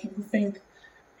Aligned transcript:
people 0.00 0.22
think 0.22 0.58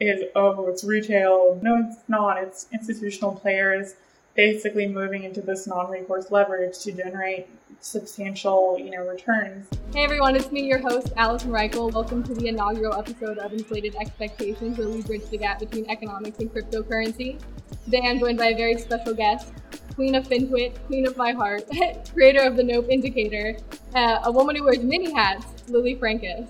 is, 0.00 0.22
oh, 0.34 0.66
it's 0.66 0.82
retail. 0.82 1.60
No, 1.62 1.86
it's 1.86 1.98
not. 2.08 2.38
It's 2.38 2.68
institutional 2.72 3.34
players 3.34 3.96
basically 4.34 4.88
moving 4.88 5.24
into 5.24 5.42
this 5.42 5.66
non-recourse 5.66 6.30
leverage 6.30 6.78
to 6.78 6.92
generate 6.92 7.48
substantial, 7.80 8.78
you 8.78 8.90
know, 8.90 9.06
returns. 9.06 9.68
Hey 9.92 10.04
everyone, 10.04 10.36
it's 10.36 10.50
me, 10.50 10.66
your 10.66 10.78
host, 10.78 11.12
Allison 11.18 11.50
Reichel. 11.50 11.92
Welcome 11.92 12.22
to 12.22 12.34
the 12.34 12.48
inaugural 12.48 12.94
episode 12.94 13.36
of 13.36 13.52
Inflated 13.52 13.94
Expectations, 13.96 14.78
where 14.78 14.88
we 14.88 15.02
bridge 15.02 15.28
the 15.28 15.36
gap 15.36 15.58
between 15.58 15.84
economics 15.90 16.38
and 16.38 16.50
cryptocurrency. 16.50 17.38
Today 17.84 18.00
I'm 18.04 18.20
joined 18.20 18.38
by 18.38 18.46
a 18.46 18.56
very 18.56 18.78
special 18.78 19.12
guest, 19.12 19.52
Queen 19.96 20.14
of 20.14 20.26
FinTwit, 20.26 20.82
Queen 20.86 21.06
of 21.06 21.18
My 21.18 21.32
Heart, 21.32 21.64
creator 22.14 22.40
of 22.40 22.56
the 22.56 22.64
Nope 22.64 22.86
Indicator, 22.88 23.58
uh, 23.94 24.20
a 24.24 24.32
woman 24.32 24.56
who 24.56 24.64
wears 24.64 24.78
many 24.78 25.12
hats, 25.12 25.68
Lily 25.68 25.94
Francus. 25.94 26.48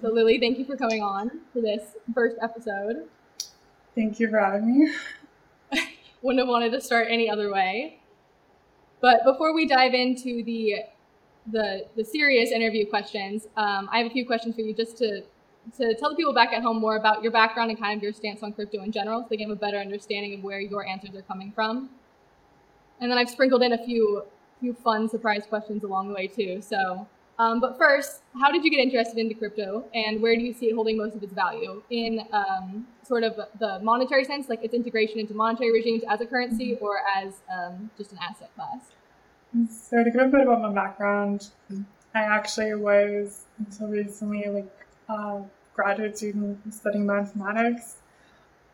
So 0.00 0.12
Lily, 0.12 0.38
thank 0.38 0.58
you 0.58 0.64
for 0.64 0.76
coming 0.76 1.02
on 1.02 1.40
for 1.52 1.60
this 1.60 1.96
first 2.14 2.36
episode. 2.40 3.08
Thank 3.96 4.20
you 4.20 4.30
for 4.30 4.38
having 4.38 4.78
me. 4.78 4.92
Wouldn't 6.22 6.38
have 6.38 6.48
wanted 6.48 6.70
to 6.70 6.80
start 6.80 7.08
any 7.10 7.28
other 7.28 7.52
way. 7.52 7.98
But 9.00 9.24
before 9.24 9.52
we 9.52 9.66
dive 9.66 9.94
into 9.94 10.44
the 10.44 10.84
the, 11.50 11.86
the 11.96 12.04
serious 12.04 12.50
interview 12.50 12.86
questions, 12.86 13.46
um, 13.56 13.88
I 13.90 13.98
have 13.98 14.06
a 14.06 14.10
few 14.10 14.26
questions 14.26 14.54
for 14.54 14.60
you 14.60 14.72
just 14.72 14.98
to 14.98 15.22
to 15.76 15.94
tell 15.94 16.10
the 16.10 16.16
people 16.16 16.32
back 16.32 16.52
at 16.52 16.62
home 16.62 16.78
more 16.78 16.96
about 16.96 17.22
your 17.22 17.32
background 17.32 17.70
and 17.70 17.80
kind 17.80 17.96
of 17.96 18.02
your 18.02 18.12
stance 18.12 18.42
on 18.42 18.52
crypto 18.52 18.82
in 18.82 18.92
general, 18.92 19.22
so 19.22 19.26
they 19.30 19.36
can 19.36 19.48
have 19.48 19.56
a 19.56 19.60
better 19.60 19.78
understanding 19.78 20.34
of 20.34 20.44
where 20.44 20.60
your 20.60 20.86
answers 20.86 21.16
are 21.16 21.22
coming 21.22 21.50
from. 21.50 21.90
And 23.00 23.10
then 23.10 23.18
I've 23.18 23.30
sprinkled 23.30 23.62
in 23.62 23.72
a 23.72 23.84
few 23.84 24.22
few 24.60 24.74
fun 24.74 25.08
surprise 25.08 25.44
questions 25.48 25.82
along 25.82 26.08
the 26.08 26.14
way 26.14 26.28
too. 26.28 26.62
So, 26.62 27.08
um, 27.38 27.60
but 27.60 27.78
first, 27.78 28.22
how 28.40 28.50
did 28.50 28.64
you 28.64 28.70
get 28.70 28.80
interested 28.80 29.18
into 29.18 29.34
crypto, 29.34 29.84
and 29.94 30.20
where 30.20 30.34
do 30.34 30.42
you 30.42 30.52
see 30.52 30.66
it 30.66 30.74
holding 30.74 30.96
most 30.96 31.14
of 31.14 31.22
its 31.22 31.32
value? 31.32 31.82
In 31.90 32.26
um, 32.32 32.86
sort 33.04 33.22
of 33.22 33.36
the 33.60 33.78
monetary 33.80 34.24
sense, 34.24 34.48
like 34.48 34.64
its 34.64 34.74
integration 34.74 35.20
into 35.20 35.34
monetary 35.34 35.72
regimes 35.72 36.02
as 36.08 36.20
a 36.20 36.26
currency 36.26 36.76
or 36.80 36.98
as 37.16 37.34
um, 37.52 37.90
just 37.96 38.12
an 38.12 38.18
asset 38.18 38.50
class? 38.56 38.90
So 39.70 40.02
to 40.02 40.10
give 40.10 40.20
a 40.20 40.26
bit 40.26 40.40
about 40.42 40.60
my 40.60 40.72
background, 40.72 41.50
I 42.14 42.22
actually 42.22 42.74
was 42.74 43.44
until 43.58 43.88
recently 43.88 44.44
like 44.48 44.86
a 45.08 45.42
graduate 45.74 46.18
student 46.18 46.74
studying 46.74 47.06
mathematics. 47.06 47.96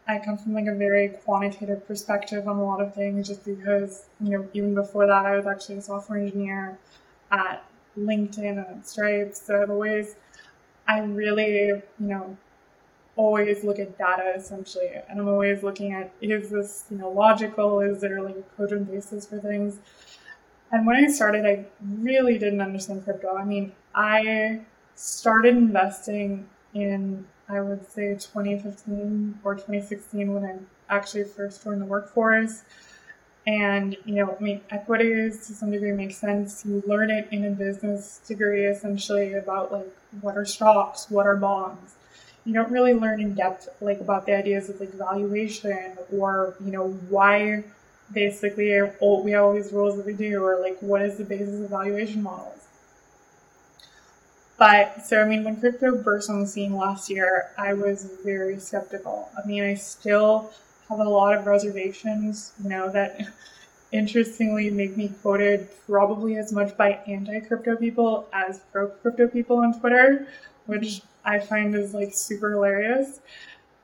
I 0.08 0.18
come 0.18 0.36
from 0.36 0.54
like 0.54 0.66
a 0.66 0.74
very 0.74 1.10
quantitative 1.24 1.86
perspective 1.86 2.48
on 2.48 2.56
a 2.56 2.64
lot 2.64 2.80
of 2.80 2.94
things 2.94 3.28
just 3.28 3.44
because, 3.44 4.06
you 4.20 4.30
know, 4.30 4.48
even 4.52 4.74
before 4.74 5.06
that 5.06 5.26
I 5.26 5.36
was 5.36 5.46
actually 5.46 5.76
a 5.76 5.82
software 5.82 6.18
engineer 6.18 6.78
at 7.30 7.64
LinkedIn 7.98 8.38
and 8.38 8.58
at 8.58 8.88
Stripe. 8.88 9.34
So 9.34 9.62
I've 9.62 9.70
always 9.70 10.16
I 10.86 11.00
really, 11.00 11.68
you 11.68 11.82
know, 11.98 12.36
always 13.16 13.62
look 13.64 13.78
at 13.78 13.96
data 13.96 14.34
essentially 14.36 14.90
and 15.08 15.20
I'm 15.20 15.28
always 15.28 15.62
looking 15.62 15.92
at 15.92 16.12
is 16.20 16.50
this, 16.50 16.84
you 16.90 16.98
know, 16.98 17.10
logical? 17.10 17.80
Is 17.80 18.00
there 18.00 18.20
like 18.22 18.36
a 18.36 18.42
cogent 18.56 18.90
basis 18.90 19.26
for 19.26 19.38
things? 19.38 19.78
And 20.72 20.86
when 20.86 20.96
I 20.96 21.06
started 21.08 21.46
I 21.46 21.64
really 22.00 22.38
didn't 22.38 22.60
understand 22.60 23.04
crypto. 23.04 23.36
I 23.36 23.44
mean, 23.44 23.72
I 23.94 24.60
started 24.94 25.56
investing 25.56 26.48
in 26.74 27.26
I 27.48 27.60
would 27.60 27.90
say 27.90 28.14
2015 28.14 29.40
or 29.44 29.54
2016 29.54 30.32
when 30.32 30.44
I 30.44 30.94
actually 30.94 31.24
first 31.24 31.62
joined 31.62 31.82
the 31.82 31.86
workforce. 31.86 32.62
And, 33.46 33.96
you 34.06 34.14
know, 34.14 34.36
I 34.38 34.42
mean, 34.42 34.62
equities 34.70 35.46
to 35.46 35.52
some 35.52 35.70
degree 35.70 35.92
make 35.92 36.12
sense. 36.12 36.64
You 36.64 36.82
learn 36.86 37.10
it 37.10 37.28
in 37.30 37.44
a 37.44 37.50
business 37.50 38.20
degree 38.26 38.66
essentially 38.66 39.34
about 39.34 39.70
like 39.70 39.94
what 40.22 40.36
are 40.36 40.46
stocks, 40.46 41.10
what 41.10 41.26
are 41.26 41.36
bonds. 41.36 41.94
You 42.46 42.54
don't 42.54 42.70
really 42.70 42.94
learn 42.94 43.20
in 43.20 43.34
depth 43.34 43.68
like 43.80 44.00
about 44.00 44.26
the 44.26 44.34
ideas 44.34 44.70
of 44.70 44.80
like 44.80 44.92
valuation 44.94 45.98
or, 46.12 46.54
you 46.64 46.72
know, 46.72 46.88
why 47.10 47.64
basically 48.12 48.64
we 48.64 48.70
have 48.70 48.96
all 49.00 49.54
these 49.54 49.72
rules 49.72 49.96
that 49.96 50.06
we 50.06 50.14
do 50.14 50.42
or 50.42 50.60
like 50.60 50.78
what 50.80 51.02
is 51.02 51.18
the 51.18 51.24
basis 51.24 51.62
of 51.62 51.70
valuation 51.70 52.22
models. 52.22 52.66
But 54.56 55.04
so, 55.04 55.20
I 55.20 55.24
mean, 55.26 55.44
when 55.44 55.56
crypto 55.56 55.96
burst 55.96 56.30
on 56.30 56.40
the 56.40 56.46
scene 56.46 56.74
last 56.74 57.10
year, 57.10 57.50
I 57.58 57.74
was 57.74 58.08
very 58.24 58.58
skeptical. 58.58 59.28
I 59.36 59.46
mean, 59.46 59.64
I 59.64 59.74
still 59.74 60.50
have 60.96 61.06
a 61.06 61.10
lot 61.10 61.36
of 61.36 61.46
reservations, 61.46 62.52
you 62.62 62.68
know, 62.68 62.90
that 62.90 63.20
interestingly 63.92 64.70
make 64.70 64.96
me 64.96 65.08
quoted 65.22 65.68
probably 65.86 66.36
as 66.36 66.52
much 66.52 66.76
by 66.76 67.00
anti 67.06 67.40
crypto 67.40 67.76
people 67.76 68.28
as 68.32 68.60
pro 68.72 68.88
crypto 68.88 69.28
people 69.28 69.58
on 69.58 69.78
Twitter, 69.78 70.26
which 70.66 71.02
I 71.24 71.38
find 71.38 71.74
is 71.74 71.94
like 71.94 72.14
super 72.14 72.50
hilarious. 72.52 73.20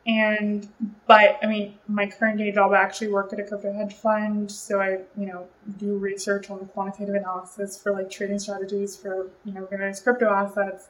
And, 0.07 0.67
but 1.07 1.39
I 1.43 1.47
mean, 1.47 1.79
my 1.87 2.07
current 2.07 2.39
day 2.39 2.51
job, 2.53 2.73
I 2.73 2.79
actually 2.79 3.09
work 3.09 3.33
at 3.33 3.39
a 3.39 3.45
crypto 3.45 3.73
hedge 3.73 3.95
fund. 3.95 4.51
So 4.51 4.81
I, 4.81 5.01
you 5.17 5.27
know, 5.27 5.47
do 5.79 5.97
research 5.99 6.51
on 6.51 6.67
quantitative 6.69 7.15
analysis 7.15 7.81
for 7.81 7.93
like 7.93 8.11
trading 8.11 8.39
strategies 8.39 8.97
for, 8.97 9.29
you 9.45 9.53
know, 9.53 9.67
various 9.67 10.01
crypto 10.01 10.31
assets, 10.31 10.89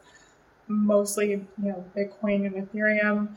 mostly, 0.68 1.30
you 1.30 1.46
know, 1.58 1.84
Bitcoin 1.96 2.46
and 2.46 2.54
Ethereum. 2.54 3.28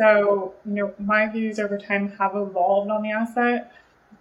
So, 0.00 0.54
you 0.64 0.72
know, 0.76 0.94
my 0.98 1.28
views 1.28 1.58
over 1.58 1.76
time 1.76 2.10
have 2.18 2.34
evolved 2.34 2.90
on 2.90 3.02
the 3.02 3.10
asset. 3.10 3.70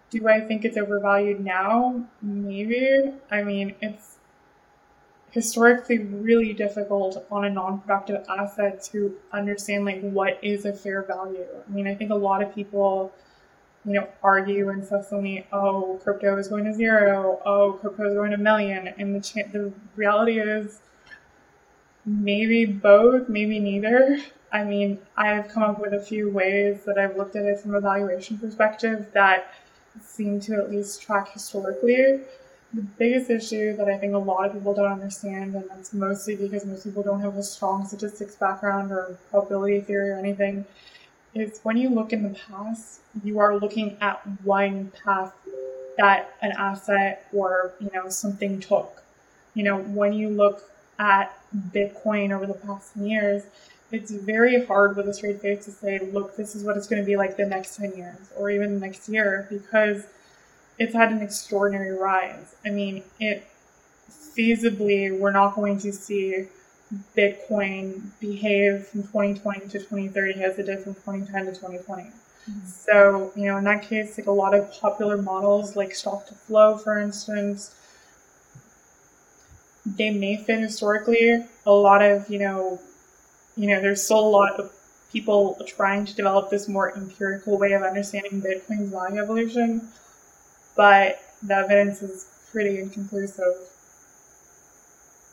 Do 0.10 0.28
I 0.28 0.42
think 0.42 0.66
it's 0.66 0.78
overvalued 0.78 1.40
now? 1.44 2.04
Maybe. 2.22 3.14
I 3.32 3.44
mean, 3.44 3.76
it's 3.82 4.18
historically 5.32 6.00
really 6.00 6.54
difficult 6.54 7.26
on 7.32 7.46
a 7.46 7.50
non-productive 7.50 8.26
asset 8.30 8.82
to 8.84 9.16
understand 9.32 9.86
like 9.86 10.02
what 10.02 10.40
is 10.44 10.66
a 10.66 10.74
fair 10.74 11.04
value. 11.04 11.46
I 11.68 11.72
mean, 11.72 11.88
I 11.88 11.96
think 11.96 12.12
a 12.12 12.16
lot 12.16 12.42
of 12.42 12.54
people, 12.54 13.14
you 13.86 13.94
know, 13.94 14.08
argue 14.24 14.70
incessantly, 14.70 15.48
oh, 15.54 16.00
crypto 16.04 16.38
is 16.38 16.48
going 16.50 16.66
to 16.66 16.74
zero, 16.74 17.42
oh, 17.46 17.74
crypto 17.74 18.10
is 18.10 18.16
going 18.16 18.32
to 18.32 18.38
million, 18.38 18.88
and 18.88 19.16
the 19.16 19.22
ch- 19.22 19.52
the 19.52 19.74
reality 19.96 20.40
is 20.40 20.82
maybe 22.06 22.66
both, 22.66 23.30
maybe 23.30 23.60
neither. 23.60 24.20
I 24.52 24.64
mean, 24.64 25.00
I've 25.16 25.48
come 25.50 25.64
up 25.64 25.80
with 25.80 25.94
a 25.94 26.02
few 26.02 26.30
ways 26.30 26.84
that 26.86 26.98
I've 26.98 27.18
looked 27.18 27.36
at 27.36 27.46
it 27.46 27.60
from 27.60 27.76
a 27.76 27.82
valuation 27.82 28.38
perspective 28.38 29.08
that 29.14 29.54
seem 30.02 30.40
to 30.42 30.56
at 30.56 30.72
least 30.72 31.02
track 31.02 31.32
historically 31.32 32.22
the 32.74 32.82
biggest 32.82 33.30
issue 33.30 33.76
that 33.76 33.88
I 33.88 33.98
think 33.98 34.14
a 34.14 34.18
lot 34.18 34.46
of 34.46 34.54
people 34.54 34.74
don't 34.74 34.92
understand, 34.92 35.56
and 35.56 35.68
that's 35.70 35.94
mostly 35.94 36.36
because 36.36 36.66
most 36.66 36.84
people 36.84 37.02
don't 37.02 37.22
have 37.22 37.36
a 37.36 37.44
strong 37.44 37.88
statistics 37.88 38.36
background 38.36 38.92
or 38.92 39.18
probability 39.32 39.82
theory 39.82 40.12
or 40.12 40.18
anything, 40.18 40.66
is 41.34 41.60
when 41.64 41.78
you 41.78 41.90
look 41.90 42.14
in 42.14 42.24
the 42.24 42.38
past, 42.38 43.02
you 43.24 43.40
are 43.40 43.58
looking 43.58 43.98
at 44.02 44.22
one 44.44 44.92
path 45.04 45.34
that 45.98 46.36
an 46.42 46.52
asset 46.58 47.28
or 47.34 47.74
you 47.80 47.90
know 47.94 48.08
something 48.10 48.60
took. 48.60 49.04
You 49.56 49.64
know, 49.64 49.80
when 49.80 50.14
you 50.14 50.30
look 50.30 50.64
at 51.00 51.36
Bitcoin 51.74 52.31
over 52.31 52.46
the 52.46 52.54
past 52.54 52.94
10 52.94 53.08
years, 53.08 53.44
it's 53.92 54.12
very 54.12 54.66
hard 54.66 54.96
with 54.96 55.08
a 55.08 55.14
straight 55.14 55.42
face 55.42 55.66
to 55.66 55.72
say, 55.72 56.00
look, 56.12 56.36
this 56.36 56.56
is 56.56 56.64
what 56.64 56.78
it's 56.78 56.88
going 56.88 57.02
to 57.02 57.06
be 57.06 57.18
like 57.18 57.38
the 57.38 57.46
next 57.46 57.78
10 57.78 57.96
years 57.96 58.18
or 58.38 58.50
even 58.50 58.76
the 58.76 58.86
next 58.86 59.10
year 59.10 59.48
because 59.50 60.06
it's 60.78 60.94
had 60.94 61.12
an 61.12 61.22
extraordinary 61.22 61.98
rise. 61.98 62.56
I 62.66 62.70
mean, 62.70 63.04
it 63.20 63.48
feasibly, 64.10 65.18
we're 65.18 65.32
not 65.32 65.56
going 65.56 65.80
to 65.80 65.92
see 65.92 66.46
Bitcoin 67.18 68.02
behave 68.20 68.88
from 68.88 69.04
2020 69.04 69.60
to 69.60 69.80
2030 69.80 70.44
as 70.44 70.60
it 70.60 70.66
did 70.68 70.80
from 70.80 70.94
2010 70.96 71.46
to 71.46 71.52
2020. 71.52 72.04
Mm-hmm. 72.04 72.68
So, 72.68 73.32
you 73.36 73.46
know, 73.46 73.58
in 73.58 73.64
that 73.66 73.84
case, 73.84 74.18
like 74.18 74.28
a 74.28 74.32
lot 74.32 74.54
of 74.54 74.72
popular 74.72 75.22
models 75.22 75.76
like 75.76 75.94
stock 75.94 76.28
to 76.28 76.34
flow, 76.34 76.78
for 76.78 77.00
instance, 77.00 77.76
they 79.86 80.12
may 80.12 80.38
fit 80.38 80.60
historically. 80.60 81.46
A 81.66 81.72
lot 81.72 82.02
of, 82.02 82.30
you 82.30 82.40
know, 82.40 82.80
you 83.59 83.68
know, 83.68 83.81
there's 83.81 84.03
still 84.03 84.20
a 84.20 84.34
lot 84.40 84.59
of 84.59 84.72
people 85.12 85.58
trying 85.68 86.06
to 86.06 86.16
develop 86.16 86.50
this 86.50 86.68
more 86.68 86.95
empirical 86.95 87.57
way 87.57 87.74
of 87.74 87.84
understanding 87.84 88.42
Bitcoin's 88.42 88.92
value 88.92 89.22
evolution 89.22 89.89
but 90.80 91.19
the 91.44 91.54
evidence 91.54 92.01
is 92.01 92.25
pretty 92.54 92.80
inconclusive. 92.80 93.54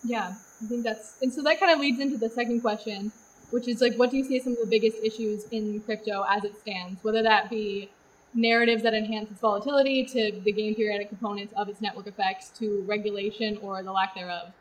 Yeah, 0.02 0.34
I 0.60 0.66
think 0.66 0.82
that's, 0.82 1.14
and 1.22 1.32
so 1.32 1.40
that 1.42 1.60
kind 1.60 1.70
of 1.70 1.78
leads 1.78 2.00
into 2.00 2.18
the 2.18 2.28
second 2.28 2.62
question, 2.62 3.12
which 3.50 3.68
is 3.68 3.80
like, 3.80 3.94
what 3.94 4.10
do 4.10 4.16
you 4.16 4.24
see 4.24 4.38
as 4.38 4.42
some 4.42 4.54
of 4.54 4.58
the 4.58 4.66
biggest 4.66 4.96
issues 5.04 5.44
in 5.52 5.78
crypto 5.82 6.24
as 6.28 6.42
it 6.42 6.58
stands? 6.58 7.04
Whether 7.04 7.22
that 7.22 7.48
be 7.48 7.90
narratives 8.34 8.82
that 8.82 8.92
enhance 8.92 9.30
its 9.30 9.40
volatility, 9.40 10.04
to 10.04 10.32
the 10.44 10.50
game 10.50 10.74
theoretic 10.74 11.10
components 11.10 11.54
of 11.56 11.68
its 11.68 11.80
network 11.80 12.08
effects, 12.08 12.48
to 12.58 12.82
regulation 12.88 13.56
or 13.62 13.80
the 13.84 13.92
lack 13.92 14.16
thereof. 14.16 14.52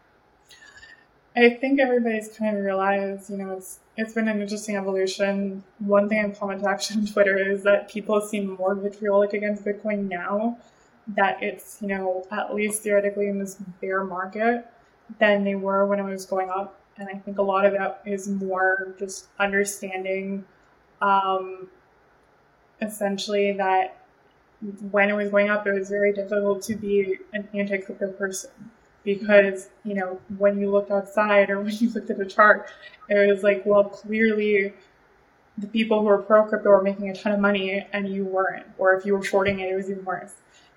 I 1.37 1.49
think 1.49 1.81
everybody's 1.81 2.29
kind 2.29 2.57
of 2.57 2.63
realized, 2.63 3.29
you 3.29 3.37
know, 3.37 3.51
it's 3.51 3.79
it's 3.97 4.13
been 4.13 4.27
an 4.27 4.41
interesting 4.41 4.77
evolution. 4.77 5.63
One 5.79 6.07
thing 6.07 6.23
I've 6.23 6.39
commented 6.39 6.65
actually 6.65 7.01
on 7.01 7.07
Twitter 7.07 7.37
is 7.37 7.63
that 7.63 7.89
people 7.89 8.21
seem 8.21 8.55
more 8.57 8.75
vitriolic 8.75 9.33
against 9.33 9.65
Bitcoin 9.65 10.07
now 10.09 10.57
that 11.07 11.41
it's, 11.41 11.77
you 11.81 11.87
know, 11.87 12.25
at 12.31 12.53
least 12.53 12.83
theoretically 12.83 13.27
in 13.27 13.39
this 13.39 13.55
bear 13.81 14.03
market 14.03 14.65
than 15.19 15.43
they 15.43 15.55
were 15.55 15.85
when 15.85 15.99
it 15.99 16.03
was 16.03 16.25
going 16.25 16.49
up. 16.49 16.79
And 16.97 17.09
I 17.09 17.17
think 17.17 17.37
a 17.37 17.41
lot 17.41 17.65
of 17.65 17.73
that 17.73 18.01
is 18.05 18.27
more 18.27 18.95
just 18.97 19.27
understanding 19.37 20.45
um, 21.01 21.67
essentially 22.81 23.51
that 23.53 23.97
when 24.91 25.09
it 25.09 25.13
was 25.13 25.29
going 25.29 25.49
up, 25.49 25.67
it 25.67 25.73
was 25.73 25.89
very 25.89 26.13
difficult 26.13 26.63
to 26.63 26.75
be 26.75 27.17
an 27.33 27.47
anti 27.53 27.77
crypto 27.77 28.11
person 28.11 28.51
because, 29.05 29.69
you 29.83 29.93
know, 29.93 30.19
when 30.37 30.59
you 30.59 30.69
looked 30.69 30.91
outside 30.91 31.49
or 31.49 31.61
when 31.61 31.73
you 31.73 31.89
looked 31.89 32.09
at 32.09 32.19
a 32.19 32.25
chart, 32.25 32.69
it 33.09 33.31
was 33.31 33.43
like, 33.43 33.65
well, 33.65 33.85
clearly 33.85 34.73
the 35.57 35.67
people 35.67 35.99
who 35.99 36.05
were 36.05 36.17
pro 36.17 36.43
crypto 36.43 36.69
were 36.69 36.81
making 36.81 37.09
a 37.09 37.15
ton 37.15 37.31
of 37.31 37.39
money 37.39 37.85
and 37.93 38.09
you 38.09 38.25
weren't. 38.25 38.65
Or 38.77 38.93
if 38.95 39.05
you 39.05 39.15
were 39.15 39.23
shorting 39.23 39.59
it, 39.59 39.71
it 39.71 39.75
was 39.75 39.89
even 39.89 40.03
worse. 40.03 40.33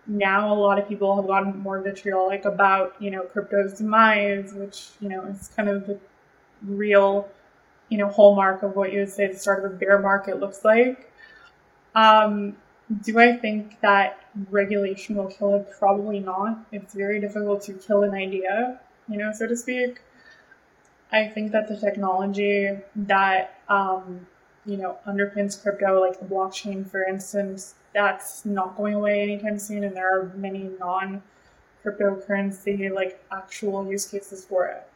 Now 0.06 0.52
a 0.52 0.54
lot 0.54 0.78
of 0.78 0.88
people 0.88 1.16
have 1.16 1.26
gotten 1.26 1.58
more 1.58 1.80
vitriolic 1.80 2.44
about, 2.44 2.94
you 3.00 3.10
know, 3.10 3.22
crypto's 3.22 3.74
demise, 3.74 4.52
which, 4.54 4.90
you 5.00 5.08
know, 5.08 5.24
is 5.24 5.50
kind 5.56 5.68
of 5.68 5.86
the 5.86 5.98
real, 6.62 7.28
you 7.88 7.98
know, 7.98 8.08
hallmark 8.08 8.62
of 8.62 8.76
what 8.76 8.92
you 8.92 9.00
would 9.00 9.10
say 9.10 9.26
the 9.26 9.38
start 9.38 9.64
of 9.64 9.72
a 9.72 9.74
bear 9.74 9.98
market 9.98 10.38
looks 10.38 10.64
like. 10.64 11.12
Um, 11.94 12.56
do 13.02 13.18
I 13.18 13.36
think 13.36 13.80
that 13.80 14.18
regulation 14.50 15.16
will 15.16 15.26
kill 15.26 15.54
it? 15.56 15.68
Probably 15.78 16.20
not. 16.20 16.58
It's 16.72 16.94
very 16.94 17.20
difficult 17.20 17.62
to 17.64 17.74
kill 17.74 18.02
an 18.02 18.14
idea, 18.14 18.80
you 19.08 19.18
know, 19.18 19.32
so 19.32 19.46
to 19.46 19.56
speak. 19.56 20.00
I 21.12 21.26
think 21.28 21.52
that 21.52 21.68
the 21.68 21.76
technology 21.76 22.70
that 22.96 23.60
um, 23.68 24.26
you 24.66 24.76
know 24.76 24.98
underpins 25.06 25.60
crypto, 25.60 26.00
like 26.00 26.18
the 26.18 26.26
blockchain, 26.26 26.88
for 26.88 27.04
instance, 27.04 27.74
that's 27.94 28.44
not 28.44 28.76
going 28.76 28.94
away 28.94 29.22
anytime 29.22 29.58
soon, 29.58 29.84
and 29.84 29.96
there 29.96 30.20
are 30.20 30.32
many 30.36 30.70
non 30.78 31.22
cryptocurrency 31.84 32.92
like 32.92 33.22
actual 33.30 33.86
use 33.90 34.06
cases 34.06 34.44
for 34.44 34.66
it. 34.66 34.86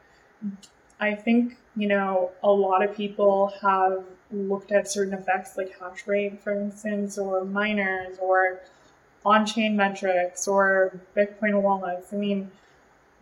I 1.03 1.17
think 1.17 1.57
you 1.77 1.89
know 1.89 2.31
a 2.45 2.51
lot 2.51 2.85
of 2.85 2.95
people 2.97 3.53
have 3.61 4.05
looked 4.31 4.71
at 4.73 4.89
certain 4.89 5.15
effects 5.15 5.57
like 5.57 5.79
hash 5.79 6.07
rate, 6.07 6.41
for 6.41 6.53
instance, 6.53 7.19
or 7.19 7.45
miners, 7.45 8.19
or 8.21 8.61
on-chain 9.25 9.77
metrics, 9.77 10.47
or 10.47 11.01
Bitcoin 11.17 11.61
wallets. 11.61 12.13
I 12.13 12.17
mean 12.17 12.51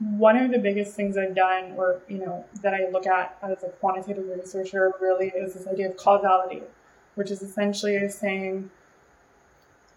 one 0.01 0.37
of 0.37 0.51
the 0.51 0.59
biggest 0.59 0.95
things 0.95 1.17
I've 1.17 1.35
done, 1.35 1.73
or 1.77 2.01
you 2.09 2.19
know, 2.19 2.45
that 2.63 2.75
I 2.75 2.89
look 2.91 3.07
at 3.07 3.37
as 3.43 3.63
a 3.65 3.69
quantitative 3.81 4.29
researcher, 4.29 4.93
really 5.01 5.29
is 5.29 5.55
this 5.55 5.67
idea 5.67 5.91
of 5.91 5.97
causality, 5.97 6.63
which 7.15 7.31
is 7.31 7.43
essentially 7.43 8.09
saying 8.09 8.71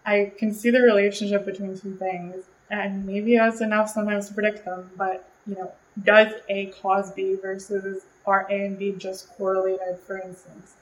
I 0.06 0.32
can 0.38 0.52
see 0.52 0.70
the 0.70 0.80
relationship 0.80 1.44
between 1.44 1.78
two 1.78 1.96
things, 1.96 2.44
and 2.70 3.06
maybe 3.06 3.36
that's 3.36 3.60
enough 3.60 3.88
sometimes 3.90 4.28
to 4.28 4.34
predict 4.34 4.64
them. 4.64 4.90
But 4.96 5.28
you 5.46 5.54
know, 5.56 5.72
does 6.02 6.32
A 6.48 6.66
cause 6.66 7.12
B 7.12 7.36
versus 7.40 8.04
are 8.26 8.46
A 8.50 8.66
and 8.66 8.78
B 8.78 8.94
just 8.96 9.30
correlated, 9.36 9.98
for 10.00 10.18
instance? 10.18 10.74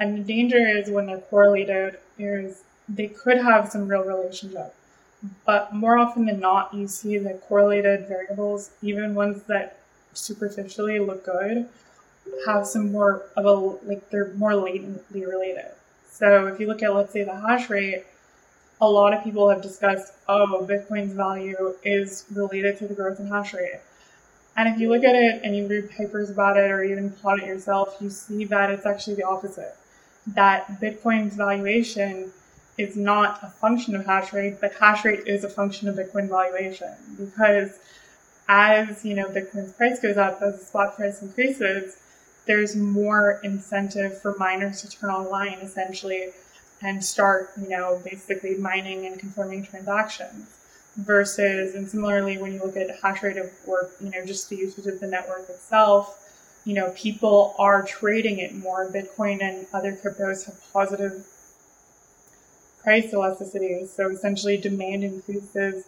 And 0.00 0.18
the 0.18 0.22
danger 0.22 0.58
is 0.58 0.90
when 0.90 1.06
they're 1.06 1.18
correlated 1.18 1.98
is 2.18 2.62
they 2.88 3.08
could 3.08 3.38
have 3.38 3.70
some 3.70 3.88
real 3.88 4.02
relationship 4.02 4.74
but 5.44 5.74
more 5.74 5.98
often 5.98 6.26
than 6.26 6.40
not, 6.40 6.72
you 6.72 6.86
see 6.86 7.18
the 7.18 7.34
correlated 7.34 8.06
variables, 8.06 8.70
even 8.82 9.14
ones 9.14 9.42
that 9.44 9.78
superficially 10.14 10.98
look 11.00 11.24
good, 11.24 11.68
have 12.46 12.66
some 12.66 12.92
more 12.92 13.24
of 13.36 13.44
a, 13.44 13.52
like, 13.52 14.08
they're 14.10 14.32
more 14.34 14.54
latently 14.54 15.24
related. 15.24 15.66
So 16.10 16.46
if 16.46 16.60
you 16.60 16.66
look 16.66 16.82
at, 16.82 16.94
let's 16.94 17.12
say, 17.12 17.24
the 17.24 17.34
hash 17.34 17.68
rate, 17.68 18.04
a 18.80 18.88
lot 18.88 19.12
of 19.12 19.24
people 19.24 19.48
have 19.48 19.60
discussed, 19.60 20.12
oh, 20.28 20.64
Bitcoin's 20.68 21.12
value 21.12 21.74
is 21.82 22.24
related 22.32 22.78
to 22.78 22.86
the 22.86 22.94
growth 22.94 23.18
in 23.18 23.26
hash 23.26 23.54
rate. 23.54 23.80
And 24.58 24.74
if 24.74 24.80
you 24.80 24.88
look 24.88 25.04
at 25.04 25.14
it 25.14 25.42
and 25.44 25.56
you 25.56 25.68
read 25.68 25.88
papers 25.88 26.30
about 26.30 26.56
it 26.56 26.68
or 26.68 26.82
even 26.82 27.10
plot 27.10 27.38
it 27.38 27.46
yourself, 27.46 27.96
you 28.00 28.10
see 28.10 28.44
that 28.46 28.70
it's 28.70 28.84
actually 28.84 29.14
the 29.14 29.22
opposite. 29.22 29.76
That 30.26 30.80
Bitcoin's 30.80 31.36
valuation 31.36 32.32
is 32.76 32.96
not 32.96 33.38
a 33.44 33.50
function 33.50 33.94
of 33.94 34.04
hash 34.04 34.32
rate, 34.32 34.60
but 34.60 34.72
hash 34.74 35.04
rate 35.04 35.28
is 35.28 35.44
a 35.44 35.48
function 35.48 35.88
of 35.88 35.94
Bitcoin 35.94 36.28
valuation 36.28 36.92
because 37.16 37.78
as 38.48 39.04
you 39.04 39.14
know 39.14 39.26
Bitcoin's 39.26 39.72
price 39.74 40.00
goes 40.00 40.16
up, 40.16 40.42
as 40.42 40.58
the 40.58 40.64
spot 40.64 40.96
price 40.96 41.22
increases, 41.22 41.96
there's 42.46 42.74
more 42.74 43.40
incentive 43.44 44.20
for 44.20 44.34
miners 44.38 44.82
to 44.82 44.90
turn 44.90 45.10
online 45.10 45.60
essentially 45.60 46.30
and 46.82 47.04
start, 47.04 47.52
you 47.60 47.68
know, 47.68 48.02
basically 48.04 48.56
mining 48.56 49.06
and 49.06 49.20
confirming 49.20 49.64
transactions. 49.64 50.57
Versus, 50.98 51.76
and 51.76 51.88
similarly, 51.88 52.38
when 52.38 52.52
you 52.52 52.60
look 52.60 52.76
at 52.76 52.90
hash 53.00 53.22
rate 53.22 53.36
of, 53.36 53.52
or 53.68 53.90
you 54.00 54.10
know, 54.10 54.26
just 54.26 54.48
the 54.50 54.56
usage 54.56 54.86
of 54.86 54.98
the 54.98 55.06
network 55.06 55.48
itself, 55.48 56.18
you 56.64 56.74
know, 56.74 56.90
people 56.96 57.54
are 57.56 57.82
trading 57.82 58.40
it 58.40 58.52
more. 58.52 58.90
Bitcoin 58.90 59.40
and 59.40 59.66
other 59.72 59.92
cryptos 59.92 60.46
have 60.46 60.60
positive 60.72 61.24
price 62.82 63.12
elasticity. 63.12 63.86
So 63.86 64.10
essentially, 64.10 64.56
demand 64.56 65.04
increases 65.04 65.84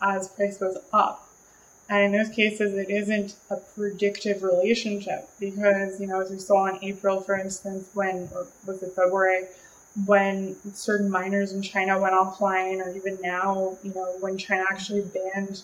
as 0.00 0.28
price 0.28 0.56
goes 0.56 0.78
up. 0.94 1.28
And 1.90 2.04
in 2.04 2.12
those 2.12 2.34
cases, 2.34 2.72
it 2.74 2.88
isn't 2.88 3.36
a 3.50 3.56
predictive 3.56 4.42
relationship 4.42 5.28
because, 5.38 6.00
you 6.00 6.06
know, 6.06 6.22
as 6.22 6.30
we 6.30 6.38
saw 6.38 6.66
in 6.66 6.82
April, 6.82 7.20
for 7.20 7.34
instance, 7.38 7.90
when, 7.92 8.30
or 8.34 8.46
was 8.66 8.82
it 8.82 8.92
February, 8.96 9.44
when 10.06 10.56
certain 10.72 11.10
miners 11.10 11.52
in 11.52 11.62
China 11.62 12.00
went 12.00 12.14
offline, 12.14 12.84
or 12.84 12.94
even 12.96 13.18
now, 13.22 13.78
you 13.82 13.94
know, 13.94 14.16
when 14.20 14.36
China 14.36 14.64
actually 14.70 15.02
banned 15.02 15.62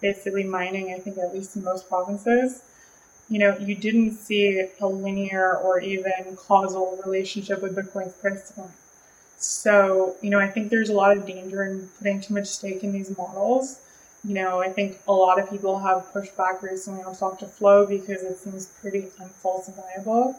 basically 0.00 0.44
mining, 0.44 0.94
I 0.94 0.98
think 0.98 1.18
at 1.18 1.34
least 1.34 1.56
in 1.56 1.64
most 1.64 1.88
provinces, 1.88 2.62
you 3.28 3.38
know, 3.38 3.56
you 3.58 3.74
didn't 3.74 4.12
see 4.12 4.66
a 4.80 4.86
linear 4.86 5.56
or 5.58 5.80
even 5.80 6.36
causal 6.36 7.00
relationship 7.04 7.62
with 7.62 7.76
Bitcoin's 7.76 8.12
price 8.14 8.48
decline. 8.48 8.72
So, 9.38 10.16
you 10.20 10.28
know, 10.28 10.38
I 10.38 10.48
think 10.48 10.68
there's 10.68 10.90
a 10.90 10.94
lot 10.94 11.16
of 11.16 11.26
danger 11.26 11.62
in 11.64 11.88
putting 11.98 12.20
too 12.20 12.34
much 12.34 12.46
stake 12.46 12.82
in 12.84 12.92
these 12.92 13.16
models. 13.16 13.80
You 14.24 14.34
know, 14.34 14.60
I 14.60 14.68
think 14.68 15.00
a 15.08 15.12
lot 15.12 15.40
of 15.40 15.48
people 15.48 15.78
have 15.78 16.12
pushed 16.12 16.36
back 16.36 16.62
recently 16.62 17.02
on 17.02 17.14
to 17.38 17.46
Flow 17.46 17.86
because 17.86 18.22
it 18.22 18.36
seems 18.36 18.66
pretty 18.66 19.06
unfalsifiable. 19.18 20.36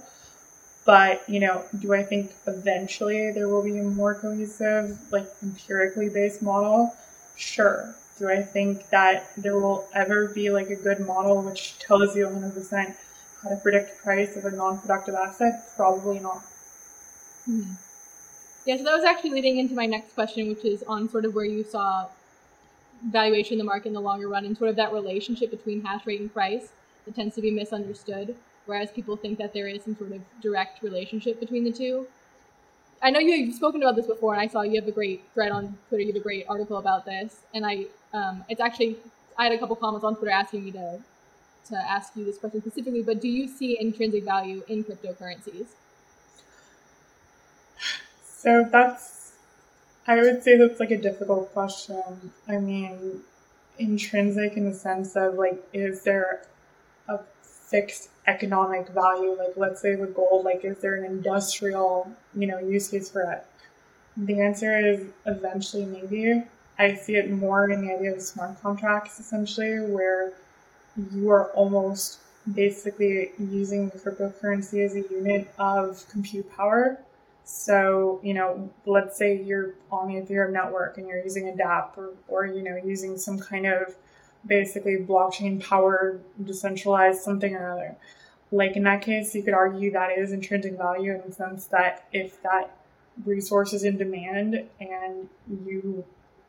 But, 0.84 1.28
you 1.30 1.40
know, 1.40 1.64
do 1.80 1.94
I 1.94 2.04
think 2.04 2.32
eventually 2.48 3.32
there 3.32 3.48
will 3.48 3.64
be 3.64 3.78
a 3.78 3.84
more 3.84 4.16
cohesive, 4.16 4.98
like 5.12 5.28
empirically 5.44 6.10
based 6.10 6.42
model? 6.42 6.96
Sure. 7.36 7.96
Do 8.18 8.30
I 8.30 8.42
think 8.42 8.90
that 8.90 9.32
there 9.38 9.60
will 9.60 9.88
ever 9.94 10.28
be 10.28 10.50
like 10.50 10.70
a 10.70 10.76
good 10.76 11.00
model 11.00 11.42
which 11.42 11.78
tells 11.80 12.16
you 12.16 12.26
100% 12.26 12.96
how 13.44 13.50
to 13.50 13.56
predict 13.58 13.98
the 13.98 14.04
price 14.04 14.36
of 14.36 14.46
a 14.46 14.52
non 14.52 14.80
productive 14.80 15.16
asset? 15.16 15.70
Probably 15.76 16.20
not. 16.20 16.42
Hmm. 17.46 17.74
Yeah, 18.66 18.78
so 18.78 18.84
that 18.84 18.96
was 18.96 19.04
actually 19.04 19.32
leading 19.32 19.58
into 19.58 19.74
my 19.74 19.88
next 19.88 20.14
question, 20.14 20.50
which 20.50 20.64
is 20.64 20.84
on 20.88 21.10
sort 21.10 21.26
of 21.26 21.34
where 21.34 21.46
you 21.46 21.64
saw 21.64 22.08
valuation 23.10 23.54
in 23.54 23.58
the 23.58 23.64
market 23.64 23.88
in 23.88 23.94
the 23.94 24.02
longer 24.02 24.28
run 24.28 24.46
and 24.46 24.56
sort 24.56 24.70
of 24.70 24.76
that 24.76 24.94
relationship 24.94 25.50
between 25.50 25.82
hash 25.84 26.06
rate 26.06 26.22
and 26.22 26.32
price 26.32 26.70
that 27.06 27.16
tends 27.16 27.34
to 27.36 27.42
be 27.42 27.50
misunderstood, 27.50 28.36
whereas 28.66 28.92
people 28.92 29.16
think 29.16 29.38
that 29.40 29.54
there 29.54 29.68
is 29.68 29.84
some 29.84 29.96
sort 29.96 30.12
of 30.12 30.22
direct 30.42 30.82
relationship 30.84 31.40
between 31.40 31.64
the 31.64 31.72
two. 31.72 32.08
I 33.04 33.10
know 33.10 33.20
you've 33.20 33.56
spoken 33.56 33.82
about 33.82 33.96
this 33.96 34.06
before, 34.06 34.34
and 34.34 34.42
I 34.42 34.48
saw 34.48 34.62
you 34.62 34.80
have 34.80 34.88
a 34.88 34.92
great 34.92 35.24
thread 35.34 35.52
on 35.52 35.78
Twitter. 35.90 36.04
You 36.04 36.14
have 36.14 36.22
a 36.22 36.24
great 36.24 36.46
article 36.48 36.78
about 36.78 37.06
this, 37.06 37.38
and 37.54 37.66
I, 37.66 37.86
um, 38.14 38.44
it's 38.48 38.62
actually, 38.62 38.98
I 39.38 39.46
had 39.46 39.54
a 39.54 39.58
couple 39.58 39.76
comments 39.76 40.06
on 40.06 40.16
Twitter 40.16 40.32
asking 40.32 40.66
me 40.66 40.72
to, 40.72 41.00
to 41.70 41.76
ask 41.76 42.16
you 42.16 42.26
this 42.26 42.38
question 42.38 42.62
specifically. 42.62 43.02
But 43.02 43.20
do 43.20 43.28
you 43.28 43.48
see 43.48 43.80
intrinsic 43.80 44.24
value 44.24 44.64
in 44.68 44.84
cryptocurrencies? 44.84 45.68
So 48.24 48.68
that's, 48.72 49.34
I 50.08 50.16
would 50.18 50.44
say 50.44 50.58
that's 50.58 50.80
like 50.80 50.92
a 50.92 50.98
difficult 50.98 51.52
question. 51.54 52.32
I 52.48 52.58
mean, 52.58 53.22
intrinsic 53.80 54.58
in 54.58 54.66
the 54.66 54.74
sense 54.76 55.16
of 55.16 55.36
like, 55.36 55.64
is 55.74 56.04
there 56.04 56.44
a 57.08 57.20
fixed 57.72 58.10
economic 58.28 58.90
value? 58.90 59.36
Like, 59.38 59.54
let's 59.56 59.82
say 59.82 59.96
with 59.96 60.14
gold, 60.14 60.46
like, 60.46 60.64
is 60.64 60.78
there 60.80 60.96
an 60.96 61.06
industrial, 61.06 62.12
you 62.36 62.46
know, 62.46 62.60
use 62.60 62.90
case 62.90 63.10
for 63.10 63.24
it? 63.24 63.46
The 64.18 64.42
answer 64.42 64.78
is 64.78 65.08
eventually 65.26 65.86
maybe. 65.86 66.44
I 66.78 66.96
see 66.96 67.16
it 67.16 67.32
more 67.32 67.70
in 67.70 67.86
the 67.86 67.94
idea 67.94 68.14
of 68.14 68.22
smart 68.22 68.62
contracts, 68.62 69.20
essentially, 69.20 69.80
where 69.80 70.34
you 71.14 71.32
are 71.32 71.50
almost 71.54 72.20
basically 72.54 73.32
using 73.40 73.90
the 73.90 73.98
cryptocurrency 73.98 74.84
as 74.86 74.96
a 74.96 75.02
unit 75.14 75.52
of 75.58 76.04
compute 76.10 76.52
power 76.56 77.00
so, 77.44 78.20
you 78.24 78.34
know, 78.34 78.70
let's 78.86 79.18
say 79.18 79.42
you're 79.42 79.76
on 79.92 80.08
the 80.08 80.22
Ethereum 80.22 80.52
network 80.52 80.98
and 80.98 81.08
you're 81.08 81.22
using 81.22 81.50
a 81.50 81.52
dApp 81.52 81.98
or, 81.98 82.12
or 82.28 82.46
you 82.46 82.64
know, 82.64 82.78
using 82.78 83.18
some 83.18 83.40
kind 83.40 83.66
of 83.66 83.96
basically 84.46 84.98
blockchain 84.98 85.64
powered 85.64 86.22
decentralized 86.44 87.22
something 87.22 87.56
or 87.56 87.72
other. 87.72 87.96
Like 88.52 88.76
in 88.76 88.84
that 88.84 89.02
case, 89.02 89.34
you 89.34 89.44
could 89.44 89.54
argue 89.54 89.92
that 89.92 90.18
is 90.18 90.32
intrinsic 90.32 90.78
value 90.78 91.14
in 91.14 91.22
the 91.26 91.32
sense 91.32 91.66
that 91.68 92.06
if 92.12 92.42
that 92.44 92.76
resource 93.26 93.74
is 93.74 93.84
in 93.84 93.98
demand 93.98 94.66
and 94.80 95.30
you 95.66 96.04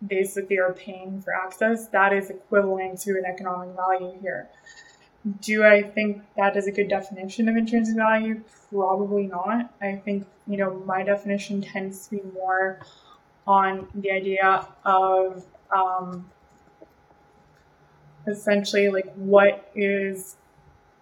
basically 0.05 0.59
are 0.59 0.73
paying 0.73 1.21
for 1.21 1.33
access, 1.33 1.89
that 1.89 2.13
is 2.13 2.31
equivalent 2.31 3.01
to 3.01 3.11
an 3.13 3.25
economic 3.25 3.77
value 3.77 4.19
here. 4.21 4.49
Do 5.41 5.65
I 5.65 5.83
think 5.83 6.23
that 6.37 6.57
is 6.57 6.67
a 6.67 6.73
good 6.73 6.89
definition 6.89 7.49
of 7.49 7.57
intrinsic 7.57 7.95
value? 7.95 8.43
Probably 8.71 9.29
not. 9.29 9.73
I 9.81 9.95
think, 9.95 10.27
you 10.49 10.57
know, 10.57 10.83
my 10.85 11.05
definition 11.05 11.63
tends 11.63 12.09
to 12.09 12.17
be 12.17 12.23
more 12.35 12.81
on 13.47 13.87
the 13.95 14.11
idea 14.11 14.67
of 14.85 15.45
um, 15.71 16.29
essentially 18.27 18.89
like 18.89 19.13
what 19.15 19.71
is 19.75 20.37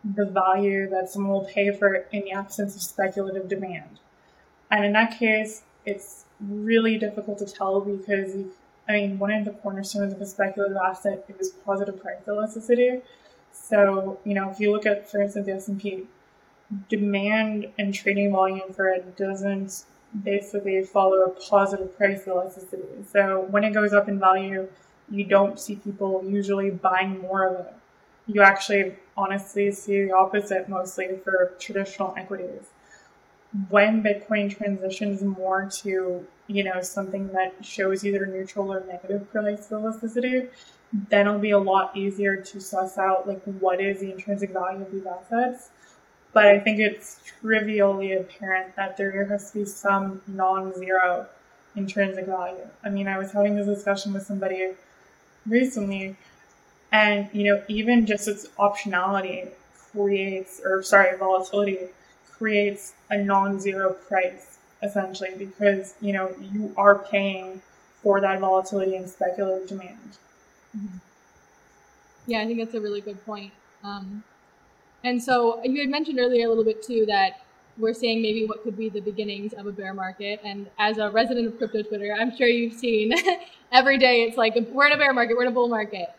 the 0.05 0.25
value 0.25 0.89
that 0.89 1.11
someone 1.11 1.33
will 1.33 1.45
pay 1.45 1.71
for 1.71 1.95
it 1.95 2.09
in 2.13 2.23
the 2.23 2.33
absence 2.33 2.75
of 2.75 2.83
speculative 2.83 3.49
demand. 3.49 4.01
And 4.71 4.85
in 4.85 4.93
that 4.93 5.19
case, 5.19 5.63
it's 5.85 6.25
really 6.41 6.97
difficult 6.99 7.39
to 7.39 7.47
tell 7.47 7.81
because, 7.81 8.35
I 8.89 8.93
mean, 8.93 9.19
one 9.19 9.33
of 9.33 9.45
the 9.45 9.51
cornerstones 9.51 10.13
of 10.13 10.21
a 10.21 10.27
speculative 10.27 10.77
asset 10.77 11.25
is 11.39 11.51
positive 11.65 12.01
price 12.01 12.21
elasticity. 12.27 13.01
So, 13.53 14.19
you 14.25 14.35
know, 14.35 14.51
if 14.51 14.61
you 14.61 14.73
look 14.73 14.87
at, 14.87 15.11
for 15.11 15.21
instance, 15.21 15.47
the 15.47 15.53
S&P, 15.53 16.05
demand 16.89 17.67
and 17.79 17.93
trading 17.93 18.31
volume 18.31 18.73
for 18.73 18.89
it 18.89 19.17
doesn't 19.17 19.85
basically 20.23 20.83
follow 20.85 21.23
a 21.23 21.31
positive 21.31 21.97
price 21.97 22.27
elasticity. 22.27 23.05
So 23.13 23.47
when 23.51 23.65
it 23.65 23.75
goes 23.75 23.93
up 23.93 24.09
in 24.09 24.19
value, 24.19 24.69
you 25.11 25.25
don't 25.25 25.59
see 25.59 25.77
people 25.77 26.23
usually 26.25 26.71
buying 26.71 27.21
more 27.21 27.47
of 27.47 27.67
it. 27.67 27.75
You 28.27 28.43
actually 28.43 28.95
honestly 29.17 29.73
see 29.73 30.05
the 30.05 30.13
opposite 30.13 30.69
mostly 30.69 31.19
for 31.25 31.55
traditional 31.59 32.15
equities. 32.17 32.69
When 33.69 34.03
Bitcoin 34.03 34.57
transitions 34.57 35.23
more 35.23 35.69
to, 35.83 36.25
you 36.47 36.65
know, 36.65 36.81
something 36.81 37.29
that 37.33 37.53
shows 37.65 38.05
either 38.05 38.25
neutral 38.25 38.73
or 38.73 38.85
negative 38.87 39.29
price 39.33 39.73
elasticity, 39.73 40.47
then 41.09 41.27
it'll 41.27 41.41
be 41.41 41.51
a 41.51 41.59
lot 41.59 41.97
easier 41.97 42.37
to 42.37 42.61
suss 42.61 42.99
out 42.99 43.27
like 43.27 43.43
what 43.45 43.81
is 43.81 44.01
the 44.01 44.13
intrinsic 44.13 44.51
value 44.53 44.83
of 44.83 44.93
these 44.93 45.07
assets. 45.07 45.71
But 46.33 46.47
I 46.47 46.61
think 46.61 46.79
it's 46.79 47.21
trivially 47.41 48.13
apparent 48.13 48.77
that 48.77 48.97
there 48.97 49.25
has 49.25 49.51
to 49.51 49.59
be 49.59 49.65
some 49.65 50.23
non-zero 50.29 51.27
intrinsic 51.75 52.27
value. 52.27 52.69
I 52.85 52.89
mean, 52.89 53.09
I 53.09 53.19
was 53.19 53.33
having 53.33 53.57
this 53.57 53.67
discussion 53.67 54.13
with 54.13 54.23
somebody 54.23 54.75
recently, 55.47 56.17
and 56.93 57.29
you 57.33 57.45
know, 57.45 57.63
even 57.69 58.07
just 58.07 58.29
its 58.29 58.47
optionality 58.59 59.49
creates, 59.93 60.61
or 60.65 60.83
sorry, 60.83 61.17
volatility 61.17 61.79
creates 62.31 62.95
a 63.11 63.19
non-zero 63.19 63.93
price 63.93 64.59
essentially 64.83 65.35
because 65.37 65.95
you 66.01 66.13
know 66.13 66.35
you 66.41 66.73
are 66.77 66.99
paying 66.99 67.61
for 68.03 68.21
that 68.21 68.41
volatility 68.41 68.97
and 68.97 69.09
speculative 69.09 69.69
demand. 69.69 70.19
Mm-hmm. 70.77 70.97
Yeah, 72.27 72.41
I 72.41 72.47
think 72.47 72.59
that's 72.59 72.75
a 72.75 72.81
really 72.81 73.01
good 73.01 73.25
point. 73.27 73.53
Um, 73.83 74.23
and 75.05 75.23
so 75.23 75.63
you 75.65 75.81
had 75.81 75.91
mentioned 75.91 76.19
earlier 76.19 76.47
a 76.47 76.49
little 76.49 76.65
bit 76.65 76.83
too 76.83 77.05
that 77.07 77.41
we're 77.81 77.95
seeing 77.95 78.23
maybe 78.23 78.47
what 78.47 78.63
could 78.63 78.77
be 78.77 78.89
the 78.89 79.01
beginnings 79.01 79.53
of 79.55 79.67
a 79.67 79.73
bear 79.73 79.95
market. 79.95 80.41
And 80.45 80.69
as 80.79 80.99
a 80.99 81.11
resident 81.11 81.47
of 81.47 81.59
crypto 81.59 81.83
Twitter, 81.83 82.15
I'm 82.19 82.37
sure 82.37 82.47
you've 82.47 82.75
seen 82.75 83.13
every 83.73 83.99
day 83.99 84.23
it's 84.23 84.37
like 84.37 84.55
we're 84.73 84.87
in 84.87 84.93
a 84.93 84.99
bear 84.99 85.13
market, 85.13 85.37
we're 85.37 85.45
in 85.45 85.49
a 85.49 85.55
bull 85.55 85.69
market. 85.69 86.11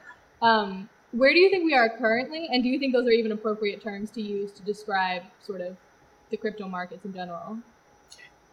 Um, 0.41 0.89
where 1.11 1.33
do 1.33 1.39
you 1.39 1.49
think 1.49 1.65
we 1.65 1.73
are 1.73 1.89
currently, 1.89 2.47
and 2.51 2.63
do 2.63 2.69
you 2.69 2.79
think 2.79 2.93
those 2.93 3.05
are 3.05 3.11
even 3.11 3.31
appropriate 3.31 3.81
terms 3.81 4.11
to 4.11 4.21
use 4.21 4.51
to 4.53 4.63
describe 4.63 5.23
sort 5.43 5.61
of 5.61 5.75
the 6.29 6.37
crypto 6.37 6.67
markets 6.67 7.03
in 7.05 7.13
general? 7.13 7.57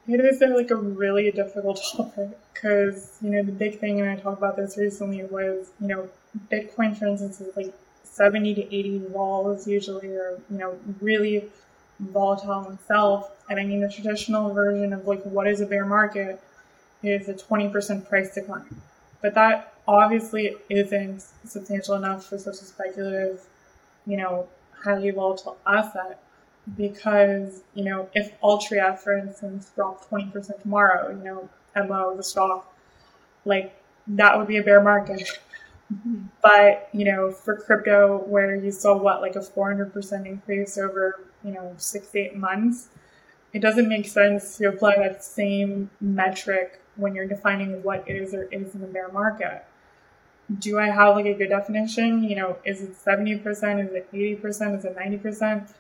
It 0.08 0.20
is 0.20 0.40
like 0.40 0.70
a 0.70 0.76
really 0.76 1.30
difficult 1.30 1.80
topic 1.96 2.36
because 2.52 3.18
you 3.20 3.30
know 3.30 3.42
the 3.42 3.52
big 3.52 3.78
thing, 3.78 4.00
and 4.00 4.10
I 4.10 4.16
talked 4.16 4.38
about 4.38 4.56
this 4.56 4.76
recently, 4.76 5.22
was 5.24 5.70
you 5.80 5.88
know 5.88 6.08
Bitcoin, 6.50 6.96
for 6.96 7.06
instance, 7.06 7.40
is 7.40 7.56
like 7.56 7.72
70 8.02 8.54
to 8.54 8.74
80 8.74 8.98
vols 9.12 9.68
usually, 9.68 10.08
or 10.08 10.40
you 10.50 10.58
know 10.58 10.78
really 11.00 11.48
volatile 11.98 12.70
itself. 12.70 13.30
And 13.48 13.58
I 13.58 13.64
mean 13.64 13.80
the 13.80 13.88
traditional 13.88 14.52
version 14.52 14.92
of 14.92 15.06
like 15.06 15.22
what 15.24 15.46
is 15.46 15.60
a 15.60 15.66
bear 15.66 15.84
market 15.84 16.40
is 17.02 17.28
a 17.28 17.34
20% 17.34 18.08
price 18.08 18.34
decline, 18.34 18.80
but 19.22 19.34
that 19.34 19.74
obviously 19.86 20.56
isn't 20.68 21.24
substantial 21.44 21.94
enough 21.94 22.26
for 22.26 22.38
such 22.38 22.54
a 22.54 22.64
speculative, 22.64 23.40
you 24.06 24.16
know, 24.16 24.48
highly 24.72 25.10
volatile 25.10 25.56
asset 25.66 26.20
because, 26.76 27.62
you 27.74 27.84
know, 27.84 28.08
if 28.14 28.38
Altria, 28.40 28.98
for 28.98 29.16
instance, 29.16 29.70
dropped 29.74 30.10
20% 30.10 30.60
tomorrow, 30.60 31.10
you 31.10 31.24
know, 31.24 31.48
MO, 31.76 32.16
the 32.16 32.22
stock, 32.22 32.74
like 33.44 33.74
that 34.06 34.36
would 34.36 34.48
be 34.48 34.58
a 34.58 34.62
bear 34.62 34.82
market. 34.82 35.28
Mm-hmm. 35.92 36.26
But, 36.42 36.88
you 36.92 37.04
know, 37.04 37.30
for 37.30 37.56
crypto, 37.56 38.18
where 38.26 38.54
you 38.56 38.70
saw 38.70 38.96
what, 38.96 39.22
like 39.22 39.36
a 39.36 39.40
400% 39.40 40.26
increase 40.26 40.76
over, 40.76 41.20
you 41.48 41.54
know, 41.54 41.74
six, 41.76 42.14
eight 42.14 42.36
months, 42.36 42.88
it 43.52 43.60
doesn't 43.60 43.88
make 43.88 44.06
sense 44.06 44.56
to 44.58 44.68
apply 44.68 44.96
that 44.96 45.24
same 45.24 45.90
metric 46.00 46.80
when 46.96 47.14
you're 47.14 47.26
defining 47.26 47.82
what 47.82 48.08
is 48.08 48.34
or 48.34 48.44
isn't 48.44 48.82
a 48.82 48.86
bear 48.86 49.08
market. 49.08 49.64
Do 50.58 50.78
I 50.78 50.86
have 50.86 51.16
like 51.16 51.26
a 51.26 51.34
good 51.34 51.48
definition? 51.48 52.22
You 52.24 52.36
know, 52.36 52.56
is 52.64 52.82
it 52.82 52.94
70%? 52.94 53.44
Is 53.46 53.94
it 53.94 54.12
80%? 54.12 54.78
Is 54.78 54.84
it 54.84 54.96
90%? 54.96 55.72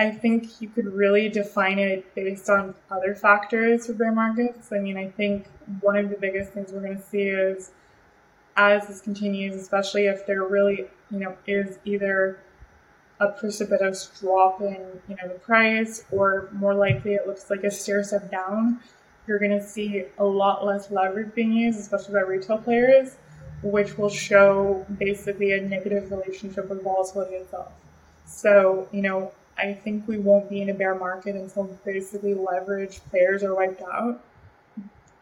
I 0.00 0.10
think 0.10 0.60
you 0.60 0.68
could 0.68 0.86
really 0.86 1.28
define 1.28 1.78
it 1.78 2.14
based 2.14 2.48
on 2.48 2.74
other 2.90 3.14
factors 3.14 3.86
for 3.86 3.94
bear 3.94 4.12
markets. 4.12 4.70
I 4.72 4.78
mean, 4.78 4.96
I 4.96 5.08
think 5.08 5.46
one 5.80 5.96
of 5.96 6.08
the 6.08 6.16
biggest 6.16 6.52
things 6.52 6.72
we're 6.72 6.82
going 6.82 6.96
to 6.96 7.02
see 7.02 7.22
is 7.22 7.72
as 8.56 8.86
this 8.88 9.00
continues, 9.00 9.54
especially 9.54 10.06
if 10.06 10.26
there 10.26 10.44
really, 10.44 10.86
you 11.10 11.18
know, 11.18 11.36
is 11.46 11.78
either 11.84 12.38
a 13.20 13.28
precipitous 13.28 14.10
drop 14.20 14.60
in, 14.60 14.78
you 15.08 15.16
know, 15.16 15.28
the 15.28 15.38
price, 15.40 16.04
or 16.12 16.48
more 16.52 16.74
likely 16.74 17.14
it 17.14 17.26
looks 17.26 17.50
like 17.50 17.64
a 17.64 17.70
stair 17.70 18.04
step 18.04 18.30
down, 18.30 18.80
you're 19.26 19.38
going 19.38 19.50
to 19.50 19.62
see 19.62 20.04
a 20.18 20.24
lot 20.24 20.64
less 20.64 20.90
leverage 20.90 21.34
being 21.34 21.52
used, 21.52 21.78
especially 21.78 22.14
by 22.14 22.20
retail 22.20 22.58
players, 22.58 23.16
which 23.62 23.98
will 23.98 24.08
show 24.08 24.86
basically 24.98 25.52
a 25.52 25.60
negative 25.60 26.10
relationship 26.10 26.68
with 26.68 26.82
volatility 26.82 27.34
itself. 27.34 27.72
So, 28.24 28.88
you 28.92 29.02
know, 29.02 29.32
I 29.58 29.72
think 29.72 30.06
we 30.06 30.18
won't 30.18 30.48
be 30.48 30.62
in 30.62 30.70
a 30.70 30.74
bear 30.74 30.94
market 30.94 31.34
until 31.34 31.64
basically 31.84 32.34
leverage 32.34 33.00
players 33.10 33.42
are 33.42 33.54
wiped 33.54 33.82
out. 33.82 34.22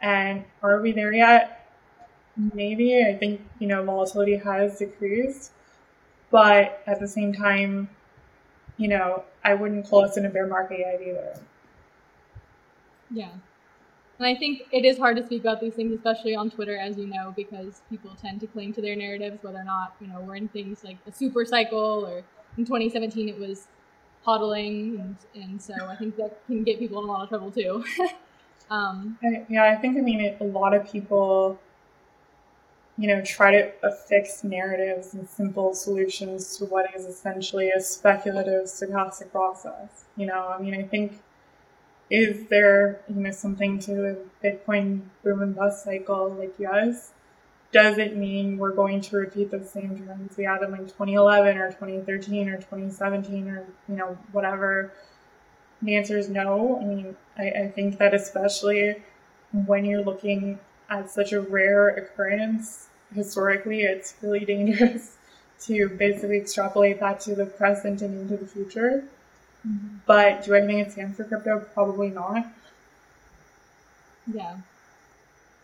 And 0.02 0.44
are 0.62 0.80
we 0.82 0.92
there 0.92 1.14
yet? 1.14 1.70
Maybe. 2.52 3.02
I 3.02 3.14
think, 3.14 3.40
you 3.58 3.66
know, 3.66 3.82
volatility 3.82 4.36
has 4.36 4.78
decreased. 4.78 5.52
But 6.36 6.82
at 6.86 7.00
the 7.00 7.08
same 7.08 7.32
time, 7.32 7.88
you 8.76 8.88
know, 8.88 9.24
I 9.42 9.54
wouldn't 9.54 9.88
call 9.88 10.04
us 10.04 10.18
in 10.18 10.26
a 10.26 10.28
bear 10.28 10.46
market 10.46 10.80
yet 10.80 11.00
either. 11.00 11.40
Yeah. 13.10 13.30
And 14.18 14.26
I 14.26 14.34
think 14.34 14.64
it 14.70 14.84
is 14.84 14.98
hard 14.98 15.16
to 15.16 15.24
speak 15.24 15.40
about 15.40 15.62
these 15.62 15.72
things, 15.72 15.94
especially 15.94 16.34
on 16.34 16.50
Twitter, 16.50 16.76
as 16.76 16.98
you 16.98 17.06
know, 17.06 17.32
because 17.34 17.80
people 17.88 18.10
tend 18.20 18.40
to 18.40 18.46
cling 18.46 18.74
to 18.74 18.82
their 18.82 18.94
narratives, 18.94 19.42
whether 19.42 19.60
or 19.60 19.64
not, 19.64 19.94
you 19.98 20.08
know, 20.08 20.20
we're 20.20 20.36
in 20.36 20.48
things 20.48 20.84
like 20.84 20.98
a 21.06 21.12
super 21.12 21.46
cycle 21.46 22.04
or 22.04 22.22
in 22.58 22.66
2017 22.66 23.30
it 23.30 23.38
was 23.38 23.68
hodling, 24.26 25.00
and, 25.00 25.16
and 25.34 25.62
so 25.62 25.72
I 25.88 25.96
think 25.96 26.16
that 26.16 26.44
can 26.46 26.64
get 26.64 26.78
people 26.78 26.98
in 26.98 27.08
a 27.08 27.10
lot 27.10 27.22
of 27.22 27.30
trouble 27.30 27.50
too. 27.50 27.82
um, 28.70 29.18
yeah, 29.48 29.72
I 29.72 29.76
think 29.76 29.96
I 29.96 30.02
mean 30.02 30.20
it, 30.20 30.36
a 30.42 30.44
lot 30.44 30.74
of 30.74 30.90
people, 30.92 31.58
you 32.98 33.08
know, 33.08 33.22
try 33.22 33.50
to 33.52 33.72
affix 33.82 34.42
narratives 34.42 35.14
and 35.14 35.28
simple 35.28 35.74
solutions 35.74 36.56
to 36.56 36.64
what 36.66 36.94
is 36.94 37.04
essentially 37.04 37.70
a 37.70 37.80
speculative 37.80 38.64
stochastic 38.64 39.30
process. 39.30 40.04
You 40.16 40.26
know, 40.26 40.48
I 40.48 40.60
mean, 40.60 40.74
I 40.74 40.82
think 40.82 41.20
is 42.08 42.46
there 42.46 43.00
you 43.08 43.16
know 43.16 43.30
something 43.32 43.78
to 43.80 43.90
the 43.90 44.18
Bitcoin 44.42 45.02
boom 45.22 45.42
and 45.42 45.54
bust 45.54 45.84
cycle? 45.84 46.34
Like 46.38 46.54
yes, 46.58 47.12
does 47.72 47.98
it 47.98 48.16
mean 48.16 48.58
we're 48.58 48.72
going 48.72 49.00
to 49.02 49.16
repeat 49.16 49.50
the 49.50 49.62
same 49.64 50.02
trends 50.02 50.36
we 50.36 50.44
had 50.44 50.62
in 50.62 50.70
like 50.70 50.86
2011 50.86 51.58
or 51.58 51.68
2013 51.72 52.48
or 52.48 52.56
2017 52.56 53.48
or 53.48 53.66
you 53.88 53.96
know 53.96 54.16
whatever 54.32 54.92
the 55.82 55.96
answer 55.96 56.16
is 56.16 56.28
no 56.28 56.78
i 56.80 56.84
mean 56.84 57.16
I, 57.36 57.50
I 57.50 57.68
think 57.68 57.98
that 57.98 58.14
especially 58.14 59.02
when 59.66 59.84
you're 59.84 60.02
looking 60.02 60.58
at 60.90 61.10
such 61.10 61.32
a 61.32 61.40
rare 61.40 61.88
occurrence 61.88 62.88
historically 63.14 63.82
it's 63.82 64.14
really 64.22 64.44
dangerous 64.44 65.16
to 65.60 65.88
basically 65.88 66.38
extrapolate 66.38 67.00
that 67.00 67.20
to 67.20 67.34
the 67.34 67.46
present 67.46 68.02
and 68.02 68.20
into 68.20 68.36
the 68.36 68.46
future 68.46 69.04
mm-hmm. 69.66 69.96
but 70.06 70.44
do 70.44 70.54
i 70.54 70.60
think 70.60 70.86
it 70.86 70.92
stands 70.92 71.16
for 71.16 71.24
crypto 71.24 71.58
probably 71.74 72.10
not 72.10 72.46
yeah 74.32 74.56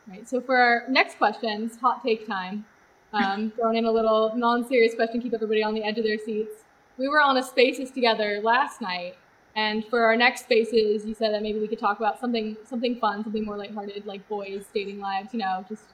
Right. 0.09 0.29
So 0.29 0.41
for 0.41 0.57
our 0.57 0.85
next 0.89 1.19
questions, 1.19 1.77
hot 1.79 2.03
take 2.03 2.27
time. 2.27 2.65
Um, 3.13 3.51
throwing 3.57 3.77
in 3.77 3.85
a 3.85 3.91
little 3.91 4.35
non-serious 4.37 4.95
question, 4.95 5.23
keep 5.23 5.35
everybody 5.35 5.63
on 5.63 5.75
the 5.75 5.85
edge 5.85 5.99
of 5.99 6.05
their 6.05 6.19
seats. 6.19 6.53
We 6.99 7.09
were 7.09 7.21
on 7.21 7.37
a 7.37 7.43
Spaces 7.43 7.91
together 7.91 8.41
last 8.43 8.81
night, 8.81 9.17
and 9.55 9.85
for 9.87 10.03
our 10.05 10.17
next 10.17 10.43
Spaces, 10.43 11.05
you 11.05 11.15
said 11.15 11.33
that 11.33 11.43
maybe 11.43 11.59
we 11.59 11.69
could 11.69 11.79
talk 11.79 11.99
about 11.99 12.19
something 12.19 12.57
something 12.65 12.97
fun, 12.97 13.23
something 13.23 13.45
more 13.45 13.57
lighthearted, 13.57 14.07
like 14.07 14.27
boys 14.29 14.65
dating 14.75 15.01
lives, 15.01 15.33
you 15.33 15.41
know, 15.41 15.65
just 15.69 15.85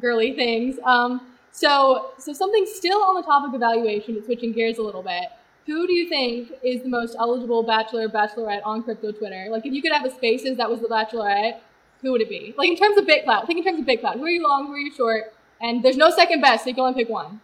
girly 0.00 0.34
things. 0.34 0.78
Um, 0.84 1.20
So, 1.50 2.10
so 2.18 2.32
something 2.32 2.66
still 2.66 3.02
on 3.02 3.14
the 3.16 3.22
topic 3.22 3.54
of 3.54 3.60
valuation, 3.60 4.14
but 4.14 4.24
switching 4.26 4.52
gears 4.52 4.78
a 4.78 4.82
little 4.82 5.02
bit. 5.02 5.24
Who 5.66 5.86
do 5.86 5.92
you 5.92 6.08
think 6.08 6.52
is 6.62 6.82
the 6.82 6.88
most 6.88 7.16
eligible 7.18 7.62
bachelor 7.62 8.08
bachelorette 8.08 8.60
on 8.64 8.82
crypto 8.82 9.12
Twitter? 9.12 9.48
Like, 9.50 9.66
if 9.66 9.72
you 9.72 9.82
could 9.82 9.92
have 9.92 10.04
a 10.04 10.10
spaces 10.10 10.56
that 10.58 10.70
was 10.70 10.80
the 10.80 10.88
bachelorette, 10.88 11.58
who 12.00 12.12
would 12.12 12.20
it 12.20 12.28
be? 12.28 12.54
Like 12.56 12.68
in 12.68 12.76
terms 12.76 12.96
of 12.96 13.06
big 13.06 13.24
BitClout, 13.24 13.46
think 13.46 13.58
in 13.58 13.64
terms 13.64 13.80
of 13.80 13.86
big 13.86 14.00
BitClout. 14.00 14.14
Who 14.14 14.24
are 14.24 14.30
you 14.30 14.42
long? 14.42 14.66
Who 14.66 14.74
are 14.74 14.78
you 14.78 14.94
short? 14.94 15.34
And 15.60 15.82
there's 15.82 15.96
no 15.96 16.10
second 16.10 16.40
best, 16.40 16.62
so 16.64 16.68
you 16.68 16.74
can 16.74 16.84
only 16.84 17.02
pick 17.02 17.10
one. 17.10 17.40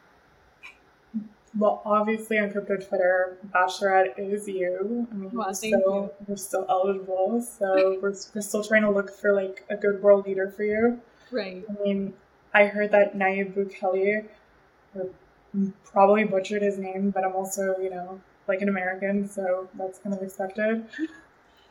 Well, 1.57 1.83
obviously 1.85 2.39
on 2.39 2.51
crypto 2.51 2.77
Twitter, 2.77 3.39
Bachelorette 3.55 4.19
is 4.19 4.49
you. 4.49 5.07
I 5.11 5.15
mean, 5.15 5.31
we're, 5.33 5.55
still, 5.55 6.13
we're 6.27 6.37
still 6.37 6.67
eligible, 6.69 7.41
so 7.43 7.99
we're, 8.03 8.15
we're 8.35 8.41
still 8.41 8.65
trying 8.65 8.83
to 8.83 8.91
look 8.91 9.11
for 9.17 9.33
like 9.33 9.65
a 9.71 9.77
good 9.77 10.03
world 10.03 10.27
leader 10.27 10.51
for 10.51 10.65
you. 10.65 11.01
Right. 11.31 11.65
I 11.69 11.83
mean, 11.85 12.15
I 12.53 12.67
heard 12.67 12.91
that 12.91 13.17
Nayib 13.17 13.55
Bukele, 13.55 14.27
probably 15.85 16.25
butchered 16.25 16.63
his 16.63 16.79
name, 16.79 17.11
but 17.11 17.25
I'm 17.25 17.35
also, 17.35 17.77
you 17.79 17.91
know, 17.91 18.21
like 18.49 18.61
an 18.61 18.69
American, 18.69 19.29
so 19.29 19.69
that's 19.79 19.99
kind 19.99 20.15
of 20.15 20.23
expected. 20.23 20.87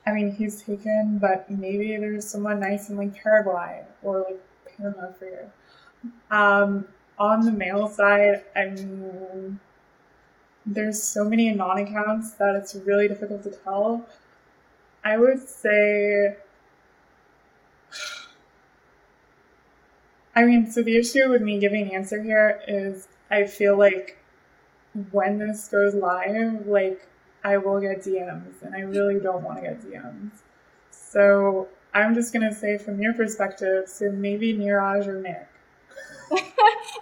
I 0.06 0.12
mean, 0.12 0.32
he's 0.32 0.62
taken, 0.62 1.18
but 1.20 1.50
maybe 1.50 1.96
there's 1.98 2.28
someone 2.28 2.60
nice 2.60 2.90
in 2.90 2.98
like 2.98 3.16
Paraguay 3.16 3.84
or 4.02 4.26
like 4.30 4.42
Panama 4.78 5.12
for 5.12 5.26
you. 5.26 6.12
Um, 6.32 6.86
on 7.18 7.42
the 7.46 7.52
male 7.52 7.88
side, 7.88 8.44
I 8.56 8.66
mean, 8.66 9.60
there's 10.66 11.02
so 11.02 11.24
many 11.24 11.52
non 11.52 11.78
accounts 11.80 12.32
that 12.34 12.56
it's 12.56 12.76
really 12.76 13.08
difficult 13.08 13.44
to 13.44 13.52
tell. 13.52 14.06
I 15.04 15.18
would 15.18 15.48
say, 15.48 16.38
I 20.36 20.46
mean, 20.46 20.72
so 20.72 20.82
the 20.82 20.98
issue 20.98 21.30
with 21.30 21.42
me 21.42 21.60
giving 21.60 21.88
an 21.88 21.92
answer 21.92 22.22
here 22.22 22.62
is 22.68 23.08
I 23.30 23.46
feel 23.46 23.78
like 23.78 24.18
when 25.12 25.38
this 25.38 25.68
goes 25.68 25.94
live, 25.94 26.68
like 26.68 27.08
I 27.44 27.58
will 27.58 27.80
get 27.80 28.04
DMs, 28.04 28.62
and 28.62 28.76
I 28.76 28.82
really 28.82 29.20
don't 29.20 29.44
want 29.44 29.58
to 29.58 29.64
get 29.64 29.82
DMs. 29.82 30.32
So 30.92 31.68
I'm 31.94 32.16
just 32.16 32.34
gonna 32.34 32.54
say 32.54 32.78
from 32.78 33.02
your 33.02 33.14
perspective, 33.14 33.88
so 33.88 34.12
maybe 34.12 34.54
Niraj 34.54 35.08
or 35.08 35.20
Nick. 35.22 35.48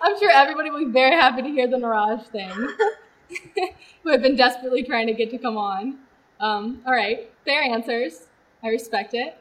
I'm 0.01 0.20
sure 0.20 0.32
everybody 0.32 0.70
will 0.70 0.86
be 0.86 0.91
very 0.91 1.15
happy 1.15 1.41
to 1.44 1.48
hear 1.50 1.68
the 1.68 1.77
Niraj 1.77 2.27
thing, 2.27 2.51
who 4.03 4.11
have 4.11 4.21
been 4.21 4.35
desperately 4.35 4.83
trying 4.83 5.07
to 5.07 5.13
get 5.13 5.31
to 5.31 5.38
come 5.38 5.57
on. 5.57 6.00
Um, 6.39 6.81
all 6.85 6.93
right, 6.93 7.31
fair 7.45 7.61
answers. 7.61 8.27
I 8.63 8.69
respect 8.69 9.13
it. 9.13 9.38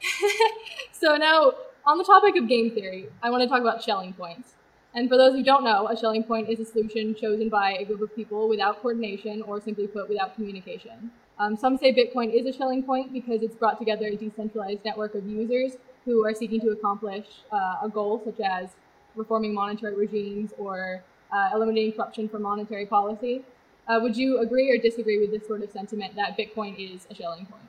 so 0.92 1.16
now, 1.16 1.52
on 1.86 1.98
the 1.98 2.04
topic 2.04 2.36
of 2.36 2.48
game 2.48 2.70
theory, 2.70 3.06
I 3.22 3.30
want 3.30 3.42
to 3.42 3.48
talk 3.48 3.60
about 3.60 3.82
Schelling 3.82 4.12
points. 4.12 4.54
And 4.94 5.08
for 5.08 5.16
those 5.16 5.34
who 5.34 5.42
don't 5.42 5.64
know, 5.64 5.88
a 5.88 5.96
Schelling 5.96 6.24
point 6.24 6.48
is 6.48 6.58
a 6.58 6.64
solution 6.64 7.14
chosen 7.14 7.48
by 7.48 7.72
a 7.72 7.84
group 7.84 8.00
of 8.00 8.14
people 8.14 8.48
without 8.48 8.82
coordination, 8.82 9.42
or 9.42 9.60
simply 9.60 9.86
put, 9.86 10.08
without 10.08 10.34
communication. 10.34 11.10
Um, 11.38 11.56
some 11.56 11.78
say 11.78 11.94
Bitcoin 11.94 12.34
is 12.34 12.46
a 12.46 12.52
Schelling 12.52 12.82
point 12.82 13.12
because 13.12 13.42
it's 13.42 13.54
brought 13.54 13.78
together 13.78 14.06
a 14.06 14.16
decentralized 14.16 14.84
network 14.84 15.14
of 15.14 15.26
users 15.26 15.76
who 16.04 16.24
are 16.24 16.34
seeking 16.34 16.60
to 16.60 16.70
accomplish 16.70 17.26
uh, 17.52 17.76
a 17.82 17.88
goal 17.88 18.20
such 18.24 18.40
as 18.40 18.70
reforming 19.14 19.54
monetary 19.54 19.94
regimes 19.94 20.52
or 20.58 21.02
uh, 21.32 21.50
eliminating 21.54 21.92
corruption 21.92 22.28
from 22.28 22.42
monetary 22.42 22.86
policy. 22.86 23.42
Uh, 23.88 23.98
would 24.00 24.16
you 24.16 24.38
agree 24.38 24.70
or 24.70 24.78
disagree 24.78 25.18
with 25.18 25.30
this 25.30 25.46
sort 25.46 25.62
of 25.62 25.70
sentiment 25.70 26.14
that 26.14 26.36
Bitcoin 26.36 26.74
is 26.78 27.06
a 27.10 27.14
Schelling 27.14 27.46
point? 27.46 27.62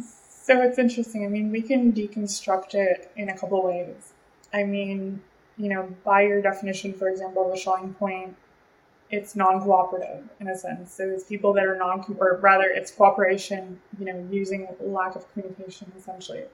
So 0.00 0.60
it's 0.62 0.78
interesting. 0.78 1.24
I 1.24 1.28
mean, 1.28 1.50
we 1.50 1.62
can 1.62 1.92
deconstruct 1.92 2.74
it 2.74 3.10
in 3.16 3.28
a 3.30 3.36
couple 3.36 3.62
ways. 3.64 4.12
I 4.52 4.62
mean, 4.62 5.20
you 5.58 5.68
know, 5.68 5.92
by 6.04 6.22
your 6.22 6.40
definition, 6.40 6.92
for 6.92 7.08
example, 7.08 7.50
the 7.50 7.56
Schelling 7.56 7.94
point, 7.94 8.36
it's 9.10 9.34
non-cooperative 9.34 10.24
in 10.40 10.48
a 10.48 10.56
sense. 10.56 10.92
So 10.92 11.04
it's 11.08 11.24
people 11.24 11.52
that 11.54 11.64
are 11.64 11.76
non, 11.76 12.04
or 12.18 12.38
rather, 12.40 12.64
it's 12.64 12.90
cooperation. 12.90 13.80
You 13.98 14.06
know, 14.06 14.28
using 14.30 14.68
lack 14.80 15.16
of 15.16 15.32
communication 15.32 15.90
essentially, 15.96 16.44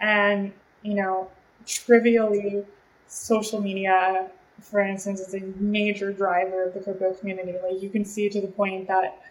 and 0.00 0.52
you 0.82 0.94
know, 0.94 1.30
trivially, 1.66 2.64
social 3.06 3.60
media, 3.60 4.30
for 4.60 4.80
instance, 4.80 5.20
is 5.20 5.34
a 5.34 5.40
major 5.60 6.12
driver 6.12 6.64
of 6.64 6.74
the 6.74 6.80
crypto 6.80 7.12
community. 7.14 7.54
Like 7.62 7.82
you 7.82 7.90
can 7.90 8.04
see 8.04 8.28
to 8.28 8.40
the 8.40 8.48
point 8.48 8.88
that 8.88 9.22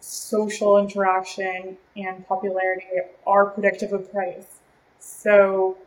social 0.00 0.78
interaction 0.78 1.76
and 1.96 2.26
popularity 2.26 2.86
are 3.26 3.46
predictive 3.46 3.92
of 3.92 4.12
price. 4.12 4.58
So 4.98 5.78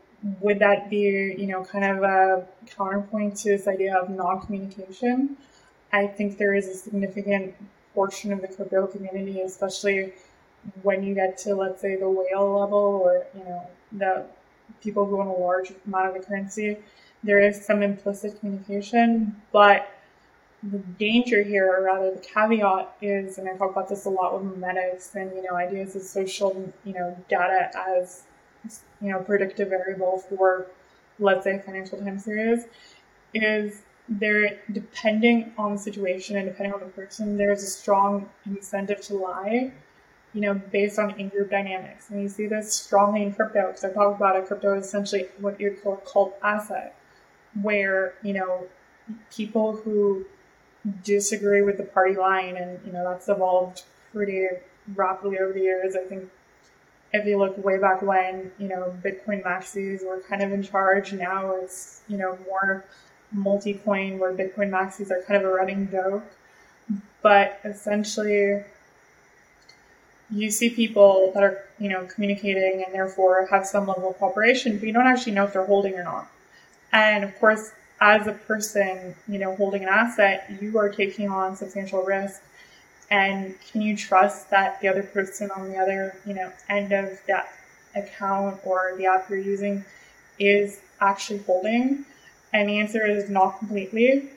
would 0.41 0.59
that 0.59 0.89
be, 0.89 1.35
you 1.37 1.47
know, 1.47 1.63
kind 1.63 1.85
of 1.85 2.03
a 2.03 2.47
counterpoint 2.75 3.37
to 3.37 3.49
this 3.49 3.67
idea 3.67 3.95
of 3.95 4.09
non-communication? 4.09 5.37
I 5.93 6.07
think 6.07 6.37
there 6.37 6.55
is 6.55 6.67
a 6.67 6.73
significant 6.73 7.55
portion 7.93 8.33
of 8.33 8.41
the 8.41 8.47
crypto 8.47 8.87
community, 8.87 9.41
especially 9.41 10.13
when 10.81 11.03
you 11.03 11.13
get 11.13 11.37
to, 11.39 11.55
let's 11.55 11.81
say, 11.81 11.95
the 11.95 12.09
whale 12.09 12.59
level 12.59 13.01
or, 13.03 13.25
you 13.35 13.43
know, 13.43 13.67
the 13.91 14.25
people 14.81 15.05
who 15.05 15.21
own 15.21 15.27
a 15.27 15.33
large 15.33 15.71
amount 15.85 16.07
of 16.09 16.13
the 16.15 16.19
currency, 16.19 16.77
there 17.23 17.39
is 17.39 17.63
some 17.65 17.83
implicit 17.83 18.39
communication, 18.39 19.35
but 19.51 19.89
the 20.63 20.79
danger 20.99 21.43
here, 21.43 21.71
or 21.71 21.83
rather 21.83 22.11
the 22.11 22.19
caveat 22.19 22.95
is, 23.01 23.37
and 23.37 23.47
I 23.47 23.55
talk 23.55 23.71
about 23.71 23.89
this 23.89 24.05
a 24.05 24.09
lot 24.09 24.41
with 24.41 24.59
memetics 24.59 25.13
and, 25.15 25.31
you 25.35 25.43
know, 25.43 25.55
ideas 25.55 25.95
of 25.95 26.01
social, 26.01 26.73
you 26.83 26.93
know, 26.93 27.17
data 27.29 27.69
as 27.75 28.23
you 29.01 29.11
know, 29.11 29.19
predictive 29.19 29.69
variable 29.69 30.17
for, 30.17 30.67
let's 31.19 31.43
say, 31.43 31.59
financial 31.59 31.99
time 31.99 32.19
series, 32.19 32.65
is 33.33 33.81
there, 34.09 34.59
depending 34.71 35.53
on 35.57 35.73
the 35.73 35.77
situation 35.77 36.37
and 36.37 36.47
depending 36.47 36.73
on 36.73 36.79
the 36.79 36.87
person, 36.87 37.37
there's 37.37 37.61
a 37.63 37.67
strong 37.67 38.27
incentive 38.45 39.01
to 39.01 39.15
lie, 39.15 39.71
you 40.33 40.41
know, 40.41 40.53
based 40.53 40.97
on 40.97 41.11
in-group 41.19 41.49
dynamics. 41.49 42.09
And 42.09 42.21
you 42.21 42.29
see 42.29 42.47
this 42.47 42.73
strongly 42.73 43.23
in 43.23 43.33
crypto, 43.33 43.67
because 43.67 43.83
I 43.83 43.91
talk 43.91 44.15
about 44.15 44.35
it, 44.35 44.47
crypto 44.47 44.77
is 44.77 44.85
essentially 44.85 45.27
what 45.39 45.59
you'd 45.59 45.83
call 45.83 45.97
cult 45.97 46.35
asset, 46.41 46.95
where, 47.61 48.13
you 48.23 48.33
know, 48.33 48.67
people 49.35 49.75
who 49.75 50.25
disagree 51.03 51.61
with 51.61 51.77
the 51.77 51.83
party 51.83 52.15
line, 52.15 52.57
and, 52.57 52.79
you 52.85 52.91
know, 52.91 53.03
that's 53.09 53.27
evolved 53.29 53.83
pretty 54.13 54.47
rapidly 54.95 55.37
over 55.39 55.53
the 55.53 55.61
years. 55.61 55.95
I 55.95 56.03
think 56.03 56.29
if 57.13 57.25
you 57.25 57.37
look 57.37 57.57
way 57.63 57.77
back 57.77 58.01
when, 58.01 58.51
you 58.57 58.67
know, 58.67 58.93
Bitcoin 59.03 59.43
maxis 59.43 60.05
were 60.05 60.21
kind 60.27 60.41
of 60.41 60.51
in 60.51 60.63
charge, 60.63 61.13
now 61.13 61.55
it's, 61.55 62.01
you 62.07 62.17
know, 62.17 62.37
more 62.49 62.85
multi-coin 63.31 64.19
where 64.19 64.33
Bitcoin 64.33 64.69
maxis 64.69 65.11
are 65.11 65.21
kind 65.23 65.41
of 65.41 65.49
a 65.49 65.53
running 65.53 65.89
joke. 65.89 66.23
But 67.21 67.59
essentially, 67.65 68.63
you 70.29 70.51
see 70.51 70.69
people 70.69 71.31
that 71.33 71.43
are, 71.43 71.65
you 71.79 71.89
know, 71.89 72.05
communicating 72.05 72.83
and 72.85 72.93
therefore 72.93 73.47
have 73.49 73.65
some 73.65 73.87
level 73.87 74.09
of 74.11 74.17
cooperation, 74.17 74.77
but 74.77 74.87
you 74.87 74.93
don't 74.93 75.07
actually 75.07 75.33
know 75.33 75.45
if 75.45 75.53
they're 75.53 75.65
holding 75.65 75.95
or 75.95 76.03
not. 76.03 76.29
And 76.91 77.23
of 77.23 77.37
course, 77.39 77.71
as 77.99 78.27
a 78.27 78.33
person, 78.33 79.15
you 79.27 79.39
know, 79.39 79.55
holding 79.55 79.83
an 79.83 79.89
asset, 79.89 80.49
you 80.61 80.77
are 80.77 80.89
taking 80.89 81.29
on 81.29 81.55
substantial 81.55 82.03
risk. 82.03 82.41
And 83.09 83.55
can 83.71 83.81
you 83.81 83.95
trust 83.95 84.49
that 84.51 84.81
the 84.81 84.87
other 84.89 85.03
person 85.03 85.49
on 85.51 85.69
the 85.69 85.77
other 85.77 86.15
you 86.25 86.33
know 86.33 86.51
end 86.69 86.91
of 86.91 87.19
that 87.27 87.49
account 87.95 88.59
or 88.65 88.93
the 88.97 89.05
app 89.05 89.29
you're 89.29 89.39
using 89.39 89.85
is 90.39 90.81
actually 91.01 91.39
holding? 91.39 92.05
And 92.53 92.69
the 92.69 92.79
answer 92.79 93.05
is 93.05 93.29
not 93.29 93.59
completely. 93.59 94.31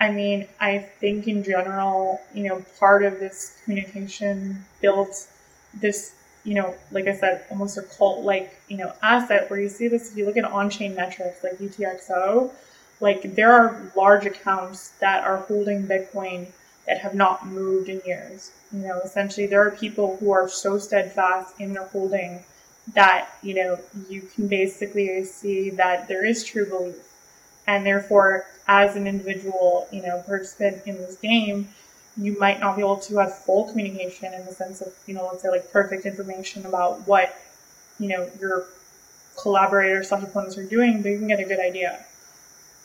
I 0.00 0.10
mean 0.10 0.48
i 0.60 0.78
think 0.78 1.28
in 1.28 1.44
general 1.44 2.20
you 2.34 2.44
know 2.48 2.64
part 2.78 3.02
of 3.04 3.20
this 3.20 3.58
communication 3.64 4.64
built 4.80 5.26
this 5.74 6.14
you 6.44 6.54
know 6.54 6.74
like 6.90 7.06
i 7.06 7.14
said 7.14 7.44
almost 7.50 7.76
a 7.76 7.82
cult 7.82 8.24
like 8.24 8.58
you 8.68 8.76
know 8.76 8.92
asset 9.02 9.50
where 9.50 9.60
you 9.60 9.68
see 9.68 9.88
this 9.88 10.10
if 10.10 10.16
you 10.16 10.24
look 10.24 10.36
at 10.36 10.44
on-chain 10.44 10.94
metrics 10.94 11.42
like 11.42 11.58
utxo 11.58 12.50
like 13.00 13.34
there 13.34 13.52
are 13.52 13.92
large 13.96 14.26
accounts 14.26 14.90
that 15.00 15.24
are 15.24 15.38
holding 15.38 15.86
bitcoin 15.86 16.46
that 16.90 16.98
have 16.98 17.14
not 17.14 17.46
moved 17.46 17.88
in 17.88 18.02
years. 18.04 18.50
You 18.72 18.80
know, 18.80 19.00
essentially, 19.04 19.46
there 19.46 19.64
are 19.64 19.70
people 19.70 20.16
who 20.16 20.32
are 20.32 20.48
so 20.48 20.76
steadfast 20.76 21.54
in 21.60 21.72
their 21.72 21.86
holding 21.86 22.42
that, 22.94 23.28
you 23.42 23.54
know, 23.54 23.78
you 24.08 24.22
can 24.22 24.48
basically 24.48 25.22
see 25.24 25.70
that 25.70 26.08
there 26.08 26.24
is 26.24 26.42
true 26.42 26.68
belief. 26.68 26.96
And 27.68 27.86
therefore, 27.86 28.46
as 28.66 28.96
an 28.96 29.06
individual, 29.06 29.86
you 29.92 30.02
know, 30.02 30.22
participant 30.26 30.82
in 30.86 30.96
this 30.96 31.16
game, 31.16 31.68
you 32.20 32.38
might 32.38 32.60
not 32.60 32.76
be 32.76 32.82
able 32.82 32.98
to 32.98 33.16
have 33.18 33.36
full 33.36 33.64
communication 33.64 34.32
in 34.34 34.44
the 34.44 34.52
sense 34.52 34.80
of, 34.80 34.92
you 35.06 35.14
know, 35.14 35.26
let's 35.26 35.42
say 35.42 35.48
like 35.48 35.72
perfect 35.72 36.04
information 36.04 36.66
about 36.66 37.06
what, 37.06 37.34
you 37.98 38.08
know, 38.08 38.30
your 38.38 38.66
collaborators 39.40 40.08
slash 40.08 40.22
opponents 40.22 40.58
are 40.58 40.66
doing, 40.66 41.02
but 41.02 41.08
you 41.08 41.18
can 41.18 41.28
get 41.28 41.40
a 41.40 41.44
good 41.44 41.60
idea. 41.60 42.04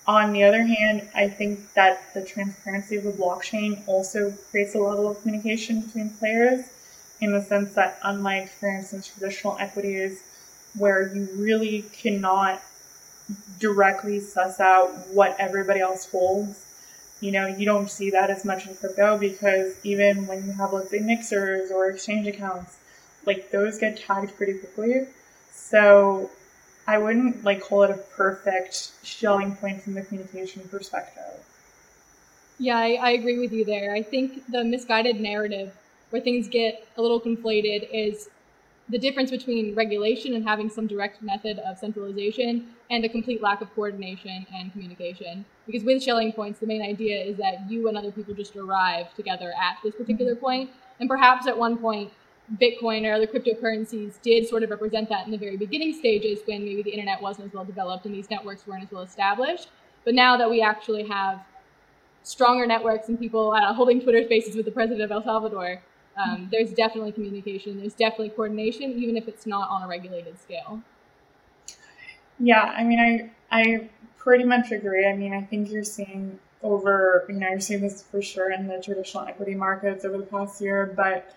On 0.07 0.31
the 0.31 0.43
other 0.43 0.63
hand, 0.63 1.09
I 1.15 1.27
think 1.27 1.73
that 1.73 2.13
the 2.13 2.23
transparency 2.23 2.95
of 2.95 3.03
the 3.03 3.11
blockchain 3.11 3.81
also 3.87 4.31
creates 4.51 4.75
a 4.75 4.79
level 4.79 5.09
of 5.09 5.21
communication 5.21 5.81
between 5.81 6.11
players 6.11 6.65
in 7.21 7.31
the 7.31 7.41
sense 7.41 7.73
that, 7.73 7.97
unlike, 8.03 8.49
for 8.49 8.69
instance, 8.69 9.07
traditional 9.07 9.57
equities, 9.57 10.21
where 10.77 11.13
you 11.13 11.27
really 11.35 11.85
cannot 11.93 12.61
directly 13.59 14.19
suss 14.19 14.59
out 14.59 14.91
what 15.07 15.35
everybody 15.39 15.79
else 15.79 16.09
holds. 16.11 16.64
You 17.25 17.31
know, 17.31 17.47
you 17.47 17.65
don't 17.65 17.89
see 17.89 18.11
that 18.11 18.29
as 18.29 18.45
much 18.45 18.67
in 18.67 18.75
crypto 18.75 19.17
because 19.17 19.73
even 19.83 20.27
when 20.27 20.45
you 20.45 20.51
have, 20.51 20.73
let's 20.73 20.91
say, 20.91 20.99
mixers 20.99 21.71
or 21.71 21.89
exchange 21.89 22.27
accounts, 22.27 22.77
like 23.25 23.49
those 23.49 23.79
get 23.79 23.97
tagged 23.97 24.37
pretty 24.37 24.59
quickly. 24.59 25.07
So 25.51 26.29
I 26.85 26.99
wouldn't 26.99 27.43
like 27.43 27.61
call 27.61 27.81
it 27.81 27.89
a 27.89 27.97
perfect 28.15 28.91
Schelling 29.01 29.55
point 29.55 29.81
from 29.81 29.95
the 29.95 30.03
communication 30.03 30.67
perspective. 30.69 31.43
Yeah, 32.59 32.77
I, 32.77 32.99
I 33.01 33.09
agree 33.11 33.39
with 33.39 33.51
you 33.51 33.65
there. 33.65 33.95
I 33.95 34.03
think 34.03 34.43
the 34.51 34.63
misguided 34.63 35.19
narrative 35.19 35.73
where 36.11 36.21
things 36.21 36.47
get 36.47 36.87
a 36.95 37.01
little 37.01 37.19
conflated 37.19 37.89
is 37.91 38.29
the 38.89 38.99
difference 38.99 39.31
between 39.31 39.73
regulation 39.73 40.35
and 40.35 40.47
having 40.47 40.69
some 40.69 40.85
direct 40.85 41.21
method 41.21 41.57
of 41.59 41.77
centralization 41.77 42.67
and 42.91 43.03
a 43.03 43.09
complete 43.09 43.41
lack 43.41 43.61
of 43.61 43.73
coordination 43.73 44.45
and 44.53 44.71
communication. 44.71 45.43
Because 45.65 45.83
with 45.83 46.03
Schelling 46.03 46.31
points, 46.33 46.59
the 46.59 46.67
main 46.67 46.83
idea 46.83 47.23
is 47.23 47.37
that 47.37 47.69
you 47.69 47.87
and 47.87 47.97
other 47.97 48.11
people 48.11 48.35
just 48.35 48.55
arrive 48.55 49.13
together 49.15 49.53
at 49.59 49.77
this 49.83 49.95
particular 49.95 50.35
point, 50.35 50.69
and 50.99 51.09
perhaps 51.09 51.47
at 51.47 51.57
one 51.57 51.77
point 51.77 52.11
Bitcoin 52.61 53.09
or 53.09 53.13
other 53.13 53.25
cryptocurrencies 53.25 54.21
did 54.21 54.47
sort 54.47 54.61
of 54.61 54.69
represent 54.69 55.09
that 55.09 55.25
in 55.25 55.31
the 55.31 55.37
very 55.37 55.57
beginning 55.57 55.93
stages 55.93 56.39
when 56.45 56.63
maybe 56.63 56.83
the 56.83 56.91
internet 56.91 57.19
wasn't 57.19 57.47
as 57.47 57.53
well 57.53 57.65
developed 57.65 58.05
and 58.05 58.13
these 58.13 58.29
networks 58.29 58.67
weren't 58.67 58.83
as 58.83 58.91
well 58.91 59.01
established. 59.01 59.69
But 60.03 60.13
now 60.13 60.37
that 60.37 60.47
we 60.47 60.61
actually 60.61 61.07
have 61.07 61.41
stronger 62.21 62.67
networks 62.67 63.09
and 63.09 63.19
people 63.19 63.51
uh, 63.51 63.73
holding 63.73 63.99
Twitter 63.99 64.23
spaces 64.23 64.55
with 64.55 64.65
the 64.65 64.71
president 64.71 65.01
of 65.01 65.11
El 65.11 65.23
Salvador, 65.23 65.81
um, 66.17 66.47
there's 66.51 66.71
definitely 66.71 67.11
communication, 67.11 67.77
there's 67.77 67.93
definitely 67.93 68.29
coordination, 68.29 68.91
even 68.93 69.17
if 69.17 69.27
it's 69.27 69.45
not 69.45 69.69
on 69.69 69.83
a 69.83 69.87
regulated 69.87 70.39
scale. 70.39 70.81
Yeah, 72.39 72.63
I 72.63 72.83
mean, 72.83 72.99
I 72.99 73.59
I 73.61 73.89
pretty 74.17 74.43
much 74.43 74.71
agree. 74.71 75.07
I 75.07 75.15
mean, 75.15 75.33
I 75.33 75.41
think 75.41 75.71
you're 75.71 75.83
seeing 75.83 76.39
over, 76.61 77.25
you 77.29 77.35
know, 77.35 77.49
you're 77.49 77.59
seeing 77.59 77.81
this 77.81 78.01
for 78.01 78.21
sure 78.21 78.51
in 78.51 78.67
the 78.67 78.81
traditional 78.81 79.25
equity 79.25 79.55
markets 79.55 80.03
over 80.03 80.17
the 80.17 80.25
past 80.25 80.59
year, 80.61 80.93
but 80.95 81.35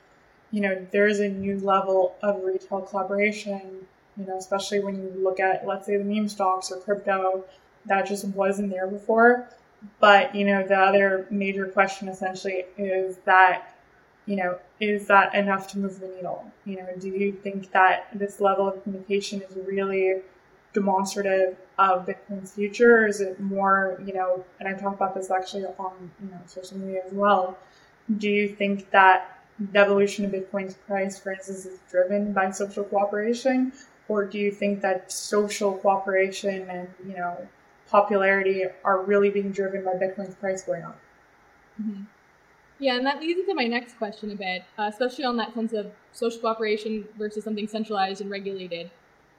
you 0.50 0.60
know, 0.62 0.86
there's 0.90 1.20
a 1.20 1.28
new 1.28 1.58
level 1.60 2.16
of 2.22 2.42
retail 2.42 2.80
collaboration, 2.80 3.86
you 4.16 4.26
know, 4.26 4.38
especially 4.38 4.80
when 4.80 4.96
you 4.96 5.12
look 5.22 5.40
at, 5.40 5.66
let's 5.66 5.86
say, 5.86 5.96
the 5.96 6.04
meme 6.04 6.28
stocks 6.28 6.72
or 6.72 6.78
crypto, 6.78 7.44
that 7.84 8.06
just 8.06 8.24
wasn't 8.28 8.70
there 8.70 8.86
before. 8.86 9.48
But, 10.00 10.34
you 10.34 10.44
know, 10.46 10.66
the 10.66 10.74
other 10.76 11.26
major 11.30 11.66
question 11.66 12.08
essentially 12.08 12.64
is 12.78 13.18
that, 13.26 13.74
you 14.28 14.36
know, 14.36 14.58
is 14.78 15.06
that 15.06 15.34
enough 15.34 15.68
to 15.68 15.78
move 15.78 15.98
the 16.00 16.08
needle? 16.08 16.44
You 16.66 16.76
know, 16.76 16.88
do 16.98 17.08
you 17.08 17.32
think 17.32 17.72
that 17.72 18.08
this 18.12 18.40
level 18.40 18.68
of 18.68 18.82
communication 18.82 19.40
is 19.40 19.56
really 19.66 20.20
demonstrative 20.74 21.56
of 21.78 22.06
Bitcoin's 22.06 22.52
future? 22.52 23.06
Is 23.06 23.22
it 23.22 23.40
more, 23.40 23.98
you 24.04 24.12
know, 24.12 24.44
and 24.60 24.68
I 24.68 24.74
talked 24.74 24.96
about 24.96 25.14
this 25.14 25.30
actually 25.30 25.64
on, 25.64 26.10
you 26.22 26.30
know, 26.30 26.40
social 26.44 26.76
media 26.76 27.00
as 27.06 27.12
well. 27.12 27.56
Do 28.18 28.28
you 28.28 28.54
think 28.54 28.90
that 28.90 29.40
the 29.58 29.78
evolution 29.78 30.26
of 30.26 30.30
Bitcoin's 30.32 30.74
price, 30.74 31.18
for 31.18 31.32
instance, 31.32 31.64
is 31.64 31.78
driven 31.90 32.34
by 32.34 32.50
social 32.50 32.84
cooperation, 32.84 33.72
or 34.08 34.26
do 34.26 34.38
you 34.38 34.50
think 34.50 34.82
that 34.82 35.10
social 35.10 35.72
cooperation 35.78 36.68
and 36.68 36.88
you 37.06 37.14
know 37.14 37.36
popularity 37.88 38.64
are 38.84 39.02
really 39.02 39.30
being 39.30 39.50
driven 39.50 39.84
by 39.84 39.92
Bitcoin's 39.92 40.34
price 40.36 40.62
going 40.62 40.82
up? 40.82 40.98
Mm-hmm. 41.82 42.02
Yeah, 42.80 42.94
and 42.94 43.04
that 43.06 43.20
leads 43.20 43.40
into 43.40 43.54
my 43.54 43.64
next 43.64 43.98
question 43.98 44.30
a 44.30 44.36
bit, 44.36 44.62
uh, 44.78 44.88
especially 44.92 45.24
on 45.24 45.36
that 45.38 45.52
sense 45.54 45.72
of 45.72 45.90
social 46.12 46.40
cooperation 46.40 47.06
versus 47.18 47.42
something 47.42 47.66
centralized 47.66 48.20
and 48.20 48.30
regulated. 48.30 48.90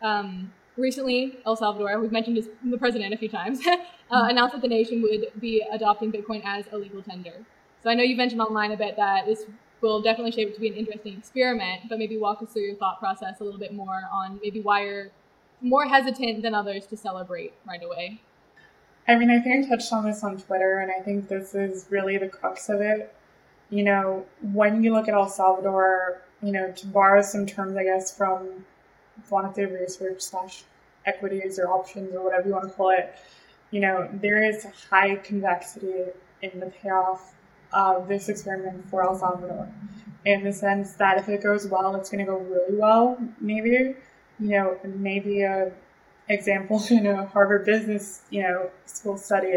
Um, 0.02 0.52
recently, 0.76 1.38
El 1.46 1.56
Salvador, 1.56 2.00
we've 2.00 2.12
mentioned 2.12 2.46
the 2.64 2.78
president 2.78 3.14
a 3.14 3.18
few 3.18 3.30
times, 3.30 3.60
uh, 3.68 3.72
mm-hmm. 3.72 4.30
announced 4.30 4.56
that 4.56 4.62
the 4.62 4.68
nation 4.68 5.02
would 5.02 5.28
be 5.40 5.66
adopting 5.72 6.12
Bitcoin 6.12 6.42
as 6.44 6.66
a 6.72 6.78
legal 6.78 7.02
tender. 7.02 7.46
So 7.82 7.90
I 7.90 7.94
know 7.94 8.04
you 8.04 8.18
mentioned 8.18 8.42
online 8.42 8.72
a 8.72 8.78
bit 8.78 8.98
that 8.98 9.26
this 9.26 9.46
will 9.82 10.02
definitely 10.02 10.32
shape 10.32 10.50
it 10.50 10.56
to 10.56 10.60
be 10.60 10.68
an 10.68 10.74
interesting 10.74 11.18
experiment, 11.18 11.84
but 11.88 11.98
maybe 11.98 12.18
walk 12.18 12.42
us 12.42 12.52
through 12.52 12.64
your 12.64 12.76
thought 12.76 13.00
process 13.00 13.40
a 13.40 13.44
little 13.44 13.60
bit 13.60 13.74
more 13.74 14.02
on 14.12 14.38
maybe 14.44 14.60
why 14.60 14.84
you're 14.84 15.12
more 15.62 15.86
hesitant 15.86 16.42
than 16.42 16.54
others 16.54 16.86
to 16.88 16.98
celebrate 16.98 17.54
right 17.66 17.84
away. 17.84 18.20
I 19.08 19.16
mean, 19.16 19.30
I 19.30 19.40
think 19.40 19.66
I 19.66 19.70
touched 19.70 19.92
on 19.94 20.06
this 20.06 20.24
on 20.24 20.38
Twitter, 20.38 20.80
and 20.80 20.92
I 20.92 21.02
think 21.04 21.30
this 21.30 21.56
is 21.56 21.88
really 21.90 22.18
the 22.18 22.28
crux 22.28 22.70
of 22.70 22.82
it. 22.82 23.14
You 23.70 23.84
know, 23.84 24.26
when 24.42 24.84
you 24.84 24.94
look 24.94 25.08
at 25.08 25.14
El 25.14 25.30
Salvador, 25.30 26.22
you 26.42 26.52
know, 26.52 26.72
to 26.72 26.88
borrow 26.88 27.22
some 27.22 27.46
terms, 27.46 27.78
I 27.78 27.84
guess, 27.84 28.16
from 28.16 28.66
quantitative 29.28 29.80
research 29.80 30.22
slash 30.22 30.64
equities 31.06 31.60
or 31.60 31.68
options 31.68 32.14
or 32.16 32.24
whatever 32.24 32.48
you 32.48 32.54
want 32.54 32.68
to 32.68 32.74
call 32.74 32.90
it, 32.90 33.16
you 33.72 33.80
know, 33.80 34.10
there 34.14 34.42
is 34.44 34.66
high 34.90 35.16
convexity 35.18 36.06
in 36.42 36.60
the 36.60 36.68
payoff 36.68 37.34
of 37.74 38.08
this 38.08 38.30
experiment 38.30 38.90
for 38.90 39.04
El 39.04 39.18
Salvador 39.18 39.68
in 40.26 40.44
the 40.44 40.52
sense 40.52 40.94
that 40.94 41.18
if 41.18 41.30
it 41.30 41.44
goes 41.44 41.68
well, 41.68 41.96
it's 41.96 42.10
going 42.10 42.26
to 42.26 42.32
go 42.32 42.38
really 42.38 42.76
well. 42.76 43.18
Maybe, 43.40 43.96
you 44.40 44.50
know, 44.50 44.78
maybe 44.84 45.44
a 45.44 45.72
example 46.28 46.84
in 46.90 47.08
a 47.08 47.26
Harvard 47.28 47.66
Business, 47.66 48.24
you 48.30 48.44
know, 48.44 48.70
school 48.86 49.18
study 49.18 49.54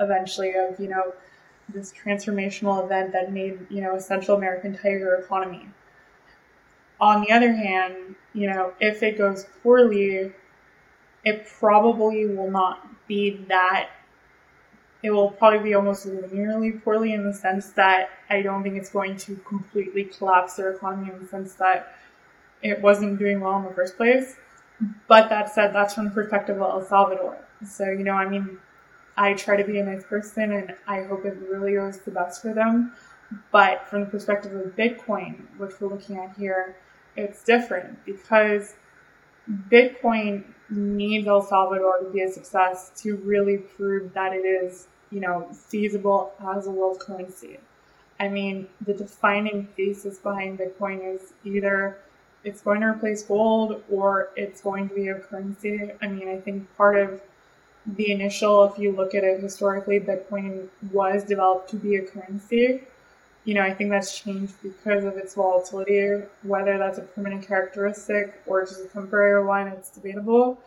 eventually 0.00 0.54
of, 0.54 0.78
you 0.78 0.88
know, 0.88 1.14
this 1.68 1.92
transformational 1.92 2.84
event 2.84 3.12
that 3.12 3.32
made, 3.32 3.58
you 3.70 3.80
know, 3.80 3.96
a 3.96 4.00
Central 4.00 4.36
American 4.36 4.76
tiger 4.76 5.14
economy. 5.16 5.68
On 7.00 7.22
the 7.22 7.30
other 7.30 7.52
hand, 7.52 8.14
you 8.32 8.48
know, 8.48 8.72
if 8.80 9.02
it 9.02 9.18
goes 9.18 9.46
poorly, 9.62 10.32
it 11.24 11.46
probably 11.58 12.26
will 12.26 12.50
not 12.50 12.86
be 13.06 13.44
that 13.48 13.90
it 15.02 15.10
will 15.10 15.30
probably 15.30 15.58
be 15.58 15.74
almost 15.74 16.06
linearly 16.06 16.82
poorly 16.82 17.12
in 17.12 17.24
the 17.26 17.34
sense 17.34 17.70
that 17.72 18.08
I 18.30 18.40
don't 18.40 18.62
think 18.62 18.76
it's 18.76 18.88
going 18.88 19.18
to 19.18 19.36
completely 19.46 20.04
collapse 20.04 20.54
their 20.54 20.72
economy 20.72 21.12
in 21.12 21.20
the 21.20 21.28
sense 21.28 21.54
that 21.54 21.94
it 22.62 22.80
wasn't 22.80 23.18
doing 23.18 23.40
well 23.40 23.58
in 23.58 23.64
the 23.64 23.74
first 23.74 23.98
place. 23.98 24.36
But 25.06 25.28
that 25.28 25.54
said, 25.54 25.74
that's 25.74 25.94
from 25.94 26.06
the 26.06 26.10
perspective 26.10 26.56
of 26.56 26.82
El 26.82 26.88
Salvador. 26.88 27.36
So, 27.66 27.84
you 27.84 28.02
know, 28.02 28.14
I 28.14 28.26
mean, 28.26 28.58
I 29.16 29.34
try 29.34 29.56
to 29.56 29.64
be 29.64 29.78
a 29.78 29.84
nice 29.84 30.04
person 30.04 30.52
and 30.52 30.74
I 30.86 31.02
hope 31.02 31.24
it 31.24 31.36
really 31.48 31.74
is 31.74 31.98
the 32.00 32.10
best 32.10 32.42
for 32.42 32.52
them. 32.52 32.92
But 33.50 33.88
from 33.88 34.00
the 34.00 34.06
perspective 34.06 34.54
of 34.54 34.76
Bitcoin, 34.76 35.46
which 35.56 35.80
we're 35.80 35.88
looking 35.88 36.16
at 36.16 36.36
here, 36.36 36.76
it's 37.16 37.42
different 37.44 38.04
because 38.04 38.74
Bitcoin 39.70 40.44
needs 40.70 41.26
El 41.26 41.42
Salvador 41.42 41.98
to 41.98 42.10
be 42.10 42.22
a 42.22 42.30
success 42.30 42.90
to 43.02 43.16
really 43.16 43.58
prove 43.58 44.12
that 44.14 44.32
it 44.32 44.44
is 44.44 44.88
you 45.14 45.20
know, 45.20 45.46
feasible 45.52 46.32
as 46.56 46.66
a 46.66 46.70
world 46.70 46.98
currency. 46.98 47.58
I 48.18 48.28
mean, 48.28 48.66
the 48.84 48.94
defining 48.94 49.68
thesis 49.76 50.18
behind 50.18 50.58
Bitcoin 50.58 51.14
is 51.14 51.32
either 51.44 51.98
it's 52.42 52.60
going 52.60 52.80
to 52.80 52.88
replace 52.88 53.22
gold 53.22 53.82
or 53.90 54.30
it's 54.36 54.60
going 54.60 54.88
to 54.88 54.94
be 54.94 55.08
a 55.08 55.14
currency. 55.14 55.92
I 56.02 56.08
mean, 56.08 56.28
I 56.28 56.40
think 56.40 56.68
part 56.76 56.96
of 56.98 57.20
the 57.86 58.10
initial, 58.10 58.64
if 58.64 58.78
you 58.78 58.92
look 58.92 59.14
at 59.14 59.24
it 59.24 59.40
historically, 59.40 60.00
Bitcoin 60.00 60.68
was 60.92 61.24
developed 61.24 61.70
to 61.70 61.76
be 61.76 61.96
a 61.96 62.02
currency. 62.02 62.82
You 63.44 63.54
know, 63.54 63.62
I 63.62 63.74
think 63.74 63.90
that's 63.90 64.18
changed 64.18 64.54
because 64.62 65.04
of 65.04 65.16
its 65.16 65.34
volatility. 65.34 66.24
Whether 66.42 66.78
that's 66.78 66.98
a 66.98 67.02
permanent 67.02 67.46
characteristic 67.46 68.40
or 68.46 68.64
just 68.64 68.84
a 68.84 68.88
temporary 68.88 69.44
one, 69.44 69.68
it's 69.68 69.90
debatable. 69.90 70.58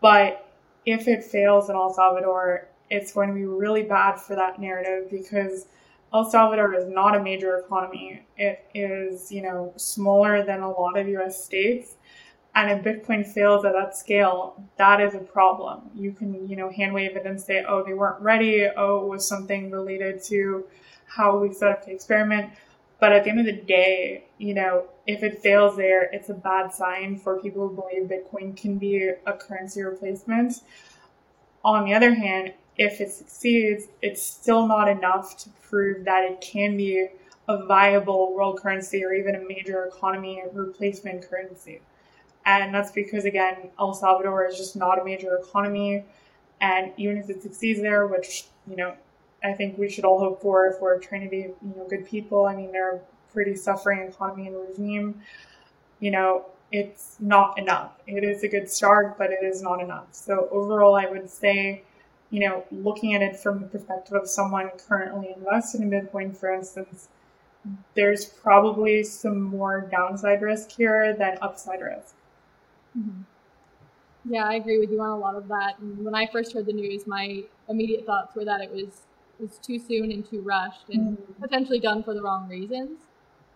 But 0.00 0.48
if 0.84 1.06
it 1.06 1.24
fails 1.24 1.70
in 1.70 1.76
El 1.76 1.94
Salvador, 1.94 2.66
it's 2.90 3.12
going 3.12 3.28
to 3.28 3.34
be 3.34 3.44
really 3.44 3.82
bad 3.82 4.16
for 4.16 4.34
that 4.34 4.60
narrative 4.60 5.10
because 5.10 5.66
El 6.12 6.28
Salvador 6.28 6.74
is 6.74 6.88
not 6.88 7.16
a 7.16 7.22
major 7.22 7.58
economy. 7.58 8.22
It 8.36 8.64
is, 8.74 9.32
you 9.32 9.42
know, 9.42 9.72
smaller 9.76 10.44
than 10.44 10.60
a 10.60 10.70
lot 10.70 10.98
of 10.98 11.08
US 11.08 11.44
states. 11.44 11.94
And 12.56 12.70
if 12.70 12.84
Bitcoin 12.84 13.26
fails 13.26 13.64
at 13.64 13.72
that 13.72 13.96
scale, 13.96 14.62
that 14.76 15.00
is 15.00 15.14
a 15.14 15.18
problem. 15.18 15.90
You 15.94 16.12
can, 16.12 16.48
you 16.48 16.54
know, 16.54 16.70
hand 16.70 16.94
wave 16.94 17.16
it 17.16 17.26
and 17.26 17.40
say, 17.40 17.64
oh, 17.68 17.82
they 17.82 17.94
weren't 17.94 18.20
ready. 18.20 18.68
Oh, 18.76 19.02
it 19.04 19.08
was 19.08 19.26
something 19.26 19.70
related 19.70 20.22
to 20.24 20.64
how 21.06 21.36
we 21.38 21.52
set 21.52 21.70
up 21.70 21.84
the 21.84 21.92
experiment. 21.92 22.52
But 23.00 23.12
at 23.12 23.24
the 23.24 23.30
end 23.30 23.40
of 23.40 23.46
the 23.46 23.60
day, 23.60 24.26
you 24.38 24.54
know, 24.54 24.84
if 25.06 25.22
it 25.24 25.42
fails 25.42 25.76
there, 25.76 26.04
it's 26.12 26.28
a 26.28 26.34
bad 26.34 26.72
sign 26.72 27.18
for 27.18 27.40
people 27.40 27.68
who 27.68 27.74
believe 27.74 28.08
Bitcoin 28.08 28.56
can 28.56 28.78
be 28.78 29.10
a 29.26 29.32
currency 29.32 29.82
replacement. 29.82 30.60
On 31.64 31.84
the 31.84 31.92
other 31.92 32.14
hand, 32.14 32.54
if 32.76 33.00
it 33.00 33.10
succeeds, 33.10 33.88
it's 34.00 34.22
still 34.22 34.66
not 34.66 34.88
enough 34.88 35.36
to 35.38 35.50
prove 35.68 36.04
that 36.04 36.24
it 36.24 36.40
can 36.40 36.76
be 36.76 37.08
a 37.48 37.66
viable 37.66 38.32
world 38.32 38.60
currency 38.60 39.04
or 39.04 39.12
even 39.12 39.34
a 39.34 39.40
major 39.40 39.84
economy 39.84 40.42
replacement 40.52 41.28
currency. 41.28 41.80
And 42.46 42.74
that's 42.74 42.92
because, 42.92 43.24
again, 43.24 43.70
El 43.78 43.94
Salvador 43.94 44.46
is 44.46 44.56
just 44.56 44.76
not 44.76 45.00
a 45.00 45.04
major 45.04 45.36
economy. 45.36 46.04
And 46.60 46.92
even 46.96 47.18
if 47.18 47.30
it 47.30 47.42
succeeds 47.42 47.80
there, 47.80 48.06
which, 48.06 48.46
you 48.68 48.76
know, 48.76 48.94
I 49.42 49.52
think 49.52 49.78
we 49.78 49.90
should 49.90 50.04
all 50.04 50.18
hope 50.18 50.40
for 50.42 50.66
if 50.66 50.80
we're 50.80 50.98
trying 50.98 51.22
to 51.22 51.28
be, 51.28 51.36
you 51.36 51.74
know, 51.76 51.86
good 51.88 52.06
people. 52.06 52.46
I 52.46 52.54
mean, 52.54 52.72
they're 52.72 52.96
a 52.96 53.00
pretty 53.32 53.56
suffering 53.56 54.00
economy 54.00 54.46
and 54.46 54.56
regime. 54.56 55.20
You 56.00 56.10
know, 56.10 56.46
it's 56.72 57.16
not 57.20 57.58
enough. 57.58 57.92
It 58.06 58.24
is 58.24 58.42
a 58.42 58.48
good 58.48 58.70
start, 58.70 59.16
but 59.18 59.30
it 59.30 59.44
is 59.44 59.62
not 59.62 59.80
enough. 59.80 60.08
So 60.12 60.48
overall, 60.50 60.96
I 60.96 61.06
would 61.06 61.30
say, 61.30 61.82
you 62.30 62.40
know, 62.40 62.64
looking 62.72 63.14
at 63.14 63.22
it 63.22 63.36
from 63.36 63.60
the 63.60 63.66
perspective 63.66 64.14
of 64.14 64.28
someone 64.28 64.70
currently 64.88 65.32
invested 65.36 65.82
in 65.82 65.90
Bitcoin, 65.90 66.36
for 66.36 66.52
instance, 66.52 67.08
there's 67.94 68.24
probably 68.24 69.04
some 69.04 69.40
more 69.40 69.82
downside 69.90 70.42
risk 70.42 70.72
here 70.72 71.14
than 71.14 71.38
upside 71.40 71.80
risk. 71.80 72.13
Mm-hmm. 72.98 74.32
Yeah, 74.32 74.44
I 74.44 74.54
agree 74.54 74.78
with 74.78 74.90
you 74.90 75.00
on 75.00 75.10
a 75.10 75.18
lot 75.18 75.34
of 75.34 75.48
that. 75.48 75.78
And 75.80 76.04
when 76.04 76.14
I 76.14 76.26
first 76.26 76.54
heard 76.54 76.66
the 76.66 76.72
news, 76.72 77.06
my 77.06 77.42
immediate 77.68 78.06
thoughts 78.06 78.34
were 78.34 78.44
that 78.44 78.60
it 78.60 78.70
was 78.70 79.02
was 79.40 79.58
too 79.58 79.80
soon 79.80 80.12
and 80.12 80.28
too 80.28 80.40
rushed 80.40 80.88
and 80.90 81.18
mm-hmm. 81.18 81.42
potentially 81.42 81.80
done 81.80 82.04
for 82.04 82.14
the 82.14 82.22
wrong 82.22 82.48
reasons. 82.48 83.00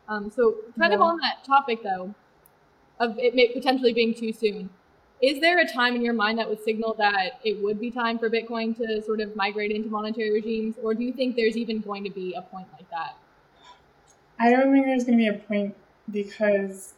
Um, 0.08 0.30
so, 0.30 0.56
kind 0.78 0.90
yeah. 0.90 0.96
of 0.96 1.02
on 1.02 1.18
that 1.18 1.44
topic 1.44 1.82
though, 1.82 2.14
of 2.98 3.16
it 3.18 3.34
may 3.34 3.48
potentially 3.52 3.92
being 3.92 4.12
too 4.12 4.32
soon, 4.32 4.70
is 5.20 5.40
there 5.40 5.58
a 5.58 5.66
time 5.66 5.94
in 5.94 6.02
your 6.02 6.14
mind 6.14 6.38
that 6.38 6.48
would 6.48 6.62
signal 6.62 6.94
that 6.98 7.40
it 7.44 7.62
would 7.62 7.80
be 7.80 7.90
time 7.90 8.18
for 8.18 8.30
Bitcoin 8.30 8.76
to 8.76 9.02
sort 9.02 9.20
of 9.20 9.34
migrate 9.36 9.70
into 9.70 9.88
monetary 9.88 10.32
regimes, 10.32 10.76
or 10.82 10.94
do 10.94 11.04
you 11.04 11.12
think 11.12 11.36
there's 11.36 11.56
even 11.56 11.80
going 11.80 12.04
to 12.04 12.10
be 12.10 12.34
a 12.34 12.42
point 12.42 12.68
like 12.72 12.88
that? 12.90 13.16
I 14.38 14.50
don't 14.50 14.72
think 14.72 14.86
there's 14.86 15.04
going 15.04 15.18
to 15.18 15.30
be 15.30 15.36
a 15.36 15.38
point 15.38 15.74
because, 16.10 16.94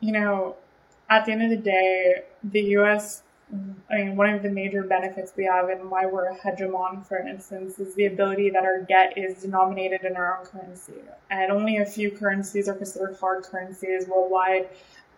you 0.00 0.12
know, 0.12 0.56
at 1.10 1.24
the 1.24 1.32
end 1.32 1.42
of 1.42 1.50
the 1.50 1.56
day, 1.56 2.22
the 2.44 2.60
U.S. 2.60 3.22
I 3.90 3.94
mean, 3.94 4.16
one 4.16 4.30
of 4.30 4.42
the 4.42 4.50
major 4.50 4.82
benefits 4.82 5.32
we 5.36 5.44
have 5.46 5.70
and 5.70 5.90
why 5.90 6.04
we're 6.04 6.30
a 6.30 6.36
hegemon, 6.36 7.06
for 7.06 7.18
instance, 7.18 7.78
is 7.78 7.94
the 7.94 8.06
ability 8.06 8.50
that 8.50 8.64
our 8.64 8.82
debt 8.82 9.16
is 9.16 9.42
denominated 9.42 10.04
in 10.04 10.16
our 10.16 10.38
own 10.38 10.44
currency. 10.44 10.92
And 11.30 11.50
only 11.50 11.78
a 11.78 11.86
few 11.86 12.10
currencies 12.10 12.68
are 12.68 12.74
considered 12.74 13.16
hard 13.18 13.44
currencies 13.44 14.06
worldwide. 14.06 14.68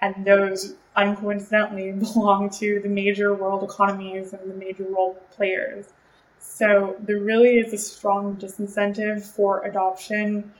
And 0.00 0.24
those 0.24 0.74
uncoincidentally 0.96 1.98
belong 2.14 2.50
to 2.50 2.80
the 2.80 2.88
major 2.88 3.34
world 3.34 3.64
economies 3.64 4.32
and 4.32 4.48
the 4.48 4.54
major 4.54 4.84
world 4.84 5.16
players. 5.32 5.86
So 6.38 6.96
there 7.00 7.18
really 7.18 7.58
is 7.58 7.72
a 7.72 7.78
strong 7.78 8.36
disincentive 8.36 9.24
for 9.24 9.64
adoption 9.64 10.52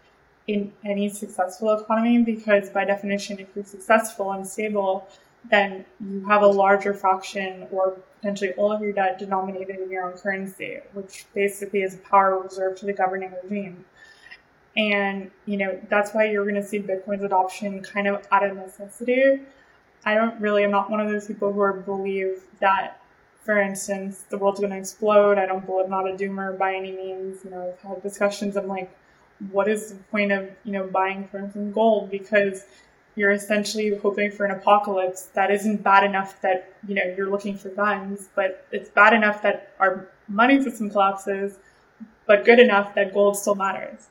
in 0.51 0.73
any 0.85 1.09
successful 1.09 1.73
economy 1.79 2.23
because 2.23 2.71
by 2.71 2.85
definition, 2.85 3.39
if 3.39 3.49
you're 3.55 3.65
successful 3.65 4.33
and 4.33 4.47
stable, 4.47 5.07
then 5.51 5.85
you 6.01 6.25
have 6.27 6.43
a 6.43 6.47
larger 6.47 6.93
fraction 6.93 7.67
or 7.71 7.97
potentially 8.17 8.53
all 8.55 8.73
of 8.73 8.83
your 8.83 8.93
debt 8.93 9.19
denominated 9.19 9.77
in 9.77 9.91
your 9.91 10.05
own 10.05 10.19
currency, 10.19 10.79
which 10.93 11.27
basically 11.35 11.83
is 11.83 11.95
a 11.95 11.99
power 11.99 12.39
reserved 12.41 12.79
to 12.79 12.87
the 12.87 12.93
governing 12.93 13.33
regime. 13.43 13.85
And, 14.77 15.31
you 15.47 15.57
know, 15.57 15.81
that's 15.89 16.13
why 16.13 16.31
you're 16.31 16.45
going 16.45 16.61
to 16.61 16.67
see 16.67 16.81
Bitcoin's 16.81 17.25
adoption 17.25 17.83
kind 17.83 18.07
of 18.07 18.27
out 18.31 18.45
of 18.45 18.57
necessity. 18.57 19.41
I 20.05 20.15
don't 20.15 20.41
really, 20.41 20.65
I'm 20.65 20.71
not 20.71 20.91
one 20.91 21.01
of 21.01 21.11
those 21.11 21.27
people 21.27 21.53
who 21.53 21.73
believe 21.81 22.43
that, 22.61 23.01
for 23.45 23.61
instance, 23.61 24.25
the 24.29 24.39
world's 24.39 24.61
going 24.61 24.73
to 24.73 24.79
explode. 24.79 25.39
I 25.39 25.47
don't 25.47 25.65
believe, 25.65 25.87
I'm 25.87 25.91
not 25.91 26.09
a 26.09 26.15
doomer 26.15 26.57
by 26.57 26.75
any 26.75 26.93
means. 26.93 27.45
You 27.45 27.51
know, 27.51 27.73
I've 27.73 27.89
had 27.89 28.03
discussions. 28.03 28.57
I'm 28.57 28.69
like, 28.69 28.91
what 29.51 29.69
is 29.69 29.93
the 29.93 29.99
point 30.05 30.33
of, 30.33 30.51
you 30.65 30.73
know, 30.73 30.87
buying, 30.87 31.27
from 31.29 31.45
instance, 31.45 31.75
gold? 31.75 32.11
Because 32.11 32.65
you're 33.17 33.33
essentially 33.33 33.95
hoping 33.97 34.31
for 34.31 34.45
an 34.45 34.53
apocalypse 34.53 35.25
that 35.35 35.51
isn't 35.51 35.83
bad 35.83 36.05
enough 36.05 36.41
that 36.43 36.73
you 36.87 36.95
know 36.95 37.03
you're 37.17 37.31
looking 37.31 37.57
for 37.57 37.69
guns, 37.71 38.29
but 38.35 38.67
it's 38.73 38.89
bad 38.91 39.13
enough 39.13 39.43
that 39.43 39.73
our 39.79 40.09
money 40.29 40.63
system 40.63 40.89
collapses, 40.91 41.59
but 42.27 42.45
good 42.45 42.59
enough 42.59 42.95
that 42.95 43.13
gold 43.13 43.37
still 43.37 43.55
matters. 43.55 44.09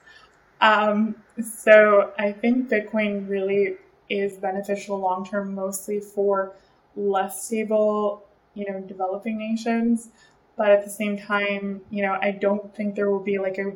Um, 0.62 1.16
so 1.42 2.12
I 2.20 2.34
think 2.34 2.70
Bitcoin 2.70 3.30
really 3.30 3.78
is 4.10 4.38
beneficial 4.38 5.00
long 5.00 5.26
term, 5.26 5.56
mostly 5.56 6.00
for 6.00 6.54
less 6.96 7.46
stable, 7.46 8.26
you 8.54 8.70
know, 8.70 8.82
developing 8.82 9.38
nations. 9.38 10.10
But 10.58 10.72
at 10.72 10.84
the 10.84 10.90
same 10.90 11.18
time, 11.18 11.82
you 11.90 12.04
know, 12.04 12.18
I 12.22 12.32
don't 12.32 12.76
think 12.76 12.96
there 12.96 13.10
will 13.10 13.24
be 13.24 13.40
like 13.40 13.58
a 13.58 13.72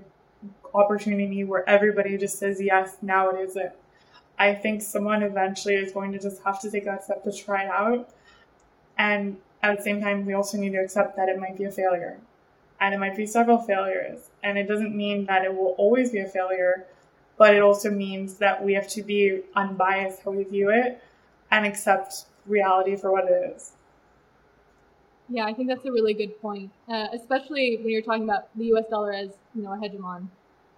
opportunity 0.73 1.43
where 1.43 1.67
everybody 1.69 2.17
just 2.17 2.39
says 2.39 2.61
yes, 2.61 2.97
now 3.01 3.29
it 3.29 3.39
is 3.39 3.55
it. 3.55 3.77
I 4.37 4.55
think 4.55 4.81
someone 4.81 5.23
eventually 5.23 5.75
is 5.75 5.91
going 5.91 6.11
to 6.13 6.19
just 6.19 6.41
have 6.43 6.59
to 6.61 6.71
take 6.71 6.85
that 6.85 7.03
step 7.03 7.23
to 7.23 7.31
try 7.31 7.65
it 7.65 7.69
out. 7.69 8.09
And 8.97 9.37
at 9.61 9.77
the 9.77 9.83
same 9.83 10.01
time, 10.01 10.25
we 10.25 10.33
also 10.33 10.57
need 10.57 10.71
to 10.71 10.79
accept 10.79 11.15
that 11.17 11.29
it 11.29 11.39
might 11.39 11.57
be 11.57 11.65
a 11.65 11.71
failure. 11.71 12.19
And 12.79 12.93
it 12.93 12.97
might 12.97 13.15
be 13.15 13.25
several 13.25 13.59
failures. 13.59 14.29
And 14.43 14.57
it 14.57 14.67
doesn't 14.67 14.95
mean 14.95 15.25
that 15.25 15.45
it 15.45 15.53
will 15.53 15.75
always 15.77 16.11
be 16.11 16.19
a 16.19 16.27
failure, 16.27 16.85
but 17.37 17.55
it 17.55 17.61
also 17.61 17.89
means 17.89 18.35
that 18.35 18.63
we 18.63 18.73
have 18.73 18.87
to 18.89 19.03
be 19.03 19.41
unbiased 19.55 20.21
how 20.23 20.31
we 20.31 20.43
view 20.43 20.69
it 20.69 21.01
and 21.51 21.65
accept 21.65 22.25
reality 22.45 22.95
for 22.95 23.11
what 23.11 23.25
it 23.25 23.53
is. 23.55 23.73
Yeah, 25.29 25.45
I 25.45 25.53
think 25.53 25.69
that's 25.69 25.85
a 25.85 25.91
really 25.91 26.13
good 26.13 26.39
point, 26.41 26.71
uh, 26.89 27.07
especially 27.13 27.77
when 27.77 27.89
you're 27.89 28.01
talking 28.01 28.23
about 28.23 28.55
the 28.57 28.65
U.S. 28.65 28.85
dollar 28.89 29.13
as 29.13 29.29
you 29.55 29.63
know 29.63 29.71
a 29.71 29.77
hegemon. 29.77 30.27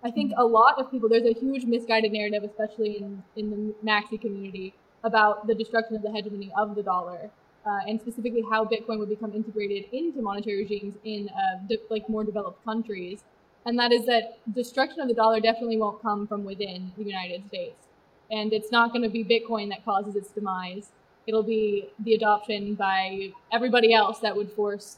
I 0.06 0.12
think 0.12 0.34
a 0.38 0.46
lot 0.46 0.80
of 0.80 0.92
people, 0.92 1.10
there's 1.10 1.26
a 1.26 1.34
huge 1.34 1.66
misguided 1.66 2.12
narrative, 2.12 2.44
especially 2.44 2.98
in, 2.98 3.24
in 3.36 3.50
the 3.50 3.76
maxi 3.84 4.22
community, 4.22 4.76
about 5.04 5.48
the 5.48 5.56
destruction 5.56 5.96
of 5.96 6.04
the 6.04 6.12
hegemony 6.12 6.52
of 6.56 6.76
the 6.76 6.84
dollar, 6.84 7.32
uh, 7.66 7.80
and 7.88 8.00
specifically 8.00 8.44
how 8.52 8.66
Bitcoin 8.66 9.00
would 9.00 9.10
become 9.10 9.34
integrated 9.34 9.86
into 9.92 10.22
monetary 10.22 10.58
regimes 10.58 10.94
in 11.04 11.28
uh, 11.30 11.58
de- 11.68 11.80
like 11.90 12.08
more 12.08 12.24
developed 12.24 12.64
countries. 12.64 13.24
And 13.66 13.80
that 13.80 13.92
is 13.92 14.06
that 14.06 14.38
destruction 14.54 15.02
of 15.02 15.08
the 15.08 15.16
dollar 15.16 15.40
definitely 15.40 15.78
won't 15.78 16.00
come 16.04 16.28
from 16.28 16.46
within 16.46 16.92
the 16.96 17.04
United 17.04 17.48
States. 17.48 17.88
And 18.30 18.54
it's 18.54 18.72
not 18.72 18.92
going 18.92 19.02
to 19.02 19.10
be 19.10 19.24
Bitcoin 19.24 19.70
that 19.70 19.84
causes 19.84 20.16
its 20.16 20.30
demise. 20.30 20.92
It'll 21.26 21.42
be 21.42 21.90
the 22.00 22.14
adoption 22.14 22.76
by 22.76 23.32
everybody 23.52 23.92
else 23.92 24.20
that 24.20 24.36
would 24.36 24.52
force 24.52 24.98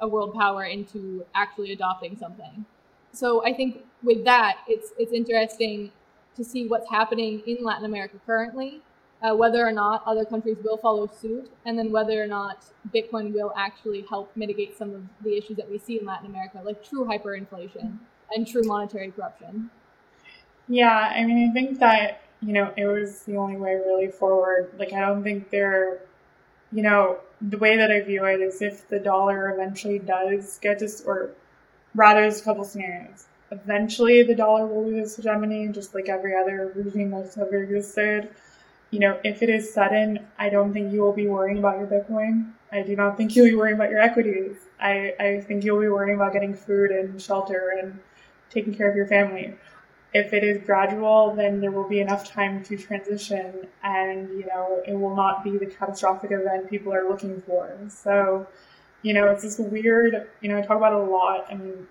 a 0.00 0.08
world 0.08 0.34
power 0.34 0.64
into 0.64 1.24
actually 1.32 1.72
adopting 1.72 2.16
something 2.16 2.66
so 3.18 3.44
I 3.44 3.52
think 3.52 3.84
with 4.04 4.24
that, 4.24 4.58
it's 4.68 4.92
it's 4.96 5.12
interesting 5.12 5.90
to 6.36 6.44
see 6.44 6.68
what's 6.68 6.88
happening 6.88 7.42
in 7.48 7.64
Latin 7.64 7.84
America 7.84 8.16
currently, 8.24 8.80
uh, 9.22 9.34
whether 9.34 9.66
or 9.66 9.72
not 9.72 10.04
other 10.06 10.24
countries 10.24 10.58
will 10.62 10.76
follow 10.76 11.08
suit, 11.20 11.50
and 11.66 11.76
then 11.76 11.90
whether 11.90 12.22
or 12.22 12.28
not 12.28 12.64
Bitcoin 12.94 13.34
will 13.34 13.52
actually 13.56 14.06
help 14.08 14.30
mitigate 14.36 14.78
some 14.78 14.94
of 14.94 15.02
the 15.24 15.36
issues 15.36 15.56
that 15.56 15.68
we 15.68 15.78
see 15.78 15.98
in 15.98 16.06
Latin 16.06 16.26
America, 16.26 16.60
like 16.64 16.88
true 16.88 17.04
hyperinflation 17.04 17.98
and 18.30 18.46
true 18.46 18.62
monetary 18.62 19.10
corruption. 19.10 19.68
Yeah, 20.68 21.12
I 21.16 21.24
mean, 21.24 21.50
I 21.50 21.52
think 21.52 21.80
that 21.80 22.20
you 22.40 22.52
know 22.52 22.72
it 22.76 22.86
was 22.86 23.24
the 23.24 23.36
only 23.36 23.56
way 23.56 23.74
really 23.74 24.12
forward. 24.12 24.70
Like, 24.78 24.92
I 24.92 25.00
don't 25.00 25.24
think 25.24 25.50
there, 25.50 26.02
you 26.70 26.82
know, 26.82 27.18
the 27.40 27.58
way 27.58 27.76
that 27.76 27.90
I 27.90 28.00
view 28.00 28.24
it 28.26 28.40
is 28.40 28.62
if 28.62 28.88
the 28.88 29.00
dollar 29.00 29.50
eventually 29.50 29.98
does 29.98 30.60
get 30.62 30.78
to 30.78 30.88
or 31.04 31.32
rather 31.94 32.20
there's 32.22 32.40
a 32.40 32.44
couple 32.44 32.64
scenarios. 32.64 33.26
Eventually, 33.50 34.22
the 34.22 34.34
dollar 34.34 34.66
will 34.66 34.84
lose 34.84 35.08
its 35.08 35.16
hegemony, 35.16 35.68
just 35.68 35.94
like 35.94 36.08
every 36.08 36.36
other 36.36 36.72
regime 36.74 37.10
that's 37.10 37.38
ever 37.38 37.62
existed. 37.62 38.28
You 38.90 39.00
know, 39.00 39.18
if 39.24 39.42
it 39.42 39.48
is 39.48 39.72
sudden, 39.72 40.26
I 40.38 40.48
don't 40.48 40.72
think 40.72 40.92
you 40.92 41.00
will 41.00 41.12
be 41.12 41.26
worrying 41.26 41.58
about 41.58 41.78
your 41.78 41.86
Bitcoin. 41.86 42.52
I 42.72 42.82
do 42.82 42.94
not 42.96 43.16
think 43.16 43.34
you'll 43.34 43.46
be 43.46 43.54
worrying 43.54 43.76
about 43.76 43.90
your 43.90 44.00
equities. 44.00 44.56
I, 44.80 45.14
I 45.18 45.40
think 45.40 45.64
you'll 45.64 45.80
be 45.80 45.88
worrying 45.88 46.16
about 46.16 46.32
getting 46.32 46.54
food 46.54 46.90
and 46.90 47.20
shelter 47.20 47.74
and 47.80 47.98
taking 48.50 48.74
care 48.74 48.88
of 48.88 48.96
your 48.96 49.06
family. 49.06 49.54
If 50.14 50.32
it 50.32 50.42
is 50.42 50.64
gradual, 50.64 51.34
then 51.34 51.60
there 51.60 51.70
will 51.70 51.88
be 51.88 52.00
enough 52.00 52.28
time 52.30 52.64
to 52.64 52.76
transition 52.76 53.66
and, 53.82 54.28
you 54.30 54.46
know, 54.46 54.82
it 54.86 54.94
will 54.94 55.14
not 55.14 55.44
be 55.44 55.58
the 55.58 55.66
catastrophic 55.66 56.30
event 56.30 56.70
people 56.70 56.92
are 56.92 57.06
looking 57.08 57.42
for. 57.42 57.76
So, 57.88 58.46
you 59.02 59.14
know, 59.14 59.28
it's 59.28 59.42
this 59.42 59.58
weird, 59.58 60.28
you 60.40 60.48
know, 60.48 60.58
I 60.58 60.62
talk 60.62 60.76
about 60.76 60.92
it 60.92 61.08
a 61.08 61.10
lot. 61.10 61.46
I 61.50 61.54
mean, 61.54 61.86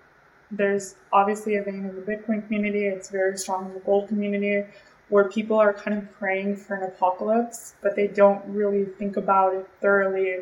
there's 0.50 0.94
obviously 1.12 1.56
a 1.56 1.62
vein 1.62 1.84
in 1.84 1.94
the 1.94 2.02
Bitcoin 2.02 2.46
community, 2.46 2.86
it's 2.86 3.10
very 3.10 3.36
strong 3.36 3.66
in 3.66 3.74
the 3.74 3.80
gold 3.80 4.08
community, 4.08 4.64
where 5.08 5.28
people 5.28 5.58
are 5.58 5.72
kind 5.72 5.96
of 5.96 6.10
praying 6.12 6.56
for 6.56 6.74
an 6.74 6.82
apocalypse, 6.82 7.74
but 7.82 7.96
they 7.96 8.06
don't 8.06 8.42
really 8.46 8.84
think 8.84 9.16
about 9.16 9.54
it 9.54 9.68
thoroughly 9.80 10.38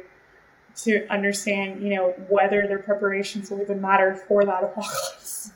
to 0.77 1.07
understand, 1.09 1.83
you 1.83 1.95
know, 1.95 2.11
whether 2.29 2.67
their 2.67 2.79
preparations 2.79 3.51
will 3.51 3.63
even 3.63 3.81
matter 3.81 4.15
for 4.15 4.45
that 4.45 4.63
apocalypse. 4.63 5.53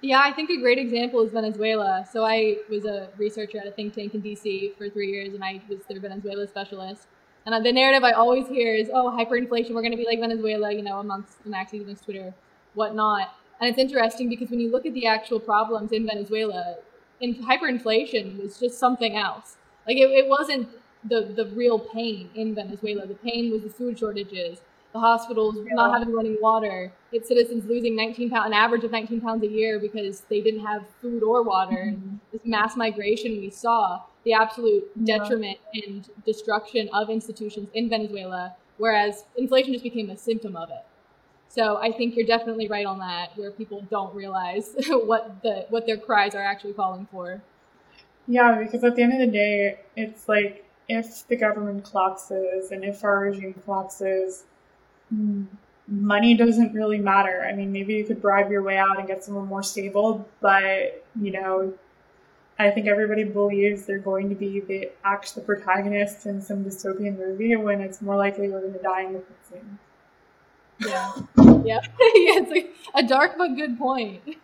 Yeah, 0.00 0.20
I 0.22 0.32
think 0.32 0.50
a 0.50 0.60
great 0.60 0.78
example 0.78 1.22
is 1.22 1.32
Venezuela. 1.32 2.06
So 2.12 2.24
I 2.24 2.58
was 2.68 2.84
a 2.84 3.08
researcher 3.16 3.58
at 3.58 3.66
a 3.66 3.70
think 3.70 3.94
tank 3.94 4.14
in 4.14 4.20
DC 4.20 4.76
for 4.76 4.90
three 4.90 5.10
years, 5.10 5.32
and 5.32 5.42
I 5.42 5.62
was 5.68 5.78
their 5.88 6.00
Venezuela 6.00 6.46
specialist. 6.46 7.06
And 7.46 7.64
the 7.64 7.72
narrative 7.72 8.04
I 8.04 8.12
always 8.12 8.48
hear 8.48 8.74
is, 8.74 8.88
oh, 8.92 9.10
hyperinflation, 9.10 9.70
we're 9.74 9.82
going 9.82 9.90
to 9.90 9.98
be 9.98 10.06
like 10.06 10.18
Venezuela, 10.18 10.72
you 10.72 10.82
know, 10.82 10.98
amongst 10.98 11.42
the 11.44 11.50
maxis, 11.50 11.82
amongst 11.82 12.04
Twitter, 12.04 12.32
whatnot. 12.72 13.34
And 13.60 13.68
it's 13.68 13.78
interesting 13.78 14.28
because 14.28 14.50
when 14.50 14.60
you 14.60 14.70
look 14.70 14.86
at 14.86 14.94
the 14.94 15.06
actual 15.06 15.38
problems 15.38 15.92
in 15.92 16.06
Venezuela, 16.06 16.76
in 17.20 17.34
hyperinflation 17.34 18.42
was 18.42 18.58
just 18.58 18.78
something 18.78 19.16
else. 19.16 19.56
Like 19.86 19.98
it, 19.98 20.10
it 20.10 20.28
wasn't 20.28 20.68
the, 21.04 21.32
the 21.36 21.46
real 21.54 21.78
pain 21.78 22.30
in 22.34 22.54
Venezuela. 22.54 23.06
The 23.06 23.14
pain 23.14 23.52
was 23.52 23.62
the 23.62 23.68
food 23.68 23.98
shortages, 23.98 24.62
the 24.92 25.00
hospitals 25.00 25.56
yeah. 25.56 25.74
not 25.74 25.98
having 25.98 26.14
running 26.14 26.38
water, 26.40 26.92
its 27.12 27.28
citizens 27.28 27.66
losing 27.66 27.94
19 27.94 28.30
pounds, 28.30 28.46
an 28.46 28.54
average 28.54 28.84
of 28.84 28.90
19 28.90 29.20
pounds 29.20 29.42
a 29.42 29.48
year 29.48 29.78
because 29.78 30.20
they 30.30 30.40
didn't 30.40 30.64
have 30.64 30.84
food 31.02 31.22
or 31.22 31.42
water. 31.42 31.92
Mm-hmm. 31.92 32.16
This 32.32 32.42
mass 32.44 32.76
migration 32.76 33.32
we 33.32 33.50
saw 33.50 34.02
the 34.24 34.32
absolute 34.32 34.84
detriment 35.04 35.58
yeah. 35.72 35.84
and 35.86 36.10
destruction 36.24 36.88
of 36.92 37.10
institutions 37.10 37.68
in 37.74 37.88
Venezuela, 37.88 38.54
whereas 38.78 39.24
inflation 39.36 39.72
just 39.72 39.84
became 39.84 40.10
a 40.10 40.16
symptom 40.16 40.56
of 40.56 40.70
it. 40.70 40.84
So 41.48 41.76
I 41.76 41.92
think 41.92 42.16
you're 42.16 42.26
definitely 42.26 42.66
right 42.66 42.86
on 42.86 42.98
that, 42.98 43.36
where 43.36 43.50
people 43.50 43.86
don't 43.90 44.14
realize 44.14 44.74
what 44.88 45.42
the 45.42 45.66
what 45.70 45.86
their 45.86 45.98
cries 45.98 46.34
are 46.34 46.42
actually 46.42 46.72
calling 46.72 47.06
for. 47.12 47.42
Yeah, 48.26 48.58
because 48.58 48.82
at 48.82 48.96
the 48.96 49.02
end 49.02 49.12
of 49.12 49.18
the 49.20 49.32
day, 49.32 49.78
it's 49.96 50.28
like 50.28 50.64
if 50.88 51.26
the 51.28 51.36
government 51.36 51.84
collapses 51.84 52.70
and 52.72 52.84
if 52.84 53.04
our 53.04 53.20
regime 53.20 53.54
collapses, 53.64 54.44
mm, 55.14 55.46
money 55.86 56.34
doesn't 56.34 56.72
really 56.72 56.98
matter. 56.98 57.46
I 57.48 57.54
mean, 57.54 57.70
maybe 57.70 57.94
you 57.94 58.04
could 58.04 58.20
bribe 58.20 58.50
your 58.50 58.62
way 58.62 58.78
out 58.78 58.98
and 58.98 59.06
get 59.06 59.22
someone 59.22 59.46
more 59.46 59.62
stable, 59.62 60.26
but 60.40 61.04
you 61.20 61.32
know, 61.32 61.74
I 62.58 62.70
think 62.70 62.86
everybody 62.86 63.24
believes 63.24 63.84
they're 63.84 63.98
going 63.98 64.28
to 64.28 64.34
be 64.34 64.60
the 64.60 64.90
act 65.04 65.34
the 65.34 65.40
protagonist 65.40 66.26
in 66.26 66.40
some 66.40 66.64
dystopian 66.64 67.18
movie 67.18 67.56
when 67.56 67.80
it's 67.80 68.00
more 68.00 68.16
likely 68.16 68.48
we're 68.48 68.60
going 68.60 68.74
to 68.74 68.82
die 68.82 69.02
in 69.02 69.14
the 69.14 69.22
scene. 69.50 69.78
Yeah, 70.78 71.12
yeah, 71.64 71.80
yeah. 71.98 72.40
It's 72.40 72.50
like 72.50 72.74
a 72.94 73.02
dark 73.02 73.32
but 73.38 73.56
good 73.56 73.78
point. 73.78 74.22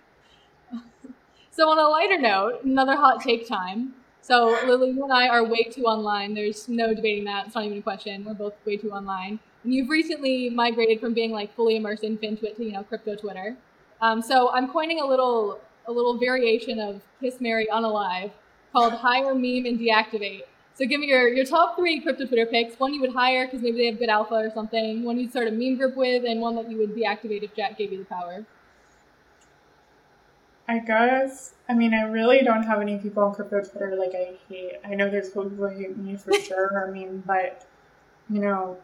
So 1.53 1.69
on 1.69 1.79
a 1.79 1.89
lighter 1.89 2.17
note, 2.17 2.65
another 2.65 2.97
hot 2.97 3.21
take 3.21 3.47
time. 3.47 3.93
So 4.23 4.57
Lily, 4.67 4.93
you 4.93 5.03
and 5.03 5.13
I 5.13 5.29
are 5.29 5.45
way 5.45 5.65
too 5.65 5.85
online. 5.85 6.33
There's 6.33 6.69
no 6.69 6.95
debating 6.95 7.25
that. 7.25 7.47
It's 7.47 7.55
not 7.55 7.65
even 7.65 7.77
a 7.77 7.83
question. 7.83 8.25
We're 8.25 8.35
both 8.35 8.55
way 8.65 8.77
too 8.77 8.93
online. 8.93 9.41
And 9.65 9.75
you've 9.75 9.91
recently 9.91 10.49
migrated 10.49 11.01
from 11.01 11.13
being 11.13 11.33
like 11.33 11.55
fully 11.55 11.77
immersed 11.77 12.05
in 12.05 12.17
FinTwit 12.17 12.57
to 12.57 12.65
you 12.65 12.73
know 12.73 12.85
crypto 12.85 13.15
Twitter. 13.15 13.57
Um, 14.01 14.23
so 14.23 14.51
I'm 14.53 14.69
coining 14.69 15.01
a 15.01 15.07
little 15.07 15.61
a 15.87 15.93
little 15.93 16.19
variation 16.19 16.79
of 16.79 17.03
Kiss 17.21 17.41
Mary 17.41 17.67
Unalive 17.73 18.31
called 18.73 18.93
Hire 18.93 19.35
Meme 19.35 19.67
and 19.67 19.79
Deactivate. 19.79 20.43
So 20.75 20.87
give 20.87 21.01
me 21.01 21.09
your, 21.09 21.29
your 21.29 21.45
top 21.45 21.77
three 21.77 22.01
crypto 22.01 22.27
Twitter 22.27 22.47
picks. 22.47 22.79
One 22.79 22.95
you 22.95 23.01
would 23.03 23.13
hire 23.13 23.47
because 23.47 23.61
maybe 23.61 23.79
they 23.79 23.87
have 23.87 23.99
good 23.99 24.09
alpha 24.09 24.35
or 24.35 24.51
something. 24.51 25.03
One 25.03 25.19
you'd 25.19 25.31
start 25.31 25.49
a 25.49 25.51
meme 25.51 25.77
group 25.77 25.97
with, 25.97 26.25
and 26.25 26.41
one 26.41 26.57
that 26.57 26.71
you 26.71 26.79
would 26.79 26.95
deactivate 26.95 27.43
if 27.43 27.55
Jack 27.55 27.77
gave 27.77 27.93
you 27.93 27.99
the 27.99 28.05
power. 28.05 28.47
I 30.67 30.79
guess. 30.79 31.55
I 31.69 31.75
mean, 31.75 31.93
I 31.93 32.03
really 32.03 32.43
don't 32.43 32.63
have 32.63 32.81
any 32.81 32.97
people 32.97 33.25
on 33.25 33.35
crypto 33.35 33.61
Twitter 33.61 33.97
like 33.97 34.15
I 34.15 34.37
hate. 34.49 34.75
I 34.85 34.95
know 34.95 35.11
there's 35.11 35.29
people 35.29 35.49
who 35.49 35.67
hate 35.67 35.97
me 35.97 36.17
for 36.17 36.33
sure. 36.41 36.87
I 36.87 36.91
mean, 36.91 37.23
but 37.27 37.67
you 38.31 38.41
know, 38.41 38.79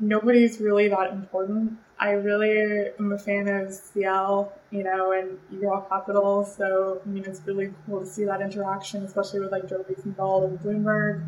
nobody's 0.00 0.60
really 0.60 0.88
that 0.88 1.12
important. 1.12 1.78
I 1.98 2.12
really 2.12 2.88
am 2.98 3.12
a 3.12 3.18
fan 3.18 3.46
of 3.48 3.72
CL, 3.72 4.52
you 4.70 4.82
know, 4.82 5.12
and 5.12 5.38
URL 5.52 5.88
Capital. 5.88 6.44
So 6.44 7.00
I 7.04 7.08
mean, 7.08 7.24
it's 7.24 7.40
really 7.46 7.72
cool 7.86 8.00
to 8.00 8.06
see 8.06 8.24
that 8.24 8.40
interaction, 8.40 9.04
especially 9.04 9.40
with 9.40 9.52
like 9.52 9.68
Joe 9.68 9.84
Weisenthal 9.88 10.46
and 10.46 10.58
Bloomberg. 10.58 11.24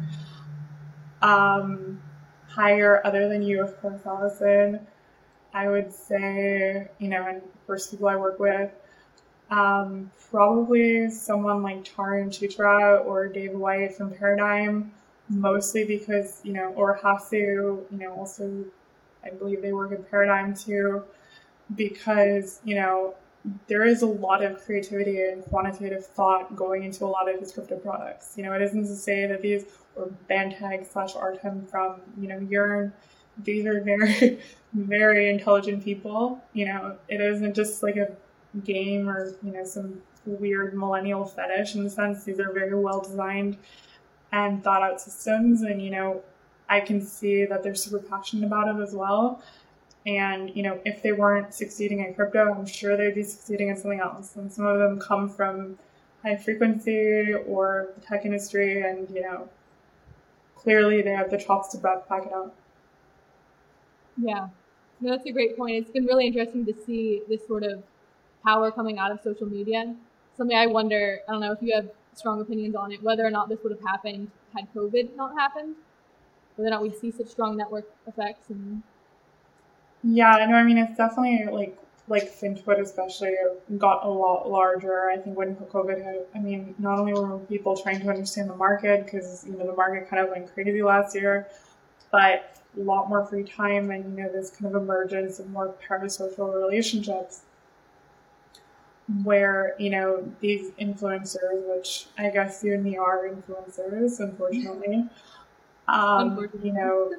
Um, 1.20 2.02
higher 2.48 3.00
other 3.04 3.28
than 3.28 3.42
you, 3.42 3.62
of 3.62 3.80
course, 3.80 4.00
Allison. 4.04 4.80
I 5.54 5.68
would 5.68 5.92
say, 5.92 6.88
you 6.98 7.08
know, 7.08 7.26
and 7.26 7.42
first 7.66 7.90
people 7.90 8.08
I 8.08 8.16
work 8.16 8.38
with, 8.38 8.70
um, 9.50 10.10
probably 10.30 11.10
someone 11.10 11.62
like 11.62 11.84
Tarun 11.84 12.28
Chitra 12.28 13.04
or 13.04 13.28
Dave 13.28 13.52
White 13.52 13.94
from 13.94 14.10
Paradigm, 14.12 14.92
mostly 15.28 15.84
because, 15.84 16.40
you 16.44 16.52
know, 16.52 16.72
or 16.76 16.98
Hasu, 16.98 17.84
you 17.90 17.98
know, 17.98 18.12
also 18.14 18.64
I 19.24 19.30
believe 19.30 19.62
they 19.62 19.72
work 19.72 19.92
in 19.92 20.02
Paradigm 20.04 20.54
too, 20.54 21.04
because, 21.74 22.60
you 22.64 22.74
know, 22.74 23.14
there 23.66 23.84
is 23.84 24.02
a 24.02 24.06
lot 24.06 24.42
of 24.42 24.64
creativity 24.64 25.20
and 25.22 25.44
quantitative 25.44 26.06
thought 26.06 26.54
going 26.54 26.84
into 26.84 27.04
a 27.04 27.06
lot 27.06 27.32
of 27.32 27.40
these 27.40 27.52
crypto 27.52 27.76
products. 27.76 28.34
You 28.36 28.44
know, 28.44 28.52
it 28.52 28.62
isn't 28.62 28.86
to 28.86 28.94
say 28.94 29.26
that 29.26 29.42
these 29.42 29.64
or 29.96 30.10
Banteg 30.30 30.90
slash 30.90 31.14
Artem 31.16 31.66
from, 31.66 32.00
you 32.20 32.28
know, 32.28 32.38
Yearn, 32.38 32.92
these 33.42 33.66
are 33.66 33.80
very, 33.80 34.38
very 34.72 35.28
intelligent 35.28 35.84
people. 35.84 36.40
You 36.52 36.66
know, 36.66 36.96
it 37.08 37.20
isn't 37.20 37.54
just 37.54 37.82
like 37.82 37.96
a 37.96 38.12
game 38.64 39.08
or 39.08 39.34
you 39.42 39.52
know 39.52 39.64
some 39.64 40.00
weird 40.26 40.74
millennial 40.74 41.24
fetish 41.24 41.74
in 41.74 41.82
the 41.82 41.90
sense 41.90 42.24
these 42.24 42.38
are 42.38 42.52
very 42.52 42.74
well 42.74 43.00
designed 43.00 43.56
and 44.32 44.64
thought 44.64 44.82
out 44.82 45.00
systems 45.00 45.62
and 45.62 45.82
you 45.82 45.90
know 45.90 46.22
i 46.68 46.80
can 46.80 47.04
see 47.04 47.44
that 47.44 47.62
they're 47.62 47.74
super 47.74 47.98
passionate 47.98 48.46
about 48.46 48.68
it 48.68 48.82
as 48.82 48.94
well. 48.94 49.42
And 50.04 50.50
you 50.56 50.62
know 50.62 50.80
if 50.84 51.02
they 51.02 51.12
weren't 51.12 51.54
succeeding 51.54 52.00
in 52.04 52.14
crypto 52.14 52.52
i'm 52.52 52.66
sure 52.66 52.96
they'd 52.96 53.14
be 53.14 53.22
succeeding 53.22 53.68
in 53.68 53.76
something 53.76 54.00
else. 54.00 54.36
And 54.36 54.52
some 54.52 54.66
of 54.66 54.78
them 54.78 54.98
come 54.98 55.28
from 55.28 55.78
high 56.22 56.36
frequency 56.36 57.34
or 57.34 57.88
the 57.94 58.00
tech 58.00 58.24
industry 58.24 58.82
and 58.82 59.08
you 59.10 59.22
know 59.22 59.48
clearly 60.56 61.02
they 61.02 61.10
have 61.10 61.30
the 61.30 61.38
chops 61.38 61.68
to 61.68 61.78
back 61.78 62.04
it 62.10 62.32
up. 62.32 62.54
Yeah. 64.16 64.48
No, 65.00 65.10
that's 65.10 65.26
a 65.26 65.32
great 65.32 65.56
point. 65.56 65.76
It's 65.76 65.90
been 65.90 66.04
really 66.04 66.26
interesting 66.26 66.64
to 66.66 66.74
see 66.86 67.22
this 67.28 67.44
sort 67.46 67.64
of 67.64 67.82
power 68.44 68.70
coming 68.70 68.98
out 68.98 69.10
of 69.10 69.20
social 69.22 69.46
media. 69.46 69.96
Something 70.36 70.56
I 70.56 70.66
wonder, 70.66 71.20
I 71.28 71.32
don't 71.32 71.40
know 71.40 71.52
if 71.52 71.58
you 71.60 71.74
have 71.74 71.88
strong 72.14 72.40
opinions 72.40 72.74
on 72.74 72.92
it, 72.92 73.02
whether 73.02 73.24
or 73.24 73.30
not 73.30 73.48
this 73.48 73.58
would 73.62 73.72
have 73.72 73.82
happened 73.82 74.30
had 74.54 74.72
COVID 74.74 75.16
not 75.16 75.34
happened, 75.34 75.76
whether 76.56 76.68
or 76.68 76.70
not 76.70 76.82
we'd 76.82 76.96
see 76.96 77.10
such 77.10 77.28
strong 77.28 77.56
network 77.56 77.86
effects. 78.06 78.50
And 78.50 78.82
yeah, 80.02 80.46
no, 80.48 80.56
I 80.56 80.62
mean 80.62 80.78
it's 80.78 80.96
definitely 80.96 81.46
like 81.50 81.78
like 82.08 82.24
FinTwit 82.24 82.80
especially 82.80 83.34
got 83.78 84.04
a 84.04 84.08
lot 84.08 84.50
larger. 84.50 85.08
I 85.08 85.16
think 85.16 85.36
when 85.38 85.54
COVID 85.56 86.02
hit, 86.02 86.28
I 86.34 86.40
mean, 86.40 86.74
not 86.78 86.98
only 86.98 87.12
were 87.14 87.38
people 87.38 87.76
trying 87.76 88.00
to 88.00 88.08
understand 88.08 88.50
the 88.50 88.56
market 88.56 89.04
because 89.04 89.44
you 89.46 89.56
know 89.56 89.66
the 89.66 89.74
market 89.74 90.08
kind 90.08 90.22
of 90.22 90.30
went 90.30 90.52
crazy 90.52 90.82
last 90.82 91.14
year, 91.14 91.48
but 92.10 92.56
a 92.76 92.82
lot 92.82 93.08
more 93.08 93.24
free 93.24 93.44
time 93.44 93.90
and 93.90 94.16
you 94.16 94.24
know 94.24 94.32
this 94.32 94.50
kind 94.50 94.74
of 94.74 94.82
emergence 94.82 95.38
of 95.38 95.48
more 95.50 95.74
parasocial 95.88 96.54
relationships 96.54 97.42
where 99.24 99.74
you 99.78 99.90
know 99.90 100.32
these 100.40 100.70
influencers, 100.72 101.66
which 101.74 102.06
I 102.18 102.30
guess 102.30 102.62
you 102.64 102.74
and 102.74 102.84
me 102.84 102.96
are 102.96 103.28
influencers, 103.28 104.20
unfortunately. 104.20 105.08
Um, 105.88 106.30
unfortunately. 106.30 106.68
You 106.68 106.74
know, 106.74 107.12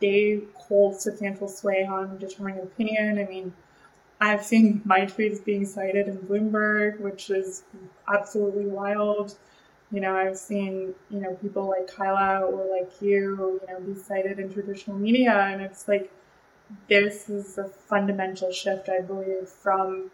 they 0.00 0.40
hold 0.54 1.00
substantial 1.00 1.48
sway 1.48 1.86
on 1.86 2.18
determining 2.18 2.62
opinion. 2.62 3.18
I 3.18 3.24
mean, 3.24 3.52
I've 4.20 4.44
seen 4.44 4.82
my 4.84 5.00
tweets 5.00 5.44
being 5.44 5.64
cited 5.64 6.08
in 6.08 6.18
Bloomberg, 6.18 7.00
which 7.00 7.30
is 7.30 7.62
absolutely 8.12 8.66
wild. 8.66 9.38
You 9.92 10.00
know, 10.00 10.16
I've 10.16 10.36
seen, 10.36 10.94
you 11.10 11.20
know, 11.20 11.34
people 11.36 11.68
like 11.68 11.86
Kyla 11.86 12.44
or 12.44 12.66
like 12.76 12.90
you, 13.00 13.60
you 13.62 13.72
know, 13.72 13.80
be 13.80 13.94
cited 13.94 14.38
in 14.38 14.52
traditional 14.52 14.98
media. 14.98 15.32
And 15.32 15.62
it's 15.62 15.86
like, 15.88 16.10
this 16.88 17.30
is 17.30 17.56
a 17.56 17.64
fundamental 17.64 18.50
shift, 18.52 18.88
I 18.88 19.00
believe, 19.00 19.48
from 19.48 20.10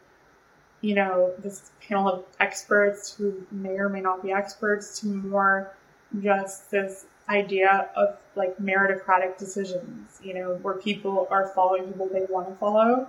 you 0.84 0.94
know, 0.94 1.32
this 1.38 1.70
panel 1.88 2.06
of 2.06 2.24
experts 2.40 3.14
who 3.14 3.42
may 3.50 3.78
or 3.78 3.88
may 3.88 4.02
not 4.02 4.22
be 4.22 4.32
experts 4.32 5.00
to 5.00 5.06
more 5.06 5.72
just 6.20 6.70
this 6.70 7.06
idea 7.30 7.88
of 7.96 8.18
like 8.36 8.54
meritocratic 8.58 9.38
decisions, 9.38 10.20
you 10.22 10.34
know, 10.34 10.56
where 10.60 10.74
people 10.74 11.26
are 11.30 11.48
following 11.54 11.84
people 11.84 12.10
they 12.12 12.26
want 12.28 12.46
to 12.50 12.54
follow. 12.56 13.08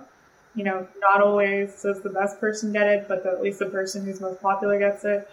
You 0.54 0.64
know, 0.64 0.88
not 1.00 1.20
always 1.20 1.82
does 1.82 2.00
the 2.00 2.08
best 2.08 2.40
person 2.40 2.72
get 2.72 2.86
it, 2.86 3.08
but 3.08 3.22
the, 3.22 3.32
at 3.32 3.42
least 3.42 3.58
the 3.58 3.66
person 3.66 4.06
who's 4.06 4.22
most 4.22 4.40
popular 4.40 4.78
gets 4.78 5.04
it. 5.04 5.28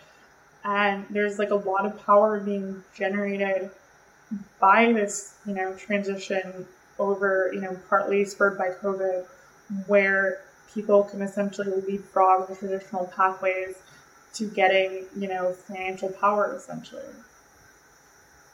And 0.65 1.05
there's 1.09 1.39
like 1.39 1.51
a 1.51 1.55
lot 1.55 1.85
of 1.85 1.97
power 2.05 2.41
being 2.41 2.83
generated 2.93 3.71
by 4.59 4.91
this, 4.91 5.35
you 5.47 5.53
know, 5.53 5.73
transition 5.75 6.67
over, 6.99 7.51
you 7.53 7.61
know, 7.61 7.79
partly 7.87 8.25
spurred 8.25 8.57
by 8.57 8.71
COVID, 8.81 9.25
where 9.87 10.41
people 10.73 11.03
can 11.03 11.21
essentially 11.21 11.81
leapfrog 11.81 12.47
the 12.47 12.55
traditional 12.55 13.05
pathways 13.07 13.75
to 14.33 14.49
getting, 14.49 15.05
you 15.15 15.27
know, 15.27 15.53
financial 15.53 16.09
power 16.09 16.55
essentially. 16.55 17.03